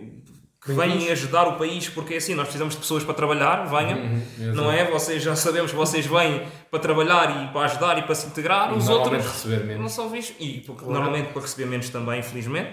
que 0.62 0.72
vêm 0.72 1.10
ajudar 1.10 1.48
o 1.48 1.56
país, 1.56 1.88
porque 1.88 2.12
é 2.14 2.16
assim, 2.18 2.34
nós 2.34 2.44
precisamos 2.44 2.74
de 2.74 2.80
pessoas 2.80 3.02
para 3.02 3.14
trabalhar, 3.14 3.64
venham, 3.64 3.98
Uhum, 3.98 4.54
não 4.54 4.70
é? 4.70 4.84
Vocês 4.90 5.22
já 5.22 5.34
sabemos 5.34 5.70
que 5.70 5.76
vocês 5.76 6.04
vêm 6.04 6.42
para 6.70 6.78
trabalhar 6.80 7.44
e 7.44 7.48
para 7.52 7.62
ajudar 7.62 7.96
e 7.98 8.02
para 8.02 8.14
se 8.14 8.26
integrar, 8.26 8.70
E 8.74 8.76
os 8.76 8.86
outros 8.88 9.24
receber 9.24 9.60
não 9.60 9.64
menos. 9.66 9.92
são 9.92 10.10
vistos, 10.10 10.36
e 10.38 10.60
porque 10.66 10.84
Claro. 10.84 10.92
normalmente 10.92 11.32
para 11.32 11.40
receber 11.42 11.64
menos 11.66 11.88
também, 11.88 12.20
infelizmente. 12.20 12.72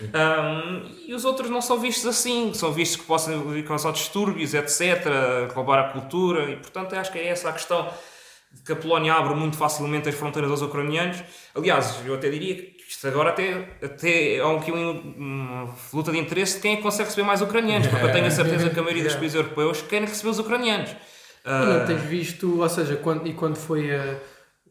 Um, 0.00 0.90
e 1.06 1.14
os 1.14 1.24
outros 1.24 1.48
não 1.50 1.62
são 1.62 1.78
vistos 1.78 2.06
assim, 2.06 2.52
são 2.52 2.72
vistos 2.72 3.00
que 3.00 3.06
possam 3.06 3.62
causar 3.62 3.92
distúrbios, 3.92 4.54
etc., 4.54 5.06
roubar 5.54 5.78
a 5.78 5.92
cultura, 5.92 6.50
e 6.50 6.56
portanto 6.56 6.94
eu 6.94 7.00
acho 7.00 7.12
que 7.12 7.18
é 7.18 7.28
essa 7.28 7.48
a 7.48 7.52
questão 7.52 7.88
que 8.64 8.72
a 8.72 8.76
Polónia 8.76 9.14
abre 9.14 9.34
muito 9.34 9.56
facilmente 9.56 10.08
as 10.08 10.14
fronteiras 10.14 10.50
aos 10.50 10.62
ucranianos. 10.62 11.22
Aliás, 11.54 12.00
eu 12.04 12.14
até 12.14 12.30
diria 12.30 12.54
que 12.56 12.76
isto 12.88 13.06
agora 13.06 13.30
até, 13.30 13.68
até 13.82 14.40
há 14.40 14.56
aqui 14.56 14.70
uma, 14.70 14.92
uma 14.92 15.74
luta 15.92 16.12
de 16.12 16.18
interesse 16.18 16.56
de 16.56 16.62
quem 16.62 16.72
é 16.74 16.76
que 16.76 16.82
consegue 16.82 17.08
receber 17.08 17.26
mais 17.26 17.40
ucranianos, 17.40 17.88
porque 17.88 18.04
eu 18.04 18.12
tenho 18.12 18.26
a 18.26 18.30
certeza 18.30 18.70
que 18.70 18.78
a 18.78 18.82
maioria 18.82 19.04
dos 19.04 19.14
países 19.14 19.34
europeus 19.34 19.82
querem 19.82 20.06
receber 20.08 20.30
os 20.30 20.38
ucranianos. 20.38 20.90
E 21.44 21.66
não 21.66 21.86
tens 21.86 22.00
visto, 22.02 22.60
ou 22.60 22.68
seja, 22.68 22.96
quando, 22.96 23.26
e 23.26 23.34
quando 23.34 23.56
foi 23.56 23.94
a, 23.94 24.18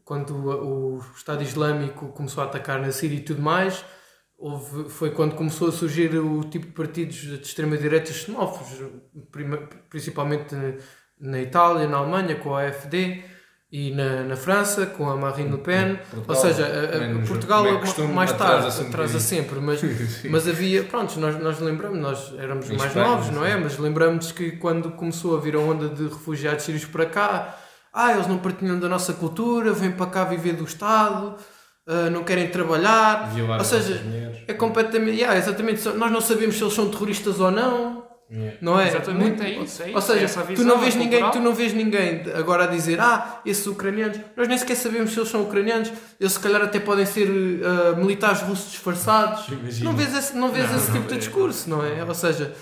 quando 0.04 0.34
o, 0.34 0.96
o 0.96 1.04
Estado 1.16 1.42
Islâmico 1.42 2.08
começou 2.08 2.42
a 2.42 2.46
atacar 2.46 2.80
na 2.80 2.90
Síria 2.90 3.16
e 3.16 3.20
tudo 3.20 3.40
mais, 3.40 3.84
houve, 4.38 4.88
foi 4.90 5.10
quando 5.10 5.34
começou 5.34 5.68
a 5.68 5.72
surgir 5.72 6.14
o 6.16 6.42
tipo 6.44 6.66
de 6.66 6.72
partidos 6.72 7.16
de 7.16 7.34
extrema-direita 7.42 8.12
xenófobos, 8.12 8.80
principalmente 9.90 10.54
na 11.20 11.40
Itália, 11.40 11.86
na 11.88 11.98
Alemanha, 11.98 12.34
com 12.36 12.54
a 12.54 12.66
AfD, 12.66 13.22
e 13.72 13.90
na, 13.92 14.22
na 14.22 14.36
França, 14.36 14.86
com 14.86 15.10
a 15.10 15.16
Marine 15.16 15.50
Le 15.50 15.58
Pen. 15.58 15.96
Portugal, 15.96 16.24
Ou 16.28 16.34
seja, 16.36 16.64
a- 16.64 17.22
a- 17.22 17.26
Portugal 17.26 17.66
é 17.66 17.76
costume, 17.78 18.12
mais 18.12 18.30
atrasa 18.30 18.52
tarde 18.70 18.88
atrasa 18.88 19.18
bocadinho. 19.18 19.20
sempre, 19.20 19.60
mas, 19.60 19.80
mas 20.30 20.46
havia, 20.48 20.84
pronto, 20.84 21.18
nós, 21.18 21.40
nós 21.42 21.58
lembramos, 21.58 21.98
nós 21.98 22.34
éramos 22.38 22.70
Em 22.70 22.76
mais 22.76 22.90
Espanha, 22.90 23.08
novos, 23.08 23.30
não 23.30 23.44
é? 23.44 23.56
Mas 23.56 23.76
lembramos 23.78 24.30
que 24.30 24.52
quando 24.52 24.92
começou 24.92 25.36
a 25.36 25.40
vir 25.40 25.56
a 25.56 25.58
onda 25.58 25.88
de 25.88 26.04
refugiados 26.04 26.64
sírios 26.64 26.84
para 26.84 27.06
cá, 27.06 27.58
ah, 27.92 28.12
eles 28.12 28.28
não 28.28 28.38
partilham 28.38 28.78
da 28.78 28.88
nossa 28.88 29.12
cultura, 29.12 29.72
vêm 29.72 29.90
para 29.90 30.06
cá 30.06 30.24
viver 30.24 30.52
do 30.52 30.64
Estado, 30.64 31.34
ah, 31.86 32.10
não 32.10 32.24
querem 32.24 32.48
trabalhar. 32.48 33.30
Violar 33.34 33.58
Ou 33.58 33.64
seja, 33.64 34.00
é 34.46 34.52
completamente. 34.52 35.16
Yeah, 35.18 35.36
exatamente, 35.38 35.88
nós 35.90 36.10
não 36.10 36.20
sabemos 36.20 36.56
se 36.56 36.62
eles 36.62 36.74
são 36.74 36.88
terroristas 36.90 37.40
ou 37.40 37.50
não. 37.50 38.04
Yeah. 38.30 38.56
Não 38.62 38.80
é? 38.80 38.88
Exatamente, 38.88 39.42
é 39.42 39.50
isso, 39.62 39.82
é 39.82 39.90
Ou 39.90 39.98
isso, 39.98 40.06
seja, 40.08 40.40
é 40.40 40.54
tu 40.54 40.64
não 40.64 40.78
vês 40.78 40.94
ninguém, 40.96 41.30
tu 41.30 41.38
não 41.40 41.54
vês 41.54 41.74
ninguém 41.74 42.22
agora 42.34 42.64
a 42.64 42.66
dizer, 42.66 42.98
ah, 42.98 43.40
esses 43.44 43.66
ucranianos, 43.66 44.18
nós 44.34 44.48
nem 44.48 44.56
sequer 44.56 44.76
sabemos 44.76 45.12
se 45.12 45.18
eles 45.20 45.28
são 45.28 45.42
ucranianos, 45.42 45.92
eles 46.18 46.32
se 46.32 46.40
calhar 46.40 46.62
até 46.62 46.80
podem 46.80 47.04
ser 47.04 47.28
ah, 47.62 47.94
militares 47.96 48.40
russos 48.40 48.72
disfarçados. 48.72 49.46
Imagina. 49.48 49.90
Não 49.90 49.96
vês 49.96 50.14
esse, 50.16 50.34
não 50.36 50.50
vês 50.50 50.68
Não, 50.70 50.76
esse 50.78 50.86
não 50.86 50.94
tipo 50.94 51.06
de 51.08 51.14
vês. 51.14 51.24
discurso, 51.26 51.68
não 51.70 51.84
é? 51.84 52.02
Ou 52.02 52.14
seja, 52.14 52.54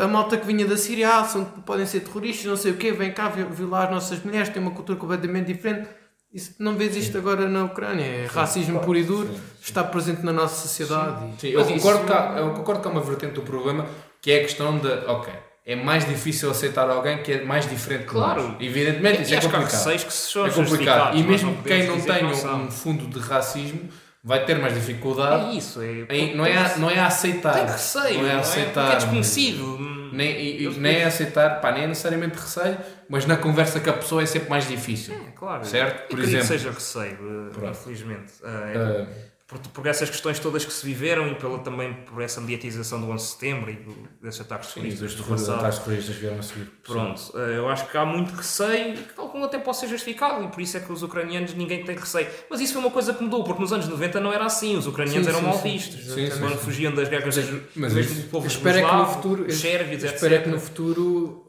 a, 0.00 0.04
a 0.04 0.08
malta 0.08 0.36
que 0.36 0.46
vinha 0.46 0.64
da 0.64 0.76
Síria, 0.76 1.16
ah, 1.16 1.24
são, 1.24 1.44
podem 1.44 1.84
ser 1.84 2.00
terroristas, 2.00 2.46
não 2.46 2.56
sei 2.56 2.70
o 2.70 2.76
quê, 2.76 2.92
vem 2.92 3.12
cá 3.12 3.28
vi- 3.28 3.44
violar 3.50 3.86
as 3.86 3.90
nossas 3.90 4.22
mulheres, 4.22 4.48
têm 4.50 4.62
uma 4.62 4.70
cultura 4.70 4.96
completamente 4.98 5.52
diferente. 5.52 5.88
Isso, 6.32 6.54
não 6.60 6.76
vês 6.76 6.94
isto 6.94 7.18
agora 7.18 7.48
na 7.48 7.64
Ucrânia, 7.64 8.04
é 8.04 8.26
racismo 8.26 8.78
puro 8.80 8.96
e 8.96 9.02
duro, 9.02 9.26
Sim. 9.28 9.40
está 9.62 9.82
presente 9.82 10.22
na 10.24 10.32
nossa 10.32 10.62
sociedade. 10.68 11.24
e- 11.38 11.40
Sim, 11.40 11.48
eu 11.48 11.64
concordo, 11.64 11.98
isso- 11.98 12.06
que 12.06 12.12
há, 12.12 12.34
eu 12.38 12.50
concordo 12.50 12.80
que 12.82 12.88
há 12.88 12.90
uma 12.92 13.00
vertente 13.00 13.32
do 13.34 13.42
problema 13.42 13.86
que 14.22 14.30
é 14.30 14.36
a 14.36 14.40
questão 14.42 14.78
de, 14.78 14.86
ok, 15.08 15.32
é 15.66 15.74
mais 15.74 16.06
difícil 16.06 16.48
aceitar 16.50 16.88
alguém 16.88 17.20
que 17.22 17.32
é 17.32 17.42
mais 17.44 17.68
diferente 17.68 18.04
que 18.04 18.10
Claro. 18.10 18.42
nós. 18.48 18.56
Evidentemente, 18.60 19.22
isso 19.22 19.32
e 19.32 19.34
é 19.34 19.40
que 19.40 19.46
complicado. 19.48 20.04
que 20.06 20.12
são 20.12 20.46
É 20.46 20.50
complicado. 20.50 21.16
E 21.18 21.22
mesmo 21.24 21.62
quem 21.64 21.86
não 21.88 21.96
que 22.00 22.06
tenha 22.06 22.26
um 22.28 22.70
fundo 22.70 23.06
de 23.08 23.18
racismo 23.18 23.88
vai 24.22 24.44
ter 24.44 24.58
mais 24.58 24.74
dificuldade. 24.74 25.50
É 25.50 25.58
isso, 25.58 25.80
é. 25.80 26.06
em- 26.14 26.34
não, 26.36 26.44
é 26.44 26.56
a, 26.56 26.76
não 26.78 26.90
é 26.90 26.98
a 26.98 27.06
aceitar. 27.06 27.54
Tem 27.54 27.66
receio, 27.66 28.22
não 28.22 28.28
é 28.28 28.34
aceitar. 28.34 28.82
Porque 28.82 28.92
é 28.92 28.96
desconhecido. 28.96 29.78
Nem, 30.12 30.28
e- 30.28 30.64
e- 30.64 30.78
nem 30.80 30.96
é 30.96 31.04
aceitar, 31.04 31.60
pá, 31.60 31.70
nem 31.70 31.84
é 31.84 31.86
necessariamente 31.86 32.36
receio, 32.36 32.76
mas 33.08 33.26
na 33.26 33.36
conversa 33.36 33.78
com 33.78 33.90
a 33.90 33.92
pessoa 33.92 34.22
é 34.22 34.26
sempre 34.26 34.50
mais 34.50 34.66
difícil. 34.68 35.14
É, 35.14 35.30
claro. 35.30 35.64
Certo? 35.64 36.08
Por 36.08 36.18
exemplo. 36.18 36.40
que 36.40 36.46
seja 36.46 36.70
receio, 36.72 37.12
eh, 37.12 37.50
Pronto. 37.52 37.70
infelizmente. 37.70 38.32
Eh, 38.42 38.72
é 38.74 38.78
Ah, 38.78 39.06
por, 39.50 39.58
por 39.58 39.86
essas 39.88 40.08
questões 40.08 40.38
todas 40.38 40.64
que 40.64 40.72
se 40.72 40.86
viveram 40.86 41.26
e 41.26 41.34
pela, 41.34 41.58
também 41.58 41.92
por 41.92 42.22
essa 42.22 42.40
mediatização 42.40 43.00
do 43.00 43.10
11 43.10 43.24
de 43.24 43.30
setembro 43.32 43.70
e 43.70 43.74
do, 43.74 43.92
desses 44.22 44.40
ataques 44.40 44.72
terroristas 44.72 45.14
do 45.14 45.22
terroristas, 45.24 45.48
passado. 45.48 45.58
ataques 45.66 45.78
terroristas 45.84 46.16
vieram 46.16 46.38
a 46.38 46.42
seguir. 46.42 46.70
Pronto, 46.84 47.32
eh, 47.34 47.56
eu 47.58 47.68
acho 47.68 47.90
que 47.90 47.96
há 47.98 48.04
muito 48.06 48.32
receio, 48.32 48.94
que 48.96 49.12
tal 49.12 49.28
como 49.28 49.44
até 49.44 49.58
pode 49.58 49.76
ser 49.78 49.88
justificado, 49.88 50.44
e 50.44 50.48
por 50.48 50.60
isso 50.60 50.76
é 50.76 50.80
que 50.80 50.92
os 50.92 51.02
ucranianos 51.02 51.52
ninguém 51.54 51.82
tem 51.82 51.96
receio. 51.96 52.28
Mas 52.48 52.60
isso 52.60 52.74
foi 52.74 52.82
uma 52.82 52.92
coisa 52.92 53.12
que 53.12 53.24
mudou, 53.24 53.42
porque 53.42 53.60
nos 53.60 53.72
anos 53.72 53.88
90 53.88 54.20
não 54.20 54.32
era 54.32 54.44
assim, 54.46 54.76
os 54.76 54.86
ucranianos 54.86 55.24
Sim, 55.26 55.30
eram 55.30 55.40
sim, 55.40 55.46
mal 55.46 55.58
vistos. 55.58 56.14
Sim, 56.14 56.30
Quando 56.38 56.56
fugiam 56.58 56.94
das 56.94 57.08
guerras 57.08 57.34
dos 57.34 57.60
mas 57.74 57.92
mesmo 57.92 58.12
isso- 58.12 58.22
do 58.22 58.28
povo 58.28 58.46
Espero 58.46 58.78
é 58.78 58.88
que 58.88 58.94
no 58.94 59.06
futuro, 59.06 59.46
os 59.46 59.54
sérvios, 59.54 60.04
etc. 60.04 60.14
espero 60.14 60.34
é 60.36 60.38
que 60.38 60.48
no 60.48 60.60
futuro 60.60 61.44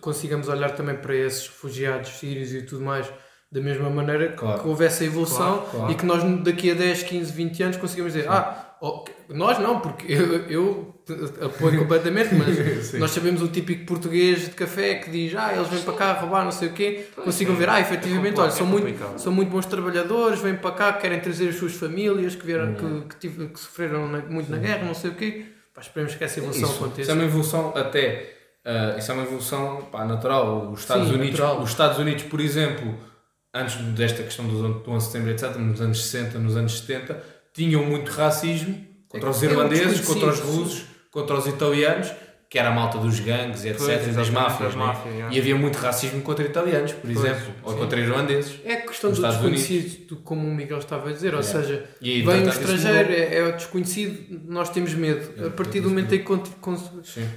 consigamos 0.00 0.48
olhar 0.48 0.70
também 0.72 0.96
para 0.96 1.14
esses 1.14 1.46
refugiados 1.46 2.10
sírios 2.18 2.52
e 2.52 2.62
tudo 2.62 2.84
mais 2.84 3.06
da 3.56 3.62
mesma 3.62 3.88
maneira 3.88 4.28
que- 4.28 4.34
Claro. 4.36 4.60
que 4.60 4.68
houvesse 4.68 5.04
a 5.04 5.06
evolução 5.06 5.58
Claro, 5.58 5.70
claro. 5.72 5.92
e 5.92 5.94
que 5.94 6.04
nós 6.06 6.22
daqui 6.42 6.70
a 6.70 6.74
10, 6.74 7.02
15, 7.04 7.32
20 7.32 7.62
anos 7.62 7.76
consigamos 7.78 8.12
dizer 8.12 8.28
ah, 8.28 8.76
ó, 8.82 9.04
nós 9.30 9.58
não, 9.58 9.80
porque 9.80 10.04
eu, 10.12 10.44
eu 10.48 10.94
apoio 11.40 11.78
completamente, 11.78 12.34
mas 12.34 12.54
Sim. 12.88 12.98
nós 12.98 13.10
sabemos 13.12 13.40
o 13.40 13.48
típico 13.48 13.86
português 13.86 14.40
de 14.44 14.50
café 14.50 14.96
que 14.96 15.10
diz 15.10 15.34
ah, 15.34 15.54
eles 15.54 15.68
vêm 15.68 15.80
para 15.82 15.94
cá 15.94 16.12
roubar 16.12 16.44
não 16.44 16.52
sei 16.52 16.68
o 16.68 16.72
quê, 16.72 17.06
consigam 17.24 17.54
é. 17.54 17.56
ver, 17.58 17.68
ah, 17.70 17.78
É 17.78 17.80
efetivamente, 17.82 18.34
complicado, 18.36 18.42
olha, 18.44 18.50
são, 18.52 18.66
é 18.66 18.70
muito, 18.70 19.18
são 19.20 19.32
muito 19.32 19.50
bons 19.50 19.66
trabalhadores, 19.66 20.40
vêm 20.40 20.54
para 20.56 20.70
cá, 20.72 20.92
querem 20.92 21.18
trazer 21.20 21.48
as 21.48 21.56
suas 21.56 21.72
famílias 21.74 22.34
que, 22.34 22.44
vieram, 22.44 22.72
Hum. 22.72 23.02
que, 23.02 23.14
que, 23.14 23.16
tive- 23.20 23.46
que 23.48 23.58
sofreram 23.58 24.06
na- 24.08 24.18
muito 24.20 24.50
na 24.50 24.58
guerra, 24.58 24.84
não 24.84 24.94
sei 24.94 25.10
o 25.10 25.14
quê. 25.14 25.46
Pá, 25.74 25.80
esperemos 25.80 26.14
que 26.14 26.24
essa 26.24 26.38
evolução 26.40 26.64
Isso, 26.64 26.72
isso 26.74 26.84
aconteça. 26.84 27.10
é 27.10 27.14
uma 27.14 27.24
evolução 27.24 27.72
até. 27.76 28.32
ah, 28.64 28.96
isso 28.98 29.10
é 29.10 29.14
uma 29.14 29.22
evolução 29.24 29.82
pá, 29.92 30.04
natural. 30.04 30.70
Os 30.72 30.80
Estados, 30.80 31.08
Sim, 31.08 31.14
Unidos, 31.14 31.38
natural. 31.38 31.62
os 31.62 31.70
Estados 31.70 31.98
Unidos, 31.98 32.24
por 32.24 32.40
exemplo, 32.40 32.94
antes 33.60 33.76
desta 33.94 34.22
questão 34.22 34.46
do, 34.46 34.80
do 34.80 34.90
11 34.90 35.06
de 35.06 35.12
setembro, 35.12 35.30
etc., 35.32 35.56
nos 35.56 35.80
anos 35.80 36.04
60, 36.04 36.38
nos 36.38 36.56
anos 36.56 36.78
70, 36.80 37.22
tinham 37.54 37.84
muito 37.84 38.10
racismo 38.10 38.84
contra 39.08 39.30
os 39.30 39.42
É, 39.42 39.46
é 39.46 39.48
um 39.48 39.52
irlandeses, 39.52 40.00
contra 40.06 40.28
os 40.28 40.40
russos, 40.40 40.84
contra 41.10 41.36
os 41.36 41.46
italianos, 41.46 42.12
que 42.48 42.60
era 42.60 42.68
a 42.68 42.72
malta 42.72 42.98
dos 42.98 43.18
gangues, 43.18 43.64
etc., 43.64 43.78
Pois, 43.78 44.06
e 44.06 44.10
das 44.12 44.30
máfias. 44.30 44.74
né? 44.76 44.84
máfias, 44.84 45.14
yeah. 45.14 45.34
E 45.34 45.38
havia 45.40 45.56
muito 45.56 45.76
racismo 45.78 46.22
contra 46.22 46.44
italianos, 46.44 46.92
por 46.92 47.10
exemplo, 47.10 47.52
ou 47.64 47.72
sim. 47.72 47.78
contra 47.80 47.98
irlandeses. 47.98 48.60
É 48.64 48.74
a 48.74 48.80
questão 48.82 49.10
do 49.10 49.14
Estados 49.16 49.38
desconhecido, 49.40 50.06
do- 50.06 50.16
como 50.18 50.46
o 50.46 50.54
Miguel 50.54 50.78
estava 50.78 51.08
a 51.08 51.12
dizer, 51.12 51.34
ou 51.34 51.40
Yeah. 51.40 51.60
seja, 51.66 51.84
aí, 52.00 52.22
vem 52.22 52.42
isso 52.46 52.60
estrangeiro, 52.60 53.12
é, 53.12 53.34
é 53.38 53.42
o 53.48 53.52
desconhecido, 53.56 54.40
nós 54.46 54.68
temos 54.70 54.94
medo. 54.94 55.22
Yeah, 55.32 55.46
a 55.48 55.50
partir 55.50 55.80
do 55.80 55.88
momento 55.88 56.14
em 56.14 56.22
que, 56.22 56.32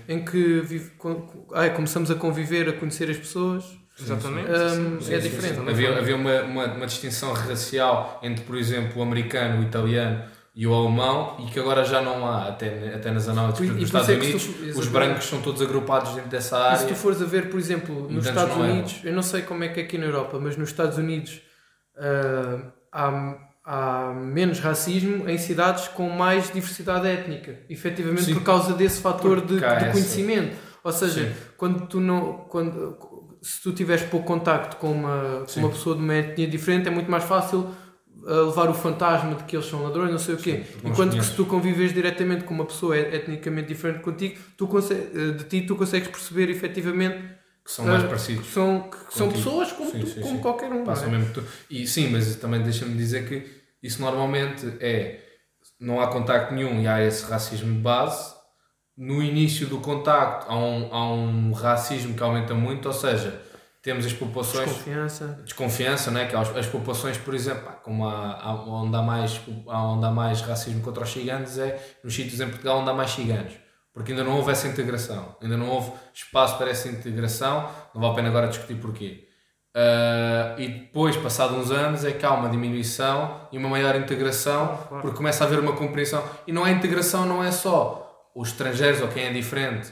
em 0.07 0.23
que 0.25 0.61
vive- 0.61 0.91
con- 0.97 1.47
ai, 1.53 1.73
começamos 1.73 2.11
a 2.11 2.15
conviver, 2.15 2.69
a 2.69 2.73
conhecer 2.73 3.09
as 3.09 3.17
pessoas, 3.17 3.63
Exatamente. 4.01 4.49
Hum, 4.49 5.01
sim, 5.01 5.13
é 5.13 5.21
sim, 5.21 5.29
sim, 5.29 5.35
diferente. 5.35 5.55
também 5.55 5.73
Havia, 5.73 5.97
havia 5.97 6.15
uma, 6.15 6.41
uma, 6.43 6.65
uma 6.65 6.85
distinção 6.87 7.33
racial 7.33 8.19
entre, 8.23 8.43
por 8.45 8.57
exemplo, 8.57 8.99
o 8.99 9.03
americano, 9.03 9.59
o 9.59 9.63
italiano 9.63 10.23
e 10.55 10.65
o 10.67 10.73
alemão 10.73 11.37
e 11.39 11.45
que 11.51 11.59
agora 11.59 11.85
já 11.85 12.01
não 12.01 12.27
há, 12.27 12.47
até, 12.49 12.93
até 12.95 13.11
nas 13.11 13.27
análises 13.29 13.59
E- 13.61 13.65
dos 13.67 13.75
e 13.75 13.79
por 13.79 13.85
Estados 13.85 14.09
é 14.09 14.13
Unidos, 14.13 14.43
tu- 14.45 14.79
os 14.79 14.87
brancos 14.87 15.25
são 15.25 15.41
todos 15.41 15.61
agrupados 15.61 16.13
dentro 16.15 16.29
dessa 16.29 16.57
E 16.57 16.61
área. 16.61 16.77
se 16.77 16.87
tu 16.87 16.95
fores 16.95 17.21
a 17.21 17.25
ver, 17.25 17.49
por 17.49 17.59
exemplo, 17.59 18.07
E 18.09 18.13
nos 18.13 18.25
Estados 18.25 18.53
era. 18.55 18.63
Unidos, 18.63 18.99
eu 19.03 19.13
não 19.13 19.21
sei 19.23 19.41
como 19.43 19.63
é 19.63 19.69
que 19.69 19.79
é 19.79 19.83
aqui 19.83 19.97
na 19.97 20.05
Europa, 20.05 20.39
mas 20.41 20.57
nos 20.57 20.69
Estados 20.69 20.97
Unidos 20.97 21.39
ah, 21.97 22.59
há, 22.91 23.35
há 23.65 24.13
menos 24.13 24.59
racismo 24.59 25.29
em 25.29 25.37
cidades 25.37 25.87
com 25.89 26.09
mais 26.09 26.51
diversidade 26.51 27.07
étnica, 27.07 27.59
efetivamente 27.69 28.23
Sim. 28.25 28.33
por 28.33 28.43
causa 28.43 28.73
desse 28.73 29.01
fator 29.01 29.41
de, 29.41 29.57
de 29.59 29.63
essa- 29.65 29.91
conhecimento. 29.91 30.55
Ou 30.83 30.91
seja, 30.93 31.25
Sim. 31.25 31.31
quando 31.57 31.87
tu 31.87 31.99
não. 31.99 32.33
Quando, 32.49 32.97
se 33.41 33.61
tu 33.61 33.71
tiveres 33.73 34.03
pouco 34.03 34.25
contacto 34.25 34.77
com 34.77 34.91
uma, 34.91 35.39
com 35.41 35.47
Sim. 35.47 35.59
uma 35.61 35.69
pessoa 35.69 35.95
de 35.95 36.01
uma 36.01 36.15
etnia 36.15 36.47
diferente, 36.47 36.87
é 36.87 36.91
muito 36.91 37.09
mais 37.09 37.23
fácil 37.23 37.69
ah, 38.27 38.31
levar 38.47 38.69
o 38.69 38.73
fantasma 38.73 39.35
de 39.35 39.43
que 39.45 39.55
eles 39.55 39.65
são 39.65 39.83
ladrões, 39.83 40.11
não 40.11 40.19
sei 40.19 40.35
o 40.35 40.37
quê. 40.37 40.63
os 40.83 40.89
Enquanto 40.91 41.17
que 41.17 41.23
se 41.23 41.35
tu 41.35 41.45
convives 41.45 41.93
diretamente 41.93 42.43
com 42.43 42.53
uma 42.53 42.65
pessoa 42.65 42.97
et- 42.97 43.13
etnicamente 43.13 43.67
diferente 43.69 44.01
contigo, 44.01 44.37
tu 44.57 44.67
eh, 44.91 45.31
de 45.37 45.43
ti 45.45 45.61
tu 45.61 45.75
consegues 45.75 46.07
perceber 46.09 46.49
efetivamente 46.49 47.17
que 47.63 47.71
são 47.71 47.85
mais 47.85 48.03
ah, 48.03 48.07
parecidos. 48.07 48.47
que 48.47 48.53
são, 48.53 48.89
que 48.89 49.17
são 49.17 49.31
pessoas 49.31 49.71
como, 49.71 49.91
Sim, 49.91 49.99
tu- 49.99 50.07
sim, 50.07 50.21
como 50.21 50.35
sim. 50.35 50.41
qualquer 50.41 50.71
um. 50.71 50.83
Passam 50.83 51.07
é? 51.07 51.11
mesmo 51.11 51.33
tu. 51.33 51.43
E 51.69 51.85
sim, 51.87 52.09
mas 52.09 52.35
também 52.37 52.61
deixa-me 52.61 52.95
dizer 52.97 53.27
que 53.27 53.45
isso 53.81 54.01
normalmente 54.01 54.65
é 54.79 55.19
não 55.79 56.01
há 56.01 56.07
contacto 56.07 56.53
nenhum 56.53 56.81
e 56.81 56.87
há 56.87 57.01
esse 57.05 57.23
racismo 57.25 57.71
de 57.73 57.79
base. 57.79 58.38
No 59.01 59.23
início 59.23 59.65
do 59.65 59.77
contacto 59.79 60.45
há 60.51 60.57
um, 60.57 60.89
há 60.93 61.13
um 61.13 61.53
racismo 61.53 62.13
que 62.15 62.21
aumenta 62.21 62.53
muito, 62.53 62.85
ou 62.87 62.93
seja, 62.93 63.41
temos 63.81 64.05
as 64.05 64.11
populações 64.11 64.67
Desconfiança. 64.67 65.39
desconfiança, 65.45 66.11
né? 66.11 66.25
que 66.25 66.35
os- 66.35 66.57
as 66.57 66.65
populações, 66.65 67.17
por 67.17 67.33
exemplo, 67.33 67.63
pá, 67.63 67.71
como 67.71 68.05
há, 68.05 68.33
há, 68.43 68.53
onde, 68.53 68.97
há 68.97 69.01
mais, 69.01 69.39
há 69.69 69.83
onde 69.85 70.05
há 70.05 70.11
mais 70.11 70.41
racismo 70.41 70.81
contra 70.81 71.03
os 71.03 71.09
ciganos 71.09 71.57
é 71.57 71.81
nos 72.03 72.13
sítios 72.13 72.41
em 72.41 72.49
Portugal 72.49 72.79
onde 72.79 72.89
há 72.89 72.93
mais 72.93 73.11
ciganos. 73.11 73.53
Porque 73.93 74.11
ainda 74.11 74.23
não 74.25 74.35
houve 74.35 74.51
essa 74.51 74.67
integração, 74.67 75.33
ainda 75.41 75.55
não 75.55 75.69
houve 75.69 75.93
espaço 76.13 76.57
para 76.57 76.69
essa 76.69 76.89
integração, 76.89 77.69
não 77.95 78.01
vale 78.01 78.11
a 78.13 78.15
pena 78.17 78.27
agora 78.27 78.47
discutir 78.49 78.75
porquê. 78.75 79.27
Ah, 79.73 80.55
e 80.57 80.67
depois, 80.67 81.15
passado 81.15 81.55
uns 81.55 81.71
anos, 81.71 82.03
é 82.03 82.11
que 82.11 82.25
há 82.25 82.31
uma 82.33 82.49
diminuição 82.49 83.47
e 83.51 83.57
uma 83.57 83.69
maior 83.69 83.95
integração, 83.95 84.77
porque 85.01 85.15
começa 85.15 85.43
a 85.43 85.47
haver 85.47 85.59
uma 85.59 85.71
compreensão. 85.73 86.21
E 86.45 86.51
não 86.51 86.67
é 86.67 86.71
integração, 86.71 87.25
não 87.25 87.41
é 87.41 87.49
só 87.51 88.08
os 88.41 88.49
estrangeiros 88.49 89.01
ou 89.01 89.07
quem 89.09 89.25
é 89.25 89.31
diferente 89.33 89.91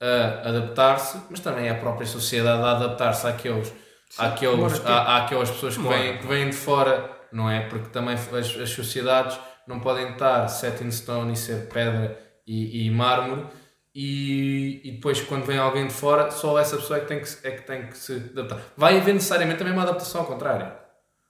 a 0.00 0.48
adaptar-se, 0.48 1.18
mas 1.30 1.40
também 1.40 1.68
a 1.70 1.74
própria 1.76 2.06
sociedade 2.06 2.62
a 2.62 2.72
adaptar-se 2.72 3.26
àqueles, 3.26 3.72
àqueles, 4.18 4.58
Mora 4.58 4.74
aqui. 4.76 4.86
à, 4.88 5.16
àquelas 5.18 5.50
pessoas 5.50 5.76
que 5.76 5.82
vêm, 5.86 6.18
que 6.18 6.26
vêm 6.26 6.50
de 6.50 6.56
fora, 6.56 7.10
não 7.32 7.48
é? 7.48 7.60
Porque 7.68 7.88
também 7.90 8.14
as, 8.14 8.32
as 8.32 8.70
sociedades 8.70 9.38
não 9.66 9.78
podem 9.80 10.10
estar 10.12 10.48
set 10.48 10.82
in 10.82 10.90
stone 10.90 11.32
e 11.32 11.36
ser 11.36 11.68
pedra 11.68 12.18
e, 12.46 12.86
e 12.86 12.90
mármore 12.90 13.46
e, 13.94 14.80
e 14.84 14.92
depois 14.92 15.20
quando 15.20 15.44
vem 15.44 15.58
alguém 15.58 15.86
de 15.86 15.92
fora, 15.92 16.30
só 16.30 16.58
essa 16.58 16.76
pessoa 16.76 16.96
é 16.98 17.00
que 17.02 17.06
tem 17.08 17.20
que, 17.20 17.28
se- 17.28 17.46
é 17.46 17.50
que, 17.52 17.62
tem 17.62 17.86
que 17.86 17.96
se 17.96 18.12
adaptar. 18.32 18.58
Vai 18.76 18.98
haver 18.98 19.14
necessariamente 19.14 19.58
também 19.58 19.72
uma 19.72 19.82
adaptação 19.82 20.22
ao 20.22 20.26
contrário. 20.26 20.72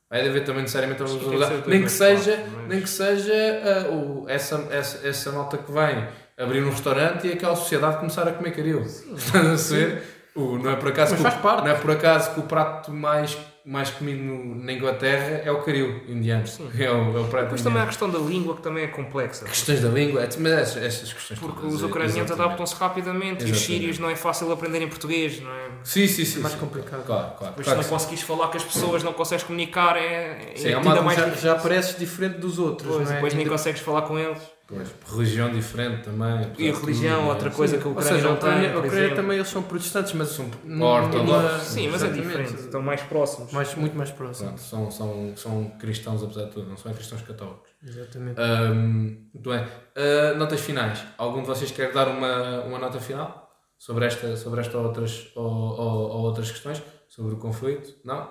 Vai 0.09 0.27
haver 0.29 0.45
também 0.45 0.63
necessariamente 0.63 1.03
uma 1.03 1.09
adaptação. 1.39 1.57
Nem 1.71 1.83
que 1.83 1.91
seja, 1.91 2.37
nem 2.69 2.81
que 2.83 2.89
seja 2.89 3.35
ah, 3.65 3.91
o, 3.93 4.27
essa, 4.29 4.67
essa, 4.71 5.07
essa 5.09 5.33
malta 5.33 5.59
que 5.59 5.73
vem 5.73 6.07
abrir 6.43 6.63
um 6.63 6.71
restaurante 6.71 7.27
e 7.27 7.33
aquela 7.33 7.57
sociedade 7.57 7.97
começar 7.99 8.27
a 8.27 8.33
comer 8.33 8.51
caril. 8.53 8.81
Estás 9.17 9.73
a 9.73 9.77
ver? 9.77 10.03
O, 10.35 10.57
não 10.57 10.71
é 10.71 10.77
por 10.77 10.89
acaso 10.89 11.15
que 11.15 11.23
não 11.23 11.67
é 11.67 11.75
por 11.75 11.91
acaso 11.91 12.33
que 12.33 12.41
o 12.41 12.45
prato 12.45 12.91
mais, 12.91 13.37
mais 13.67 13.91
comido 13.91 14.23
no- 14.23 14.55
na 14.65 14.73
Inglaterra 14.73 15.43
é 15.45 15.53
o 15.53 15.61
caril 15.61 16.01
indiano. 16.09 16.45
É 16.79 16.91
o, 16.91 17.19
é 17.19 17.21
o 17.21 17.25
prato 17.27 17.43
Depois 17.45 17.61
também 17.63 17.81
há 17.81 17.85
a 17.85 17.87
questão 17.89 18.09
da 18.09 18.19
língua 18.19 18.57
que 18.57 18.63
também 18.63 18.85
é 18.85 18.87
complexa. 18.87 19.45
Questões 19.45 19.83
da 19.83 19.91
língua, 19.91 20.23
é- 20.23 20.29
mas 20.39 20.53
essas, 20.53 20.83
essas 20.83 21.13
questões 21.13 21.39
Porque 21.39 21.67
os 21.67 21.83
é- 21.83 21.85
ucranianos 21.85 22.31
adaptam-se 22.33 22.75
rapidamente 22.77 23.47
e 23.47 23.51
os 23.51 23.61
sírios 23.61 23.99
não 23.99 24.09
é 24.09 24.17
fácil 24.17 24.51
aprenderem 24.51 24.89
português, 24.89 25.39
não 25.39 25.51
é? 25.51 25.69
Sim, 25.85 26.07
sim, 26.07 26.25
sim. 26.25 26.39
É 26.39 26.43
mais 26.45 26.55
sim. 26.55 26.61
complicado. 26.61 27.05
Claro, 27.05 27.33
claro. 27.37 27.47
Depois 27.55 27.67
claro 27.67 27.83
se 27.83 27.91
não 27.91 27.99
conseguires 27.99 28.25
falar 28.25 28.49
com 28.49 28.57
as 28.57 28.65
pessoas, 28.65 29.03
não 29.03 29.13
consegues 29.13 29.45
comunicar, 29.45 29.99
é, 29.99 30.53
é 30.55 30.57
Sim, 30.57 30.73
há 30.73 30.79
ainda 30.79 31.03
mais 31.03 31.19
Já, 31.19 31.25
difícil. 31.27 31.51
já 31.51 31.55
pareces 31.57 31.99
diferente 31.99 32.39
dos 32.39 32.59
outros, 32.59 32.89
Pois, 32.89 33.05
não 33.05 33.11
é? 33.13 33.15
depois 33.17 33.35
nem 33.35 33.43
Ainda- 33.43 33.51
consegues 33.55 33.83
falar 33.83 34.01
com 34.03 34.19
eles. 34.19 34.41
Pois, 34.75 34.89
religião 35.13 35.51
diferente 35.51 36.05
também. 36.05 36.53
E 36.59 36.71
a 36.71 36.75
religião, 36.75 37.19
tudo, 37.19 37.29
outra 37.29 37.49
é. 37.49 37.53
coisa 37.53 37.79
que 37.79 37.87
a 37.87 37.91
Ucrânia 37.91 38.13
seja, 38.15 38.29
não 38.29 38.37
tem, 38.37 38.73
a 38.73 38.79
Ucrânia 38.79 39.15
também 39.15 39.37
eles 39.37 39.49
são 39.49 39.63
protestantes, 39.63 40.13
mas 40.15 40.29
são 40.29 40.51
ortodoxos. 40.81 41.63
Sim, 41.69 41.89
mas 41.89 42.03
é 42.03 42.09
diferente, 42.09 42.55
estão 42.55 42.81
mais 42.81 43.03
próximos. 43.03 43.53
Mais, 43.53 43.75
muito 43.75 43.97
mais 43.97 44.11
próximos. 44.11 44.69
Pronto, 44.69 44.91
são, 44.91 44.91
são, 44.91 45.37
são 45.37 45.71
cristãos, 45.79 46.23
apesar 46.23 46.45
de 46.45 46.53
tudo, 46.53 46.69
não 46.69 46.77
são 46.77 46.93
cristãos 46.95 47.23
católicos. 47.23 47.71
Exatamente. 47.83 48.41
Ahm, 48.41 49.29
muito 49.35 49.51
bem. 49.51 49.67
Ah, 49.97 50.35
notas 50.37 50.61
finais. 50.61 51.05
Algum 51.19 51.43
de 51.43 51.47
vocês 51.47 51.71
quer 51.71 51.93
dar 51.93 52.09
uma, 52.09 52.61
uma 52.65 52.79
nota 52.79 53.01
final 53.01 53.51
sobre 53.77 54.07
esta, 54.07 54.37
sobre 54.37 54.61
esta 54.61 54.79
ou, 54.79 54.85
outras, 54.85 55.31
ou, 55.35 55.45
ou, 55.45 56.11
ou 56.11 56.21
outras 56.23 56.51
questões? 56.51 56.83
Sobre 57.09 57.35
o 57.35 57.37
conflito? 57.37 57.95
Não? 58.05 58.31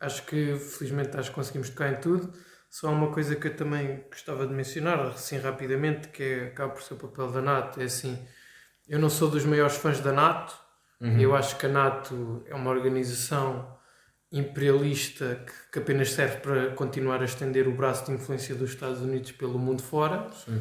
Acho 0.00 0.24
que 0.26 0.56
felizmente 0.56 1.16
acho 1.16 1.30
que 1.30 1.34
conseguimos 1.34 1.70
tocar 1.70 1.92
em 1.92 1.96
tudo. 1.96 2.32
Só 2.74 2.90
uma 2.90 3.12
coisa 3.12 3.36
que 3.36 3.46
eu 3.46 3.56
também 3.56 4.04
gostava 4.10 4.44
de 4.48 4.52
mencionar, 4.52 4.98
assim 5.02 5.38
rapidamente, 5.38 6.08
que 6.08 6.24
é, 6.24 6.46
acaba 6.46 6.72
por 6.72 6.82
ser 6.82 6.94
o 6.94 6.96
papel 6.96 7.30
da 7.30 7.40
NATO. 7.40 7.80
É 7.80 7.84
assim, 7.84 8.18
eu 8.88 8.98
não 8.98 9.08
sou 9.08 9.30
dos 9.30 9.44
maiores 9.44 9.76
fãs 9.76 10.00
da 10.00 10.12
NATO. 10.12 10.58
Uhum. 11.00 11.20
Eu 11.20 11.36
acho 11.36 11.56
que 11.56 11.66
a 11.66 11.68
NATO 11.68 12.42
é 12.48 12.52
uma 12.52 12.72
organização 12.72 13.78
imperialista 14.32 15.44
que, 15.46 15.52
que 15.70 15.78
apenas 15.78 16.10
serve 16.10 16.38
para 16.38 16.72
continuar 16.72 17.22
a 17.22 17.26
estender 17.26 17.68
o 17.68 17.76
braço 17.76 18.06
de 18.06 18.10
influência 18.10 18.56
dos 18.56 18.70
Estados 18.70 19.00
Unidos 19.00 19.30
pelo 19.30 19.56
mundo 19.56 19.80
fora. 19.80 20.28
Sim. 20.32 20.60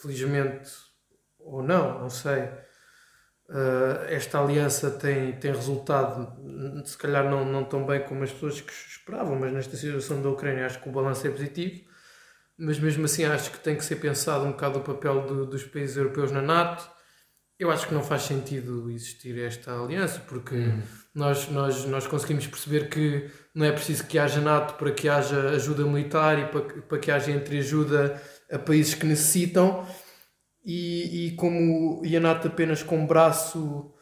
Felizmente 0.00 0.70
ou 1.40 1.64
não, 1.64 1.98
não 1.98 2.10
sei. 2.10 2.48
Ah, 3.50 4.04
esta 4.08 4.38
aliança 4.40 4.90
tem, 4.90 5.32
tem 5.32 5.52
resultado, 5.52 6.32
se 6.84 6.96
calhar 6.96 7.28
não, 7.28 7.44
não 7.44 7.64
tão 7.64 7.84
bem 7.86 8.00
como 8.04 8.22
as 8.24 8.32
pessoas 8.32 8.60
que 8.60 8.72
esperavam, 8.72 9.36
mas 9.38 9.52
nesta 9.52 9.76
situação 9.76 10.22
da 10.22 10.28
Ucrânia 10.28 10.66
acho 10.66 10.80
que 10.80 10.88
o 10.88 10.92
balanço 10.92 11.26
é 11.26 11.30
positivo. 11.30 11.82
Mas 12.58 12.78
mesmo 12.78 13.04
assim 13.06 13.24
acho 13.24 13.50
que 13.52 13.58
tem 13.58 13.74
que 13.76 13.84
ser 13.84 13.96
pensado 13.96 14.44
um 14.44 14.50
bocado 14.52 14.78
o 14.78 14.82
papel 14.82 15.22
do- 15.26 15.46
dos 15.46 15.64
países 15.64 15.96
europeus 15.96 16.30
na 16.30 16.42
NATO. 16.42 16.88
Eu 17.58 17.70
acho 17.70 17.86
que 17.88 17.94
não 17.94 18.02
faz 18.02 18.22
sentido 18.22 18.90
existir 18.90 19.38
esta 19.38 19.72
aliança, 19.78 20.20
porque 20.28 20.56
nós, 21.14 21.48
nós, 21.50 21.84
nós 21.86 22.06
conseguimos 22.06 22.46
perceber 22.46 22.88
que 22.88 23.30
não 23.54 23.66
é 23.66 23.72
preciso 23.72 24.06
que 24.06 24.18
haja 24.18 24.40
NATO 24.40 24.74
para 24.74 24.90
que 24.92 25.08
haja 25.08 25.50
ajuda 25.50 25.84
militar 25.84 26.38
e 26.38 26.46
para, 26.46 26.60
para 26.82 26.98
que 26.98 27.10
haja 27.10 27.30
entreajuda 27.30 28.20
a 28.50 28.58
países 28.58 28.94
que 28.94 29.04
necessitam. 29.06 29.86
E, 30.64 31.28
e 31.28 31.30
como 31.36 32.04
e 32.04 32.16
a 32.16 32.20
NATO 32.20 32.48
apenas 32.48 32.82
com 32.82 33.06
braço, 33.06 33.92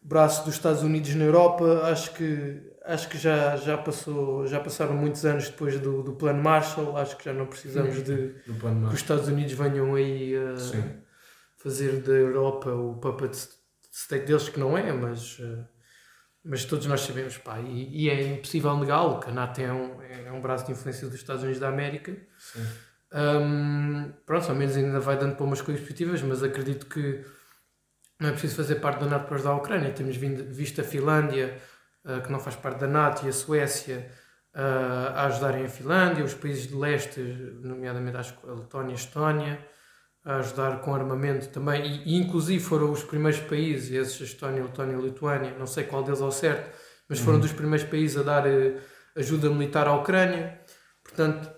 braço 0.00 0.44
dos 0.44 0.54
Estados 0.54 0.82
Unidos 0.82 1.14
na 1.14 1.24
Europa, 1.24 1.84
acho 1.84 2.12
que, 2.12 2.60
acho 2.84 3.08
que 3.08 3.16
já, 3.16 3.56
já, 3.56 3.78
passou, 3.78 4.46
já 4.46 4.60
passaram 4.60 4.94
muitos 4.94 5.24
anos 5.24 5.48
depois 5.48 5.80
do, 5.80 6.02
do 6.02 6.12
plano 6.12 6.42
Marshall. 6.42 6.96
Acho 6.96 7.16
que 7.16 7.24
já 7.24 7.32
não 7.32 7.46
precisamos 7.46 8.02
de 8.02 8.34
Do 8.46 8.54
plano 8.54 8.88
que 8.88 8.94
os 8.94 9.00
Estados 9.00 9.28
Unidos 9.28 9.52
venham 9.52 9.94
aí 9.94 10.34
a 10.36 10.56
Sim. 10.56 11.00
fazer 11.56 12.02
da 12.02 12.12
Europa 12.12 12.70
o 12.70 12.96
puppet 12.96 13.34
state 13.90 14.26
deles, 14.26 14.48
que 14.48 14.58
não 14.58 14.76
é, 14.76 14.90
mas, 14.92 15.38
eh, 15.40 15.64
mas 16.44 16.64
todos 16.64 16.86
nós 16.86 17.02
sabemos, 17.02 17.36
pá, 17.38 17.60
e, 17.60 18.04
e 18.04 18.10
é 18.10 18.34
impossível 18.34 18.76
negá-lo, 18.78 19.20
que 19.20 19.28
a 19.28 19.32
NATO 19.32 19.60
é 19.60 19.72
um, 19.72 20.02
é 20.02 20.32
um 20.32 20.40
braço 20.40 20.66
de 20.66 20.72
influência 20.72 21.06
dos 21.06 21.16
Estados 21.16 21.42
Unidos 21.42 21.60
da 21.60 21.68
América. 21.68 22.16
Sim. 22.38 22.66
Hum, 23.14 24.12
pronto, 24.24 24.48
ao 24.48 24.54
menos 24.54 24.76
ainda 24.76 24.98
vai 25.00 25.18
dando 25.18 25.36
para 25.36 25.44
umas 25.44 25.60
coisas 25.60 25.82
positivas, 25.82 26.22
mas 26.22 26.42
acredito 26.42 26.86
que 26.86 27.24
não 28.18 28.28
é 28.30 28.32
preciso 28.32 28.56
fazer 28.56 28.76
parte 28.76 29.00
da 29.00 29.06
NATO 29.06 29.26
para 29.26 29.34
ajudar 29.36 29.50
a 29.50 29.56
Ucrânia. 29.56 29.92
Temos 29.92 30.16
vindo, 30.16 30.44
visto 30.52 30.80
a 30.80 30.84
Finlândia, 30.84 31.58
eh, 32.04 32.20
que 32.20 32.32
não 32.32 32.40
faz 32.40 32.56
parte 32.56 32.80
da 32.80 32.86
NATO, 32.86 33.26
e 33.26 33.28
a 33.28 33.32
Suécia 33.32 34.10
eh, 34.54 35.12
a 35.14 35.26
ajudarem 35.26 35.64
a 35.64 35.68
Finlândia, 35.68 36.24
os 36.24 36.34
países 36.34 36.66
de 36.68 36.74
leste, 36.74 37.20
nomeadamente 37.62 38.16
acho 38.16 38.34
a 38.48 38.52
Letónia 38.54 38.90
e 38.90 38.92
a 38.92 38.96
Estónia, 38.96 39.66
a 40.24 40.36
ajudar 40.36 40.80
com 40.80 40.94
armamento 40.94 41.48
também, 41.48 41.84
e, 41.84 42.14
e 42.14 42.16
inclusive 42.16 42.62
foram 42.62 42.90
os 42.92 43.02
primeiros 43.02 43.40
países, 43.40 43.90
esses 43.90 44.20
a 44.20 44.24
Estónia, 44.24 44.62
Letónia 44.62 44.96
e 44.96 45.02
Lituânia, 45.02 45.54
não 45.58 45.66
sei 45.66 45.84
qual 45.84 46.02
deles 46.04 46.20
ao 46.20 46.30
certo, 46.30 46.70
mas 47.08 47.18
foram 47.18 47.40
dos 47.40 47.52
primeiros 47.52 47.86
países 47.88 48.16
a 48.16 48.22
dar 48.22 48.46
eh, 48.46 48.78
ajuda 49.16 49.50
militar 49.50 49.86
à 49.86 49.94
Ucrânia. 49.94 50.60
Portanto, 51.02 51.50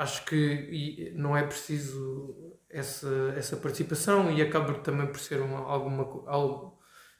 acho 0.00 0.24
que 0.24 1.12
não 1.14 1.36
é 1.36 1.42
preciso 1.42 2.58
essa, 2.70 3.34
essa 3.36 3.56
participação 3.56 4.32
e 4.32 4.40
acaba 4.40 4.72
também 4.74 5.06
por 5.06 5.18
ser 5.18 5.40
uma, 5.42 5.58
alguma, 5.58 6.04
algo 6.26 6.78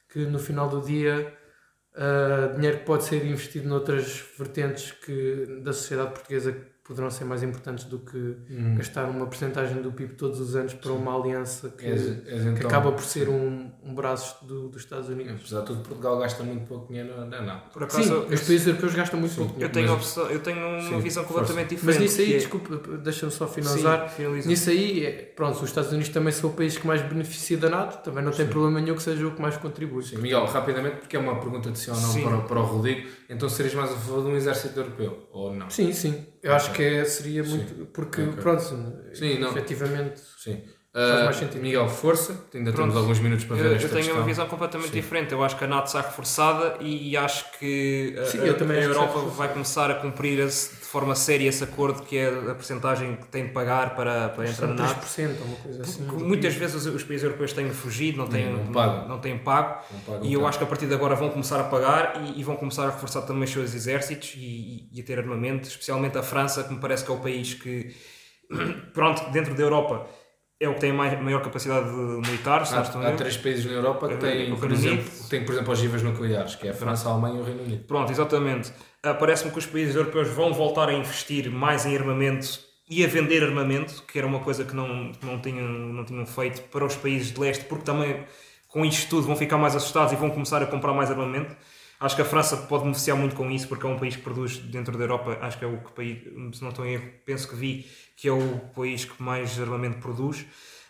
que 0.09 0.21
no 0.21 0.39
final 0.39 0.67
do 0.69 0.81
dia 0.81 1.37
uh, 1.95 2.55
dinheiro 2.55 2.79
que 2.79 2.85
pode 2.87 3.05
ser 3.05 3.25
investido 3.27 3.69
noutras 3.69 4.25
vertentes 4.39 4.93
que, 4.93 5.61
da 5.63 5.75
sociedade 5.75 6.13
portuguesa 6.13 6.70
poderão 6.85 7.11
ser 7.11 7.25
mais 7.25 7.43
importantes 7.43 7.85
do 7.85 7.99
que 8.01 8.17
Hum. 8.51 8.75
gastar 8.77 9.05
uma 9.09 9.27
porcentagem 9.27 9.81
do 9.81 9.93
PIB 9.93 10.15
todos 10.15 10.41
os 10.41 10.57
anos 10.57 10.75
para 10.75 10.91
uma 10.93 11.15
aliança 11.17 11.69
que, 11.69 11.87
És- 11.87 12.27
és 12.27 12.43
que 12.43 12.49
então- 12.49 12.67
acaba 12.69 12.91
por 12.91 13.05
ser 13.05 13.29
um, 13.29 13.71
um 13.85 13.95
braço 13.95 14.45
do, 14.45 14.69
dos 14.69 14.83
Estados 14.83 15.09
Unidos. 15.09 15.35
Apesar 15.37 15.61
de 15.61 15.67
tudo, 15.67 15.83
Portugal 15.83 16.19
gasta 16.19 16.43
muito 16.43 16.67
pouco 16.67 16.89
dinheiro 16.89 17.25
na 17.27 17.43
NATO. 17.43 17.71
Por 17.73 17.85
acaso, 17.85 18.03
Sim, 18.03 18.11
eu, 18.11 18.21
os 18.23 18.41
países 18.41 18.67
europeus 18.67 18.95
gastam 18.95 19.21
muito 19.21 19.35
pouco 19.37 19.53
eu 19.53 19.69
dinheiro. 19.69 19.73
tenho, 19.73 19.93
mas- 19.93 20.17
eu 20.33 20.41
tenho 20.41 20.59
uma 20.67 20.81
Sim, 20.81 21.01
visão 21.01 21.23
força. 21.25 21.39
completamente 21.55 21.71
Mas 21.75 21.81
diferente. 21.97 22.01
nisso 22.03 22.21
aí, 22.21 22.27
que 22.27 22.35
é- 22.35 22.39
desculpa, 22.39 22.97
deixa-me 22.99 23.33
só 23.33 23.47
finalizar. 23.47 24.09
Sim, 24.09 24.17
finaliza. 24.17 24.49
Nisso 24.49 24.71
aí, 24.71 25.05
é- 25.07 25.13
pronto, 25.37 25.57
os 25.63 25.69
Estados 25.69 25.91
Unidos 25.93 26.09
também 26.09 26.33
são 26.33 26.51
o 26.51 26.53
país 26.53 26.77
que 26.77 26.87
mais 26.87 27.03
beneficia 27.03 27.57
da 27.59 27.69
NATO, 27.71 28.03
também 28.03 28.25
não 28.25 28.33
tem 28.33 28.47
problema 28.49 28.81
nenhum 28.81 28.97
que 28.97 29.03
seja 29.03 29.25
o 29.27 29.31
que 29.33 29.41
mais 29.41 29.57
contribui. 29.57 30.03
Sim, 30.03 30.17
Miguel, 30.19 30.45
rapidamente, 30.47 30.97
porque 30.97 31.17
é 31.17 31.21
uma 31.21 31.39
pergunta 31.39 31.71
de 31.71 31.79
sim 31.79 31.91
ou 31.93 32.01
não 32.01 32.09
Sim. 32.11 32.23
para, 32.25 32.37
o- 32.39 32.43
para 32.45 32.59
o 32.59 32.65
Rodrigo. 32.65 33.09
Então, 33.29 33.49
serias 33.49 33.75
mais 33.75 33.91
a 33.93 33.95
favor 33.95 34.23
de 34.25 34.29
um 34.31 34.35
exército 34.35 34.79
europeu? 34.81 35.29
Ou 35.31 35.55
não? 35.55 35.71
Sim, 35.71 35.93
sim. 35.93 36.27
Eu 36.43 36.55
acho 36.55 36.73
que 36.73 36.83
é- 36.83 37.05
seria 37.05 37.43
muito. 37.45 37.87
Porque, 37.87 38.23
Ok. 38.23 38.35
pronto, 38.41 38.63
Sim, 39.15 39.39
não. 39.39 39.51
efetivamente. 39.51 40.21
Sim. 40.39 40.63
Faz 40.93 41.21
Ah, 41.21 41.25
mais 41.27 41.37
sentido. 41.37 41.63
Miguel, 41.63 41.89
força. 41.89 42.33
Ainda 42.53 42.73
Pronto. 42.73 42.89
temos 42.89 42.97
alguns 42.97 43.21
minutos 43.21 43.45
para 43.45 43.55
ver 43.57 43.65
Eu, 43.67 43.73
esta 43.75 43.87
eu 43.87 43.91
tenho 43.91 44.01
questão. 44.03 44.17
uma 44.17 44.27
visão 44.27 44.49
completamente 44.49 44.89
Sim. 44.89 44.95
diferente. 44.97 45.31
Eu 45.33 45.45
acho 45.45 45.57
que 45.57 45.63
a 45.65 45.69
NATO 45.69 45.87
está 45.87 46.01
reforçada 46.01 46.79
e 46.81 47.17
acho 47.17 47.45
que 47.61 48.17
a, 48.19 48.25
Sim, 48.25 48.39
eu 48.39 48.59
também 48.59 48.79
a 48.79 48.83
Europa 48.83 49.21
vai 49.21 49.53
começar 49.53 49.89
a 49.89 49.95
cumprir 49.95 50.41
esse- 50.41 50.75
forma 50.91 51.15
séria 51.15 51.49
esse 51.49 51.63
acordo 51.63 52.03
que 52.03 52.17
é 52.17 52.29
a 52.29 52.55
porcentagem 52.55 53.17
que 53.17 53.27
tem 53.29 53.47
de 53.47 53.53
pagar 53.53 53.95
para, 53.95 54.29
para 54.31 54.49
entrar 54.49 54.67
na 54.69 54.75
NATO. 54.75 55.07
3% 55.07 55.37
ou 55.41 55.47
uma 55.47 55.57
coisa 55.57 55.83
assim. 55.83 56.05
Porque 56.05 56.25
muitas 56.25 56.55
vezes 56.55 56.85
os, 56.87 57.03
países 57.05 57.25
europeus 57.25 57.53
têm 57.53 57.71
fugido, 57.71 58.19
não 58.19 58.27
têm, 58.27 58.53
Não 58.53 58.73
pagam. 58.73 59.09
não 59.09 59.19
têm 59.21 59.39
pago. 59.39 59.83
Não 60.09 60.25
E 60.25 60.33
eu 60.33 60.47
acho 60.47 60.59
que 60.59 60.65
a 60.65 60.67
partir 60.67 60.87
de 60.87 60.95
agora 60.95 61.15
vão 61.15 61.31
começar 61.31 61.61
a 61.61 61.65
pagar 61.65 62.23
e, 62.25 62.41
e 62.41 62.43
vão 62.45 62.57
começar 62.57 62.85
a 62.85 62.91
reforçar 62.91 63.23
também 63.23 63.45
os 63.45 63.51
seus 63.51 63.75
exércitos 63.75 64.35
e, 64.37 64.41
e- 64.41 64.89
e 64.93 65.01
a 65.01 65.05
ter 65.05 65.19
armamento, 65.19 65.69
especialmente 65.69 66.19
a 66.19 66.23
França, 66.23 66.65
que 66.65 66.73
me 66.75 66.81
parece 66.81 67.05
que 67.05 67.11
é 67.11 67.15
o 67.15 67.19
país 67.19 67.55
que, 67.55 67.95
pronto, 68.93 69.31
dentro 69.31 69.55
da 69.55 69.63
Europa 69.63 70.07
é 70.61 70.69
o 70.69 70.75
que 70.75 70.81
tem 70.81 70.91
a 70.91 70.95
mai- 70.95 71.21
maior 71.21 71.43
capacidade 71.43 71.89
militar, 71.91 72.67
se 72.67 72.75
Há, 72.75 72.81
há 72.83 73.13
três 73.13 73.37
países 73.39 73.65
na 73.65 73.73
Europa 73.73 74.07
que 74.09 74.15
O 74.15 74.19
têm, 74.19 74.31
Reino 74.39 74.59
por 74.59 74.71
exemplo, 74.71 75.11
têm, 75.31 75.43
por 75.45 75.53
exemplo, 75.55 75.73
ogivas 75.73 76.03
nucleares, 76.03 76.55
que 76.55 76.69
é 76.69 76.71
a 76.71 76.75
França, 76.75 77.09
a 77.09 77.13
Alemanha 77.13 77.39
e 77.39 77.41
o 77.41 77.45
Reino 77.45 77.63
Unido. 77.63 77.85
Pronto, 77.85 78.13
exatamente. 78.13 78.71
Ah, 79.03 79.15
Parece-me 79.15 79.51
que 79.51 79.59
os 79.59 79.65
países 79.65 79.97
europeus 79.97 80.29
vão 80.29 80.53
voltar 80.53 80.91
a 80.91 80.93
investir 80.93 81.51
mais 81.51 81.87
em 81.87 81.97
armamento 81.97 82.61
e 82.91 83.03
a 83.03 83.09
vender 83.09 83.43
armamento, 83.43 84.03
que 84.03 84.19
era 84.19 84.27
uma 84.27 84.41
coisa 84.41 84.63
que 84.65 84.75
não, 84.77 85.13
que 85.13 85.25
não, 85.25 85.41
tinham, 85.41 85.67
não 85.67 86.05
tinham 86.05 86.27
feito 86.27 86.61
para 86.69 86.85
os 86.85 86.95
países 86.95 87.33
de 87.33 87.41
leste, 87.41 87.65
porque 87.65 87.85
também 87.85 88.25
com 88.69 88.85
isto 88.85 89.09
tudo 89.09 89.27
vão 89.27 89.37
ficar 89.37 89.57
mais 89.57 89.75
assustados 89.75 90.13
e 90.13 90.17
vão 90.17 90.29
começar 90.29 90.63
a 90.63 90.67
comprar 90.67 90.93
mais 90.93 91.11
armamento. 91.11 91.57
Acho 91.99 92.17
que 92.17 92.23
a 92.23 92.25
França 92.25 92.57
pode 92.57 92.83
beneficiar 92.85 93.17
muito 93.17 93.35
com 93.37 93.51
isso, 93.51 93.69
porque 93.69 93.87
é 93.87 93.89
um 93.89 93.99
país 93.99 94.17
que 94.17 94.23
produz 94.23 94.57
dentro 94.59 94.97
da 94.97 95.05
Europa, 95.05 95.39
acho 95.41 95.59
que 95.59 95.65
é 95.65 95.69
o 95.69 95.79
que 95.79 95.93
país, 95.93 96.19
se 96.57 96.63
não 96.63 96.71
estou 96.71 96.85
em 96.87 96.95
erro, 96.95 97.11
penso 97.27 97.47
que 97.49 97.55
vi 97.55 97.87
que 98.21 98.29
é 98.29 98.33
o 98.33 98.59
país 98.75 99.05
que 99.07 99.23
mais 99.23 99.59
armamento 99.59 99.99
produz. 99.99 100.45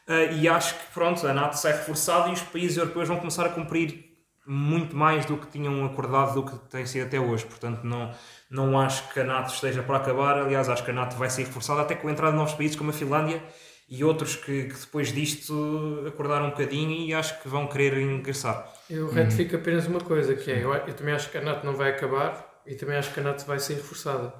Ah, 0.07 0.25
e 0.25 0.49
acho 0.49 0.75
que 0.75 0.93
pronto, 0.93 1.25
a 1.25 1.33
NATO 1.33 1.57
sai 1.57 1.73
reforçada 1.73 2.29
e 2.29 2.33
os 2.33 2.43
países 2.43 2.77
europeus 2.77 3.07
vão 3.07 3.19
começar 3.19 3.47
a 3.47 3.51
cumprir 3.51 4.11
muito 4.45 4.97
mais 4.97 5.25
do 5.25 5.37
que 5.37 5.47
tinham 5.47 5.85
acordado 5.85 6.35
do 6.35 6.51
que 6.51 6.59
tem 6.69 6.85
sido 6.85 7.07
até 7.07 7.21
hoje. 7.21 7.45
Portanto, 7.45 7.85
não, 7.85 8.11
não 8.51 8.81
acho 8.81 9.09
que 9.13 9.21
a 9.21 9.25
NATO 9.25 9.55
esteja 9.55 9.81
para 9.81 9.99
acabar. 9.99 10.39
Aliás, 10.39 10.69
acho 10.69 10.85
que 10.85 10.91
a 10.91 10.95
NATO 10.95 11.17
vai 11.17 11.31
ser 11.31 11.45
reforçada 11.45 11.83
até 11.83 11.95
com 11.95 12.09
a 12.09 12.11
entrada 12.11 12.33
de 12.33 12.39
novos 12.39 12.55
países 12.55 12.77
como 12.77 12.91
a 12.91 12.93
Finlândia 12.93 13.41
e 13.89 14.03
outros 14.03 14.35
que, 14.35 14.65
que 14.65 14.75
depois 14.75 15.13
disto 15.13 16.05
acordaram 16.09 16.47
um 16.47 16.51
bocadinho 16.51 16.91
e 16.91 17.15
acho 17.15 17.41
que 17.41 17.49
vão 17.49 17.69
querer 17.69 17.97
ingressar. 18.01 18.69
Eu 18.89 19.09
retifico 19.11 19.55
apenas 19.55 19.87
uma 19.87 20.01
coisa, 20.01 20.35
que 20.35 20.51
é, 20.51 20.65
eu, 20.65 20.73
eu 20.73 20.95
também 20.95 21.15
acho 21.15 21.31
que 21.31 21.39
a 21.39 21.41
NATO 21.41 21.65
não 21.65 21.75
vai 21.75 21.91
acabar 21.91 22.61
e 22.67 22.75
também 22.75 22.97
acho 22.97 23.13
que 23.15 23.21
a 23.21 23.23
NATO 23.23 23.45
vai 23.47 23.61
ser 23.61 23.75
reforçada. 23.75 24.33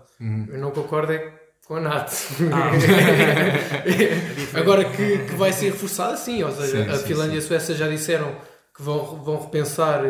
Eu 0.53 0.59
não 0.59 0.71
concordo 0.71 1.13
é 1.13 1.40
com 1.71 1.77
a 1.77 1.81
NATO. 1.81 2.13
Agora 4.59 4.85
que, 4.87 5.19
que 5.19 5.35
vai 5.37 5.53
ser 5.53 5.67
reforçada, 5.67 6.17
sim. 6.17 6.43
Ou 6.43 6.51
seja, 6.51 6.85
Sim, 6.85 6.91
a 6.91 6.97
sim, 6.97 7.07
Finlândia 7.07 7.37
e 7.37 7.39
a 7.39 7.43
Suécia 7.43 7.77
já 7.77 7.87
disseram 7.87 8.35
que 8.75 8.83
vão, 8.83 9.23
vão 9.23 9.41
repensar 9.41 10.03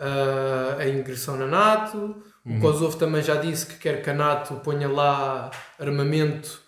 ah, 0.00 0.76
a 0.80 0.88
ingressão 0.88 1.36
na 1.36 1.46
NATO. 1.46 2.16
Uhum. 2.44 2.58
O 2.58 2.60
Kosovo 2.60 2.96
também 2.96 3.22
já 3.22 3.36
disse 3.36 3.66
que 3.66 3.76
quer 3.76 4.02
que 4.02 4.10
a 4.10 4.14
NATO 4.14 4.56
ponha 4.56 4.88
lá 4.88 5.52
armamento 5.78 6.60
ah, 6.60 6.65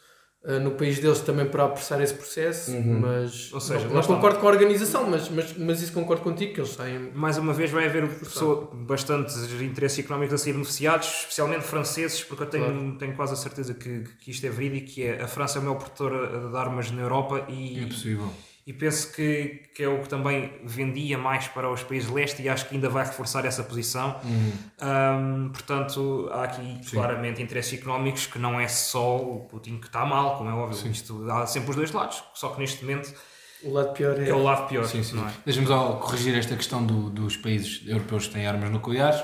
no 0.60 0.70
país 0.72 0.98
deles 0.98 1.20
também 1.20 1.46
para 1.46 1.64
apressar 1.64 2.00
esse 2.00 2.14
processo. 2.14 2.70
Uhum. 2.70 3.00
Mas 3.00 3.52
Ou 3.52 3.60
seja, 3.60 3.86
não, 3.86 3.94
não 3.94 4.00
está. 4.00 4.14
concordo 4.14 4.38
com 4.38 4.46
a 4.46 4.50
organização, 4.50 5.08
mas, 5.10 5.28
mas, 5.28 5.56
mas 5.56 5.82
isso 5.82 5.92
concordo 5.92 6.22
contigo, 6.22 6.54
que 6.54 6.60
eles 6.60 6.70
saem. 6.70 7.10
Mais 7.12 7.36
uma 7.38 7.52
vez 7.52 7.70
vai 7.70 7.86
haver 7.86 8.08
pessoa, 8.18 8.70
bastantes 8.72 9.36
interesses 9.60 9.98
económicos 9.98 10.34
a 10.34 10.38
ser 10.38 10.52
beneficiados, 10.52 11.08
especialmente 11.08 11.64
franceses, 11.64 12.22
porque 12.22 12.44
eu 12.44 12.46
tenho, 12.46 12.96
tenho 12.96 13.14
quase 13.14 13.32
a 13.32 13.36
certeza 13.36 13.74
que, 13.74 14.04
que 14.20 14.30
isto 14.30 14.46
é 14.46 14.50
verídico, 14.50 14.86
que 14.92 15.02
é 15.02 15.22
a 15.22 15.26
França 15.28 15.58
é 15.58 15.60
o 15.60 15.64
maior 15.64 15.76
produtor 15.78 16.50
de 16.50 16.56
armas 16.56 16.90
na 16.90 17.02
Europa 17.02 17.44
e, 17.48 17.82
É 17.82 17.86
possível. 17.86 18.30
E 18.68 18.72
penso 18.74 19.10
que, 19.14 19.62
que 19.74 19.82
é 19.82 19.88
o 19.88 20.02
que 20.02 20.08
também 20.10 20.52
vendia 20.62 21.16
mais 21.16 21.48
para 21.48 21.70
os 21.70 21.82
países 21.82 22.10
leste 22.10 22.42
e 22.42 22.48
acho 22.50 22.68
que 22.68 22.74
ainda 22.74 22.90
vai 22.90 23.02
reforçar 23.04 23.46
essa 23.46 23.62
posição. 23.64 24.20
Hum, 24.82 25.48
portanto, 25.52 26.28
há 26.32 26.44
aqui 26.44 26.78
claramente 26.90 27.42
interesses 27.42 27.78
económicos 27.80 28.26
que 28.26 28.38
não 28.38 28.60
é 28.60 28.68
só 28.68 29.16
o 29.16 29.40
Putin 29.50 29.78
que 29.78 29.86
está 29.86 30.04
mal, 30.04 30.36
como 30.36 30.50
é 30.50 30.52
óbvio. 30.52 30.90
Isto 30.90 31.30
há 31.30 31.46
sempre 31.46 31.70
os 31.70 31.76
dois 31.76 31.92
lados, 31.92 32.22
só 32.34 32.50
que 32.50 32.60
neste 32.60 32.84
momento 32.84 33.12
O 33.64 33.72
lado 33.72 33.92
pior 33.94 34.20
é. 34.20 34.28
é 34.28 34.34
o 34.34 34.42
lado 34.42 34.68
pior. 34.68 34.84
Sim, 34.84 35.02
sim. 35.02 35.18
é? 35.18 35.30
Deixa-me 35.46 35.66
só 35.66 35.92
corrigir 35.94 36.36
esta 36.36 36.54
questão 36.54 36.84
do- 36.84 37.08
dos 37.10 37.36
países 37.38 37.82
europeus 37.86 38.26
que 38.26 38.34
têm 38.34 38.46
armas 38.46 38.70
nucleares. 38.70 39.20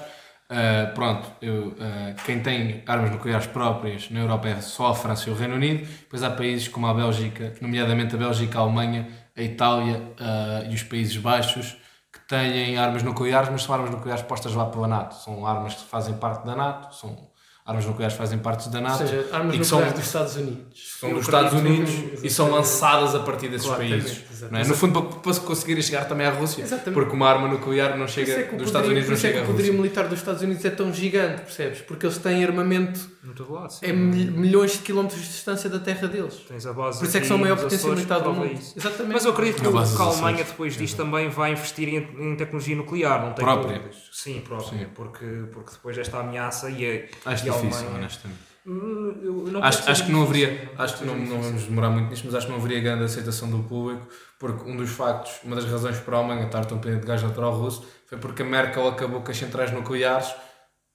Ah, 0.48 0.90
pronto, 0.94 1.30
eu, 1.42 1.74
ah, 1.80 2.14
quem 2.24 2.40
tem 2.40 2.82
armas 2.86 3.10
nucleares 3.10 3.46
próprias 3.46 4.10
na 4.10 4.20
Europa 4.20 4.48
é 4.48 4.60
só 4.60 4.88
a 4.88 4.94
França 4.94 5.28
e 5.28 5.32
o 5.32 5.36
Reino 5.36 5.54
Unido. 5.54 5.86
Depois 5.86 6.22
há 6.22 6.30
países 6.30 6.68
como 6.68 6.86
a 6.86 6.94
Bélgica, 6.94 7.54
nomeadamente 7.60 8.14
a 8.14 8.18
Bélgica, 8.18 8.58
a 8.58 8.62
Alemanha, 8.62 9.08
a 9.36 9.42
Itália 9.42 10.14
ah, 10.20 10.64
e 10.68 10.74
os 10.74 10.82
Países 10.82 11.16
Baixos, 11.16 11.76
que 12.12 12.20
têm 12.28 12.78
armas 12.78 13.02
nucleares, 13.02 13.48
mas 13.50 13.62
são 13.62 13.74
armas 13.74 13.90
nucleares 13.90 14.22
postas 14.24 14.54
lá 14.54 14.66
pela 14.66 14.86
NATO. 14.86 15.14
São 15.16 15.46
armas 15.46 15.74
que 15.74 15.84
fazem 15.84 16.14
parte 16.16 16.44
da 16.46 16.54
NATO, 16.54 16.94
são 16.94 17.33
armas 17.66 17.86
nucleares 17.86 18.14
fazem 18.16 18.38
parte 18.38 18.68
da 18.68 18.78
Ou 18.78 18.84
NATO. 18.84 18.98
seja, 18.98 19.26
armas 19.32 19.54
e 19.54 19.58
que 19.58 19.64
nucleares 19.64 19.68
são- 19.68 19.90
dos 19.94 20.04
Estados 20.06 20.36
Unidos. 20.36 20.96
são 21.00 21.14
dos 21.14 21.22
Estados 21.24 21.52
Unidos 21.54 21.90
e 22.22 22.28
são 22.30 22.50
lançadas 22.50 23.14
a 23.14 23.20
partir 23.20 23.48
desses 23.48 23.66
Exatamente, 23.66 23.90
países. 24.02 24.22
exatamente. 24.30 24.66
É? 24.66 24.68
No 24.68 24.74
fundo, 24.76 25.02
para, 25.02 25.20
para 25.32 25.40
conseguirem 25.40 25.82
chegar 25.82 26.04
também 26.06 26.26
à 26.26 26.30
Rússia. 26.30 26.62
Exatamente. 26.62 26.92
Porque 26.92 27.16
uma 27.16 27.26
arma 27.28 27.48
nuclear 27.48 27.96
não 27.96 28.06
chega 28.06 28.32
é 28.32 28.34
dos 28.44 28.66
Estados 28.66 28.66
poderio- 28.72 28.90
Unidos, 28.90 29.04
por 29.06 29.10
não 29.12 29.16
isso 29.16 29.26
é 29.26 29.28
chega 29.30 29.32
que 29.32 29.38
à 29.38 29.42
o 29.42 29.46
poderio 29.46 29.72
Rússia. 29.72 29.82
militar 29.82 30.08
dos 30.08 30.18
Estados 30.18 30.42
Unidos 30.42 30.64
é 30.64 30.70
tão 30.70 30.92
gigante, 30.92 31.40
percebes? 31.42 31.80
Porque 31.80 32.04
eles 32.04 32.18
têm 32.18 32.44
armamento 32.44 33.14
lado, 33.48 33.72
sim. 33.72 33.86
é 33.86 33.92
mil- 33.92 34.32
milhões 34.32 34.72
de 34.72 34.78
quilómetros 34.80 35.22
de 35.22 35.28
distância 35.28 35.70
da 35.70 35.78
terra 35.78 36.06
deles. 36.06 36.34
Tens 36.46 36.66
a 36.66 36.72
base 36.74 36.98
Por 36.98 37.06
isso 37.08 37.16
é 37.16 37.20
que 37.20 37.26
são 37.26 37.36
a 37.36 37.40
maior 37.40 37.56
potência 37.56 37.88
militar 37.88 38.20
do 38.20 38.32
mundo. 38.34 38.52
isso. 38.52 38.74
Exatamente. 38.76 39.12
Mas 39.14 39.24
eu 39.24 39.30
acredito 39.32 39.62
que, 39.62 39.66
a 39.66 40.02
Alemanha 40.04 40.44
depois 40.44 40.76
disto 40.76 40.96
também 40.98 41.30
vai 41.30 41.52
investir 41.52 41.88
em, 41.88 42.32
em 42.32 42.36
tecnologia 42.36 42.76
nuclear, 42.76 43.22
não 43.24 43.32
tem 43.32 43.42
Própria. 43.42 43.78
dúvidas. 43.78 43.96
Sim, 44.12 44.40
própria, 44.46 44.78
Sim. 44.80 44.86
Porque, 44.94 45.24
porque 45.52 45.70
depois 45.72 45.96
desta 45.96 46.18
ameaça 46.18 46.68
e 46.70 46.84
e 46.84 47.48
a 47.48 47.53
difícil, 47.60 47.78
Alemanha- 47.86 47.98
honestamente. 48.00 48.40
Hum, 48.66 49.14
eu 49.22 49.32
não 49.52 49.62
Acho, 49.62 49.90
acho 49.90 50.06
que 50.06 50.10
não 50.12 50.22
haveria, 50.22 50.72
acho 50.78 50.96
que 50.96 51.04
não, 51.04 51.14
não 51.16 51.42
vamos 51.42 51.64
demorar 51.64 51.90
muito 51.90 52.08
nisto, 52.08 52.24
mas 52.24 52.34
acho 52.34 52.46
que 52.46 52.52
não 52.52 52.58
haveria 52.58 52.80
grande 52.80 53.04
aceitação 53.04 53.50
do 53.50 53.58
público, 53.64 54.08
porque 54.38 54.68
um 54.70 54.74
dos 54.76 54.88
factos, 54.90 55.32
uma 55.44 55.54
das 55.54 55.66
razões 55.66 55.98
para 55.98 56.16
a 56.16 56.20
Alemanha 56.20 56.46
estar 56.46 56.64
tão 56.64 56.78
pendente 56.78 57.02
de 57.02 57.06
gás 57.06 57.22
natural 57.22 57.52
russo 57.52 57.86
foi 58.06 58.16
porque 58.16 58.42
a 58.42 58.44
Merkel 58.46 58.88
acabou 58.88 59.20
com 59.20 59.30
as 59.30 59.36
centrais 59.36 59.70
nucleares, 59.70 60.34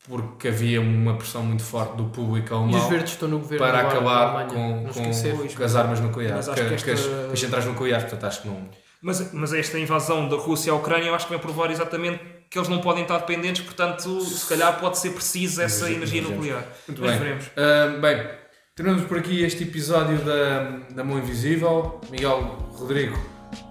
porque 0.08 0.48
havia 0.48 0.82
uma 0.82 1.16
pressão 1.16 1.44
muito 1.44 1.62
forte 1.62 1.96
do 1.96 2.06
público 2.06 2.48
E 2.48 2.56
os 2.56 2.58
alemão 2.60 2.90
verdes 2.90 3.12
estão 3.12 3.28
no 3.30 3.38
governo 3.40 3.66
para 3.68 3.82
acabar 3.82 4.28
Alemanha, 4.36 4.48
com, 4.50 4.94
com, 4.94 5.56
com 5.56 5.64
as 5.64 5.76
armas 5.76 6.00
nucleares, 6.00 6.48
Mas 6.48 6.50
acho 6.50 6.62
com, 6.64 6.68
que 6.70 6.74
as, 6.74 6.84
esta- 7.00 7.30
as 7.34 7.40
centrais 7.40 7.66
nucleares, 7.66 8.04
portanto 8.06 8.24
acho 8.26 8.42
que 8.42 8.48
não. 8.48 8.70
Mas, 9.02 9.32
mas 9.32 9.54
esta 9.54 9.78
invasão 9.78 10.28
da 10.28 10.38
Rússia 10.38 10.74
à 10.74 10.76
Ucrânia 10.76 11.10
eu 11.10 11.16
acho 11.16 11.26
que 11.28 11.32
vai 11.34 11.40
provar 11.42 11.70
exatamente 11.70 12.20
que 12.50 12.58
eles 12.58 12.68
não 12.68 12.80
podem 12.80 13.04
estar 13.04 13.20
dependentes, 13.20 13.62
portanto, 13.64 14.22
se 14.22 14.46
calhar 14.48 14.80
pode 14.80 14.98
ser 14.98 15.12
preciso 15.12 15.62
essa 15.62 15.86
Vejamos, 15.86 16.12
energia 16.12 16.22
nuclear. 16.36 16.66
Muito 16.88 17.02
mas 17.02 17.12
bem. 17.12 17.20
veremos. 17.20 17.46
Ah, 17.56 17.98
bem, 18.00 18.28
terminamos 18.76 19.08
por 19.08 19.18
aqui 19.20 19.44
este 19.44 19.64
episódio 19.64 20.18
da, 20.20 20.80
da 20.90 21.04
Mão 21.04 21.20
Invisível. 21.20 22.02
Miguel 22.10 22.40
Rodrigo, 22.74 23.18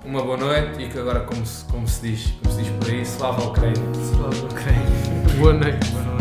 uma 0.04 0.22
boa 0.22 0.36
noite 0.36 0.82
e 0.82 0.88
que 0.88 0.98
agora, 0.98 1.20
como 1.20 1.44
se, 1.44 1.64
como 1.64 1.88
se 1.88 2.02
diz, 2.02 2.32
como 2.42 2.54
se 2.54 2.62
diz 2.62 2.72
por 2.72 2.88
aí, 2.88 3.00
slava 3.02 3.42
a 3.42 3.46
Ucrânia. 3.48 3.82
Slava 3.94 4.46
Ucrânia. 4.46 5.38
Boa 5.38 5.52
noite. 5.54 5.88
Boa 5.90 6.04
noite. 6.04 6.17